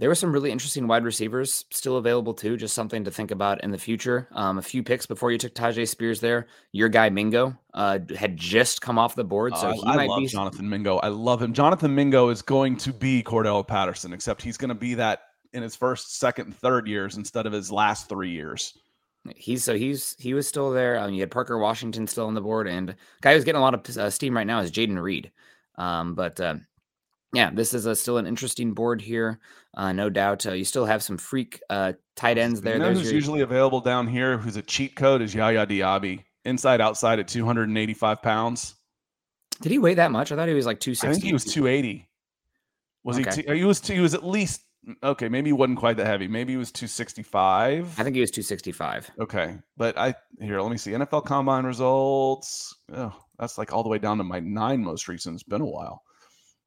There 0.00 0.08
were 0.08 0.14
some 0.14 0.32
really 0.32 0.52
interesting 0.52 0.86
wide 0.86 1.04
receivers 1.04 1.64
still 1.72 1.96
available 1.96 2.32
too. 2.32 2.56
Just 2.56 2.74
something 2.74 3.04
to 3.04 3.10
think 3.10 3.32
about 3.32 3.64
in 3.64 3.72
the 3.72 3.78
future. 3.78 4.28
Um, 4.32 4.58
a 4.58 4.62
few 4.62 4.82
picks 4.84 5.06
before 5.06 5.32
you 5.32 5.38
took 5.38 5.54
Tyjae 5.54 5.88
Spears 5.88 6.20
there. 6.20 6.46
Your 6.70 6.88
guy 6.88 7.08
Mingo 7.10 7.58
uh, 7.74 7.98
had 8.16 8.36
just 8.36 8.80
come 8.80 8.96
off 8.96 9.16
the 9.16 9.24
board, 9.24 9.56
so 9.56 9.68
Uh, 9.68 9.72
he 9.72 9.82
I 9.84 9.96
might 9.96 10.08
love 10.08 10.20
be. 10.20 10.26
Jonathan 10.28 10.68
Mingo. 10.68 10.98
I 10.98 11.08
love 11.08 11.42
him. 11.42 11.52
Jonathan 11.52 11.94
Mingo 11.94 12.28
is 12.28 12.42
going 12.42 12.76
to 12.76 12.92
be 12.92 13.24
Cordell 13.24 13.66
Patterson, 13.66 14.12
except 14.12 14.40
he's 14.40 14.56
going 14.56 14.68
to 14.68 14.74
be 14.76 14.94
that 14.94 15.22
in 15.52 15.62
his 15.64 15.74
first, 15.74 16.18
second, 16.18 16.54
third 16.54 16.86
years 16.86 17.16
instead 17.16 17.46
of 17.46 17.52
his 17.52 17.72
last 17.72 18.08
three 18.08 18.30
years. 18.30 18.78
He's 19.34 19.64
so 19.64 19.74
he's 19.74 20.14
he 20.18 20.32
was 20.32 20.46
still 20.46 20.70
there. 20.70 20.96
Um, 20.96 21.12
you 21.12 21.20
had 21.20 21.30
Parker 21.32 21.58
Washington 21.58 22.06
still 22.06 22.26
on 22.28 22.34
the 22.34 22.40
board, 22.40 22.68
and 22.68 22.94
guy 23.20 23.34
who's 23.34 23.44
getting 23.44 23.58
a 23.58 23.62
lot 23.62 23.74
of 23.74 23.96
uh, 23.96 24.10
steam 24.10 24.36
right 24.36 24.46
now 24.46 24.60
is 24.60 24.70
Jayden 24.70 25.02
Reed. 25.02 25.32
Um, 25.76 26.14
but 26.14 26.40
uh, 26.40 26.54
yeah, 27.32 27.50
this 27.52 27.74
is 27.74 27.86
a, 27.86 27.94
still 27.94 28.16
an 28.18 28.26
interesting 28.26 28.72
board 28.72 29.00
here, 29.00 29.38
uh, 29.76 29.92
no 29.92 30.08
doubt. 30.10 30.46
Uh, 30.46 30.52
you 30.52 30.64
still 30.64 30.86
have 30.86 31.02
some 31.02 31.18
freak 31.18 31.60
uh, 31.70 31.92
tight 32.16 32.38
ends 32.38 32.60
there. 32.60 32.74
You 32.74 32.78
know 32.80 32.84
There's 32.86 32.98
who's 32.98 33.06
your- 33.08 33.14
usually 33.14 33.40
available 33.42 33.80
down 33.80 34.06
here? 34.06 34.38
Who's 34.38 34.56
a 34.56 34.62
cheat 34.62 34.96
code 34.96 35.20
is 35.22 35.34
Yaya 35.34 35.66
Diaby, 35.66 36.24
inside 36.44 36.80
outside 36.80 37.18
at 37.18 37.28
285 37.28 38.22
pounds. 38.22 38.74
Did 39.60 39.72
he 39.72 39.78
weigh 39.78 39.94
that 39.94 40.10
much? 40.12 40.30
I 40.32 40.36
thought 40.36 40.48
he 40.48 40.54
was 40.54 40.66
like 40.66 40.80
260. 40.80 41.08
I 41.08 41.12
think 41.12 41.24
he 41.24 41.32
was 41.32 41.44
280. 41.44 42.08
Was 43.04 43.18
Okay. 43.18 43.30
he? 43.36 43.42
Two, 43.42 43.52
he 43.52 43.64
was. 43.64 43.86
He 43.86 44.00
was 44.00 44.14
at 44.14 44.24
least 44.24 44.62
okay. 45.02 45.28
Maybe 45.28 45.48
he 45.48 45.52
wasn't 45.52 45.78
quite 45.78 45.96
that 45.96 46.06
heavy. 46.06 46.28
Maybe 46.28 46.52
he 46.52 46.56
was 46.56 46.70
265. 46.72 47.98
I 47.98 48.02
think 48.04 48.14
he 48.14 48.20
was 48.20 48.30
two 48.30 48.42
sixty 48.42 48.72
five. 48.72 49.10
Okay, 49.20 49.56
but 49.76 49.96
I 49.98 50.14
here. 50.40 50.60
Let 50.60 50.70
me 50.70 50.76
see 50.76 50.92
NFL 50.92 51.24
Combine 51.24 51.64
results. 51.64 52.74
Oh, 52.92 53.14
that's 53.38 53.56
like 53.58 53.72
all 53.72 53.82
the 53.82 53.88
way 53.88 53.98
down 53.98 54.18
to 54.18 54.24
my 54.24 54.40
nine 54.40 54.82
most 54.82 55.08
recent. 55.08 55.34
It's 55.34 55.42
been 55.44 55.60
a 55.60 55.66
while. 55.66 56.02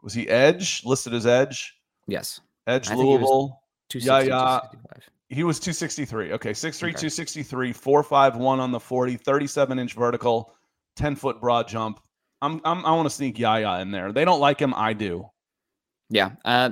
Was 0.01 0.13
he 0.13 0.27
edge 0.29 0.83
listed 0.85 1.13
as 1.13 1.25
edge? 1.27 1.75
Yes, 2.07 2.41
Edge 2.67 2.89
I 2.89 2.95
Louisville. 2.95 3.59
Yeah, 3.93 4.21
yeah. 4.21 4.59
He 5.29 5.43
was 5.43 5.59
263. 5.59 6.33
Okay, 6.33 6.51
6'3, 6.51 6.65
Okay. 6.65 6.91
263, 6.91 7.73
4'5'1 7.73 8.39
on 8.59 8.71
the 8.71 8.79
40, 8.79 9.15
37 9.15 9.79
inch 9.79 9.93
vertical, 9.93 10.53
10 10.97 11.15
foot 11.15 11.39
broad 11.39 11.67
jump. 11.67 12.01
I'm, 12.41 12.59
I'm 12.65 12.85
I 12.85 12.91
want 12.91 13.05
to 13.05 13.15
sneak 13.15 13.39
Yaya 13.39 13.81
in 13.81 13.91
there. 13.91 14.11
They 14.11 14.25
don't 14.25 14.39
like 14.39 14.59
him. 14.59 14.73
I 14.75 14.93
do. 14.93 15.29
Yeah. 16.09 16.31
Uh, 16.43 16.71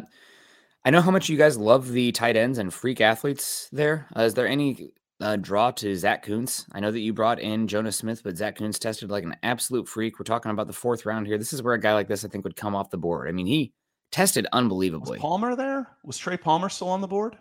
I 0.84 0.90
know 0.90 1.02
how 1.02 1.12
much 1.12 1.30
you 1.30 1.38
guys 1.38 1.58
love 1.58 1.90
the 1.90 2.12
tight 2.12 2.36
ends 2.36 2.58
and 2.58 2.74
freak 2.74 3.00
athletes 3.02 3.70
there. 3.72 4.08
Uh, 4.16 4.24
is 4.24 4.34
there 4.34 4.48
any 4.48 4.92
uh, 5.22 5.36
draw 5.36 5.72
to 5.72 5.96
Zach 5.96 6.24
Kuntz? 6.26 6.66
I 6.72 6.80
know 6.80 6.92
that 6.92 7.00
you 7.00 7.14
brought 7.14 7.40
in 7.40 7.68
Jonnu 7.68 7.94
Smith, 7.94 8.22
but 8.24 8.38
Zach 8.38 8.58
Kuntz 8.58 8.80
tested 8.80 9.10
like 9.10 9.24
an 9.24 9.36
absolute 9.44 9.88
freak. 9.88 10.20
We're 10.20 10.24
talking 10.24 10.52
about 10.52 10.68
the 10.68 10.74
fourth 10.74 11.06
round 11.06 11.28
here. 11.28 11.38
This 11.38 11.54
is 11.54 11.62
where 11.64 11.74
a 11.74 11.80
guy 11.80 11.94
like 11.94 12.08
this, 12.08 12.24
I 12.24 12.28
think, 12.30 12.44
would 12.44 12.56
come 12.56 12.76
off 12.76 12.90
the 12.90 12.98
board. 12.98 13.28
I 13.28 13.32
mean, 13.32 13.46
he 13.48 13.74
tested 14.12 14.46
Was 14.46 14.58
unbelievably. 14.60 15.20
Palmer 15.20 15.56
there? 15.56 15.88
Was 16.04 16.18
Trey 16.18 16.38
Palmer 16.38 16.70
still 16.70 16.90
on 16.90 17.02
the 17.02 17.08
board? 17.08 17.38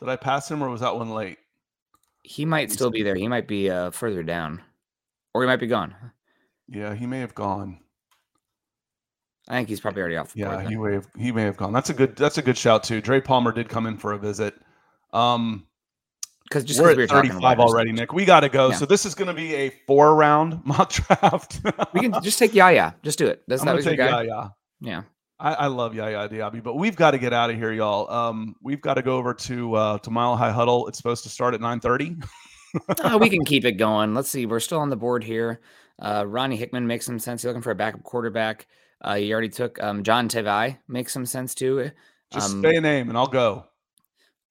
Did 0.00 0.08
I 0.08 0.16
pass 0.16 0.50
him 0.50 0.62
or 0.62 0.68
was 0.70 0.80
that 0.80 0.94
one 0.94 1.10
late? 1.10 1.38
He 2.22 2.44
might 2.44 2.70
still 2.70 2.90
be 2.90 3.02
there. 3.02 3.14
He 3.14 3.26
might 3.28 3.48
be 3.48 3.70
uh, 3.70 3.90
further 3.90 4.22
down, 4.22 4.60
or 5.34 5.42
he 5.42 5.46
might 5.48 5.60
be 5.60 5.66
gone. 5.66 5.94
Yeah, 6.68 6.94
he 6.94 7.06
may 7.06 7.20
have 7.20 7.34
gone. 7.34 7.80
I 9.48 9.52
think 9.54 9.68
he's 9.70 9.80
probably 9.80 10.02
already 10.02 10.16
off 10.16 10.34
the 10.34 10.40
Yeah, 10.40 10.56
board. 10.56 10.68
he 10.68 10.76
may 10.76 10.92
have 10.92 11.06
he 11.18 11.32
may 11.32 11.42
have 11.44 11.56
gone. 11.56 11.72
That's 11.72 11.88
a 11.88 11.94
good 11.94 12.16
that's 12.16 12.36
a 12.36 12.42
good 12.42 12.58
shout 12.58 12.84
too. 12.84 13.00
Trey 13.00 13.22
Palmer 13.22 13.50
did 13.50 13.70
come 13.70 13.86
in 13.86 13.96
for 13.96 14.12
a 14.12 14.18
visit. 14.18 14.54
Um 15.14 15.66
Because 16.48 16.64
just 16.64 16.80
we're 16.80 16.88
'cause 16.88 16.96
we 16.96 17.02
at 17.04 17.10
35 17.10 17.60
already. 17.60 17.92
Nick. 17.92 18.12
We 18.12 18.24
got 18.24 18.40
to 18.40 18.48
go. 18.48 18.70
Yeah. 18.70 18.76
So 18.76 18.86
this 18.86 19.04
is 19.04 19.14
going 19.14 19.28
to 19.28 19.34
be 19.34 19.54
a 19.54 19.70
four 19.86 20.14
round 20.14 20.60
mock 20.64 20.92
draft. 20.92 21.60
We 21.92 22.00
can 22.00 22.22
just 22.22 22.38
take 22.38 22.54
Yaya. 22.54 22.94
Just 23.02 23.18
do 23.18 23.26
it. 23.26 23.42
That's 23.46 23.62
I'm 23.62 23.66
that 23.66 23.74
your 23.74 23.82
take 23.82 23.98
guy. 23.98 24.22
Yaya. 24.22 24.50
Yeah. 24.80 25.02
I, 25.40 25.52
I 25.54 25.66
love 25.66 25.94
Yaya 25.94 26.28
Diaby, 26.28 26.62
but 26.62 26.74
we've 26.74 26.96
got 26.96 27.12
to 27.12 27.18
get 27.18 27.32
out 27.32 27.48
of 27.50 27.56
here, 27.56 27.70
y'all. 27.72 28.10
Um, 28.10 28.56
we've 28.60 28.80
got 28.80 28.94
to 28.94 29.02
go 29.02 29.18
over 29.18 29.34
to 29.34 29.74
uh, 29.74 29.98
to 29.98 30.10
Mile 30.10 30.36
High 30.36 30.50
Huddle. 30.50 30.88
It's 30.88 30.96
supposed 30.98 31.22
to 31.24 31.28
start 31.28 31.54
at 31.54 31.60
9:30. 31.60 32.24
Uh, 32.88 33.18
we 33.20 33.28
can 33.30 33.44
keep 33.44 33.64
it 33.64 33.72
going. 33.72 34.14
Let's 34.14 34.30
see. 34.30 34.46
We're 34.46 34.58
still 34.60 34.80
on 34.80 34.88
the 34.90 34.96
board 34.96 35.22
here. 35.22 35.60
Uh, 36.00 36.24
Ronnie 36.26 36.56
Hickman 36.56 36.86
makes 36.86 37.06
some 37.06 37.18
sense. 37.18 37.42
You're 37.44 37.52
looking 37.52 37.62
for 37.62 37.70
a 37.70 37.74
backup 37.76 38.02
quarterback. 38.02 38.66
Uh, 39.06 39.14
you 39.14 39.32
already 39.32 39.48
took 39.48 39.80
um, 39.82 40.02
John 40.02 40.28
Tevai. 40.28 40.78
Makes 40.88 41.12
some 41.12 41.26
sense 41.26 41.54
too. 41.54 41.90
Just 42.32 42.54
Um, 42.54 42.62
say 42.62 42.76
a 42.76 42.80
name 42.80 43.08
and 43.08 43.16
I'll 43.16 43.26
go. 43.28 43.64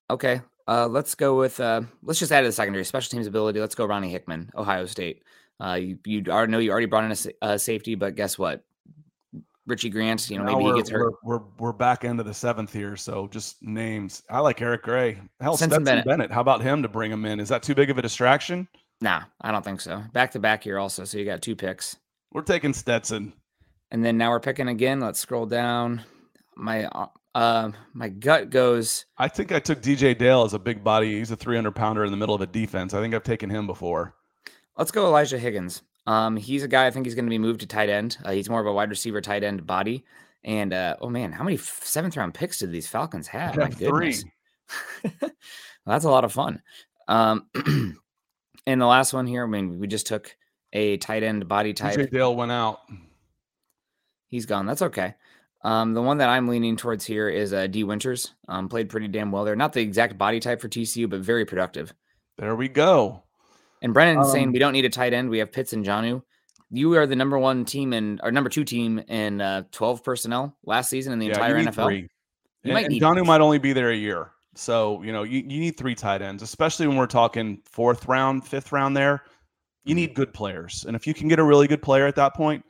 Okay. 0.09 0.41
Uh, 0.67 0.87
let's 0.87 1.15
go 1.15 1.37
with. 1.37 1.59
Uh, 1.59 1.81
let's 2.03 2.19
just 2.19 2.31
add 2.31 2.41
to 2.41 2.47
the 2.47 2.51
secondary 2.51 2.83
special 2.85 3.09
teams 3.09 3.27
ability. 3.27 3.59
Let's 3.59 3.75
go 3.75 3.85
Ronnie 3.85 4.09
Hickman, 4.11 4.51
Ohio 4.55 4.85
State. 4.85 5.23
Uh, 5.63 5.73
you 5.73 5.97
you 6.05 6.23
already 6.27 6.51
know 6.51 6.59
you 6.59 6.71
already 6.71 6.85
brought 6.85 7.05
in 7.05 7.11
a, 7.11 7.15
sa- 7.15 7.29
a 7.41 7.57
safety, 7.57 7.95
but 7.95 8.15
guess 8.15 8.37
what? 8.37 8.63
Richie 9.65 9.89
Grant. 9.89 10.29
You 10.29 10.37
know 10.37 10.43
maybe 10.45 10.63
he 10.65 10.75
gets 10.75 10.89
hurt. 10.89 11.13
We're, 11.23 11.37
we're 11.37 11.43
we're 11.59 11.73
back 11.73 12.03
into 12.03 12.23
the 12.23 12.33
seventh 12.33 12.71
here, 12.71 12.95
so 12.95 13.27
just 13.27 13.61
names. 13.61 14.23
I 14.29 14.39
like 14.39 14.61
Eric 14.61 14.83
Gray. 14.83 15.19
Hell, 15.41 15.57
Stetson 15.57 15.69
Stetson 15.69 15.83
Bennett. 15.83 16.05
Bennett. 16.05 16.31
How 16.31 16.41
about 16.41 16.61
him 16.61 16.81
to 16.81 16.87
bring 16.87 17.11
him 17.11 17.25
in? 17.25 17.39
Is 17.39 17.49
that 17.49 17.63
too 17.63 17.75
big 17.75 17.89
of 17.89 17.97
a 17.97 18.01
distraction? 18.01 18.67
Nah, 19.01 19.23
I 19.41 19.51
don't 19.51 19.63
think 19.63 19.81
so. 19.81 20.03
Back 20.13 20.31
to 20.31 20.39
back 20.39 20.63
here 20.63 20.79
also. 20.79 21.03
So 21.03 21.17
you 21.17 21.25
got 21.25 21.41
two 21.41 21.55
picks. 21.55 21.97
We're 22.33 22.41
taking 22.41 22.73
Stetson. 22.73 23.33
And 23.91 24.03
then 24.03 24.17
now 24.17 24.31
we're 24.31 24.39
picking 24.39 24.67
again. 24.67 24.99
Let's 24.99 25.19
scroll 25.19 25.45
down. 25.45 26.01
My 26.55 26.89
uh 27.37 27.71
my 27.93 28.09
gut 28.09 28.49
goes 28.49 29.05
I 29.17 29.27
think 29.27 29.51
I 29.51 29.59
took 29.59 29.81
DJ 29.81 30.17
Dale 30.17 30.43
as 30.43 30.53
a 30.55 30.59
big 30.59 30.83
body. 30.83 31.17
He's 31.19 31.29
a 31.29 31.35
300 31.35 31.71
pounder 31.71 32.03
in 32.03 32.09
the 32.11 32.17
middle 32.17 32.33
of 32.33 32.41
a 32.41 32.47
defense. 32.47 32.93
I 32.95 32.99
think 33.01 33.13
I've 33.13 33.23
taken 33.23 33.49
him 33.49 33.67
before. 33.67 34.15
let's 34.75 34.89
go 34.91 35.05
Elijah 35.05 35.37
Higgins. 35.37 35.83
Um 36.07 36.35
he's 36.35 36.63
a 36.63 36.67
guy 36.67 36.87
I 36.87 36.91
think 36.91 37.05
he's 37.05 37.13
going 37.15 37.25
to 37.25 37.29
be 37.29 37.37
moved 37.37 37.59
to 37.61 37.67
tight 37.67 37.89
end. 37.89 38.17
Uh, 38.25 38.31
he's 38.31 38.49
more 38.49 38.59
of 38.59 38.65
a 38.65 38.73
wide 38.73 38.89
receiver 38.89 39.21
tight 39.21 39.43
end 39.43 39.67
body. 39.67 40.03
And 40.43 40.73
uh 40.73 40.95
oh 40.99 41.09
man, 41.09 41.31
how 41.31 41.43
many 41.43 41.57
f- 41.57 41.81
seventh 41.83 42.17
round 42.17 42.33
picks 42.33 42.59
did 42.59 42.71
these 42.71 42.87
Falcons 42.87 43.27
have? 43.27 43.57
I 43.59 43.63
My 43.65 43.69
goodness. 43.69 44.23
well, 45.03 45.31
that's 45.85 46.05
a 46.05 46.09
lot 46.09 46.23
of 46.25 46.33
fun. 46.33 46.61
Um 47.07 47.47
and 48.65 48.81
the 48.81 48.85
last 48.87 49.13
one 49.13 49.27
here, 49.27 49.43
I 49.43 49.47
mean, 49.47 49.79
we 49.79 49.87
just 49.87 50.07
took 50.07 50.35
a 50.73 50.97
tight 50.97 51.21
end 51.23 51.47
body 51.47 51.73
type. 51.73 51.97
DJ 51.97 52.09
Dale 52.09 52.35
went 52.35 52.51
out. 52.51 52.79
He's 54.27 54.45
gone. 54.45 54.65
That's 54.65 54.81
okay. 54.81 55.13
Um, 55.67 55.93
the 55.93 56.01
one 56.01 56.17
that 56.19 56.29
I'm 56.29 56.47
leaning 56.47 56.77
towards 56.77 57.03
here 57.05 57.27
is 57.27 57.51
uh, 57.51 57.67
Dee 57.67 57.83
Winters. 57.83 58.33
Um, 58.47 58.69
played 58.69 58.87
pretty 58.87 59.09
damn 59.09 59.33
well 59.33 59.43
there. 59.43 59.53
Not 59.57 59.73
the 59.73 59.81
exact 59.81 60.17
body 60.17 60.39
type 60.39 60.61
for 60.61 60.69
TCU, 60.69 61.09
but 61.09 61.19
very 61.19 61.43
productive. 61.43 61.93
There 62.37 62.55
we 62.55 62.69
go. 62.69 63.21
And 63.81 63.93
Brennan's 63.93 64.31
saying 64.31 64.47
Um, 64.47 64.53
we 64.53 64.59
don't 64.59 64.71
need 64.71 64.85
a 64.85 64.89
tight 64.89 65.13
end. 65.13 65.29
We 65.29 65.39
have 65.39 65.51
Pitts 65.51 65.73
and 65.73 65.85
Jonnu. 65.85 66.23
You 66.71 66.93
are 66.95 67.05
the 67.05 67.17
number 67.17 67.37
one 67.37 67.65
team 67.65 67.91
in 67.91 68.17
or 68.23 68.31
number 68.31 68.49
two 68.49 68.63
team 68.63 68.99
in 69.09 69.41
uh, 69.41 69.63
12 69.73 70.05
personnel 70.05 70.55
last 70.65 70.89
season 70.89 71.11
in 71.11 71.19
the 71.19 71.27
Yeah, 71.27 71.33
entire 71.35 71.55
you 71.55 71.65
need 71.65 71.73
NFL. 71.73 71.85
three. 71.85 71.97
You 71.97 72.09
And, 72.63 72.73
might 72.73 72.85
and 72.85 72.93
need 72.93 73.01
Jonnu 73.01 73.25
might 73.25 73.41
only 73.41 73.57
be 73.59 73.73
there 73.73 73.91
a 73.91 73.95
year. 73.95 74.31
So, 74.55 75.01
you 75.03 75.11
know, 75.11 75.23
you, 75.23 75.39
you 75.39 75.59
need 75.59 75.77
three 75.77 75.95
tight 75.95 76.21
ends, 76.21 76.43
especially 76.43 76.87
when 76.87 76.95
we're 76.95 77.07
talking 77.07 77.61
fourth 77.65 78.07
round, 78.07 78.47
fifth 78.47 78.71
round 78.71 78.95
there. 78.95 79.23
You 79.83 79.95
Mm-hmm. 79.95 79.95
need 79.95 80.13
good 80.15 80.33
players. 80.33 80.85
And 80.87 80.95
if 80.95 81.05
you 81.05 81.13
can 81.13 81.27
get 81.27 81.39
a 81.39 81.43
really 81.43 81.67
good 81.67 81.81
player 81.81 82.07
at 82.07 82.15
that 82.15 82.35
point, 82.35 82.63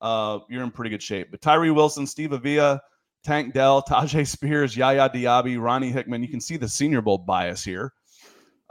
uh, 0.00 0.40
you're 0.48 0.62
in 0.62 0.70
pretty 0.70 0.90
good 0.90 1.02
shape. 1.02 1.30
But 1.30 1.40
Tyree 1.40 1.70
Wilson, 1.70 2.06
Steve 2.06 2.32
Avila, 2.32 2.80
Tank 3.24 3.54
Dell, 3.54 3.82
Tyjae 3.88 4.26
Spears, 4.26 4.76
Yaya 4.76 5.08
Diaby, 5.08 5.60
Ronnie 5.60 5.90
Hickman, 5.90 6.22
you 6.22 6.28
can 6.28 6.40
see 6.40 6.56
the 6.56 6.68
Senior 6.68 7.00
Bowl 7.00 7.18
bias 7.18 7.64
here. 7.64 7.92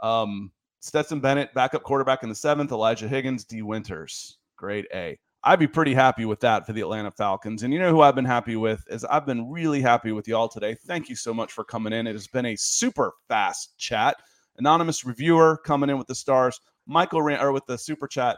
Um, 0.00 0.50
Stetson 0.80 1.20
Bennett, 1.20 1.52
backup 1.54 1.82
quarterback 1.82 2.22
in 2.22 2.28
the 2.28 2.34
seventh, 2.34 2.72
Elijah 2.72 3.06
Higgins, 3.06 3.44
Dee 3.44 3.62
Winters, 3.62 4.38
grade 4.56 4.86
A. 4.94 5.18
I'd 5.42 5.58
be 5.58 5.66
pretty 5.66 5.94
happy 5.94 6.26
with 6.26 6.40
that 6.40 6.66
for 6.66 6.74
the 6.74 6.82
Atlanta 6.82 7.10
Falcons. 7.10 7.62
And 7.62 7.72
you 7.72 7.80
know 7.80 7.90
who 7.90 8.02
I've 8.02 8.14
been 8.14 8.26
happy 8.26 8.56
with 8.56 8.82
is 8.90 9.04
I've 9.04 9.24
been 9.24 9.50
really 9.50 9.80
happy 9.80 10.12
with 10.12 10.28
y'all 10.28 10.48
today. 10.48 10.74
Thank 10.74 11.08
you 11.08 11.16
so 11.16 11.32
much 11.32 11.52
for 11.52 11.64
coming 11.64 11.94
in. 11.94 12.06
It 12.06 12.12
has 12.12 12.26
been 12.26 12.46
a 12.46 12.56
super 12.56 13.12
fast 13.28 13.78
chat. 13.78 14.16
Anonymous 14.58 15.04
reviewer 15.04 15.58
coming 15.64 15.88
in 15.88 15.96
with 15.96 16.08
the 16.08 16.14
stars, 16.14 16.60
Michael 16.86 17.22
Ran- 17.22 17.40
or 17.40 17.52
with 17.52 17.64
the 17.66 17.78
super 17.78 18.06
chat, 18.06 18.36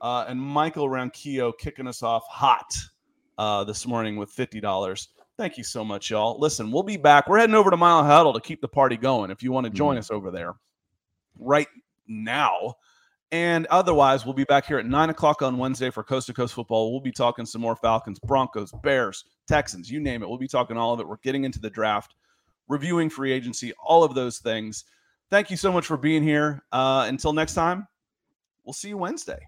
uh, 0.00 0.24
and 0.28 0.40
Michael 0.40 0.88
Ranquillo 0.88 1.52
kicking 1.58 1.86
us 1.86 2.02
off 2.02 2.24
hot 2.28 2.74
uh, 3.38 3.64
this 3.64 3.86
morning 3.86 4.16
with 4.16 4.30
fifty 4.30 4.60
dollars. 4.60 5.08
Thank 5.36 5.58
you 5.58 5.64
so 5.64 5.84
much, 5.84 6.10
y'all. 6.10 6.38
Listen, 6.40 6.72
we'll 6.72 6.82
be 6.82 6.96
back. 6.96 7.28
We're 7.28 7.38
heading 7.38 7.54
over 7.54 7.70
to 7.70 7.76
Mile 7.76 8.04
Huddle 8.04 8.32
to 8.32 8.40
keep 8.40 8.60
the 8.60 8.68
party 8.68 8.96
going. 8.96 9.30
If 9.30 9.42
you 9.42 9.52
want 9.52 9.64
to 9.64 9.70
join 9.70 9.98
us 9.98 10.10
over 10.10 10.30
there 10.30 10.54
right 11.38 11.68
now. 12.06 12.74
And 13.32 13.66
otherwise, 13.66 14.24
we'll 14.24 14.34
be 14.34 14.44
back 14.44 14.66
here 14.66 14.78
at 14.78 14.86
nine 14.86 15.10
o'clock 15.10 15.42
on 15.42 15.58
Wednesday 15.58 15.90
for 15.90 16.04
Coast 16.04 16.28
to 16.28 16.32
Coast 16.32 16.54
football. 16.54 16.92
We'll 16.92 17.00
be 17.00 17.12
talking 17.12 17.44
some 17.44 17.60
more 17.60 17.74
Falcons, 17.76 18.20
Broncos, 18.20 18.72
Bears, 18.82 19.24
Texans, 19.48 19.90
you 19.90 20.00
name 20.00 20.22
it. 20.22 20.28
We'll 20.28 20.38
be 20.38 20.48
talking 20.48 20.76
all 20.76 20.94
of 20.94 21.00
it. 21.00 21.08
We're 21.08 21.16
getting 21.18 21.44
into 21.44 21.58
the 21.58 21.68
draft, 21.68 22.14
reviewing 22.68 23.10
free 23.10 23.32
agency, 23.32 23.72
all 23.84 24.04
of 24.04 24.14
those 24.14 24.38
things. 24.38 24.84
Thank 25.28 25.50
you 25.50 25.56
so 25.56 25.72
much 25.72 25.86
for 25.86 25.96
being 25.96 26.22
here. 26.22 26.62
Uh, 26.70 27.06
until 27.08 27.32
next 27.32 27.54
time, 27.54 27.88
we'll 28.64 28.72
see 28.72 28.90
you 28.90 28.96
Wednesday. 28.96 29.40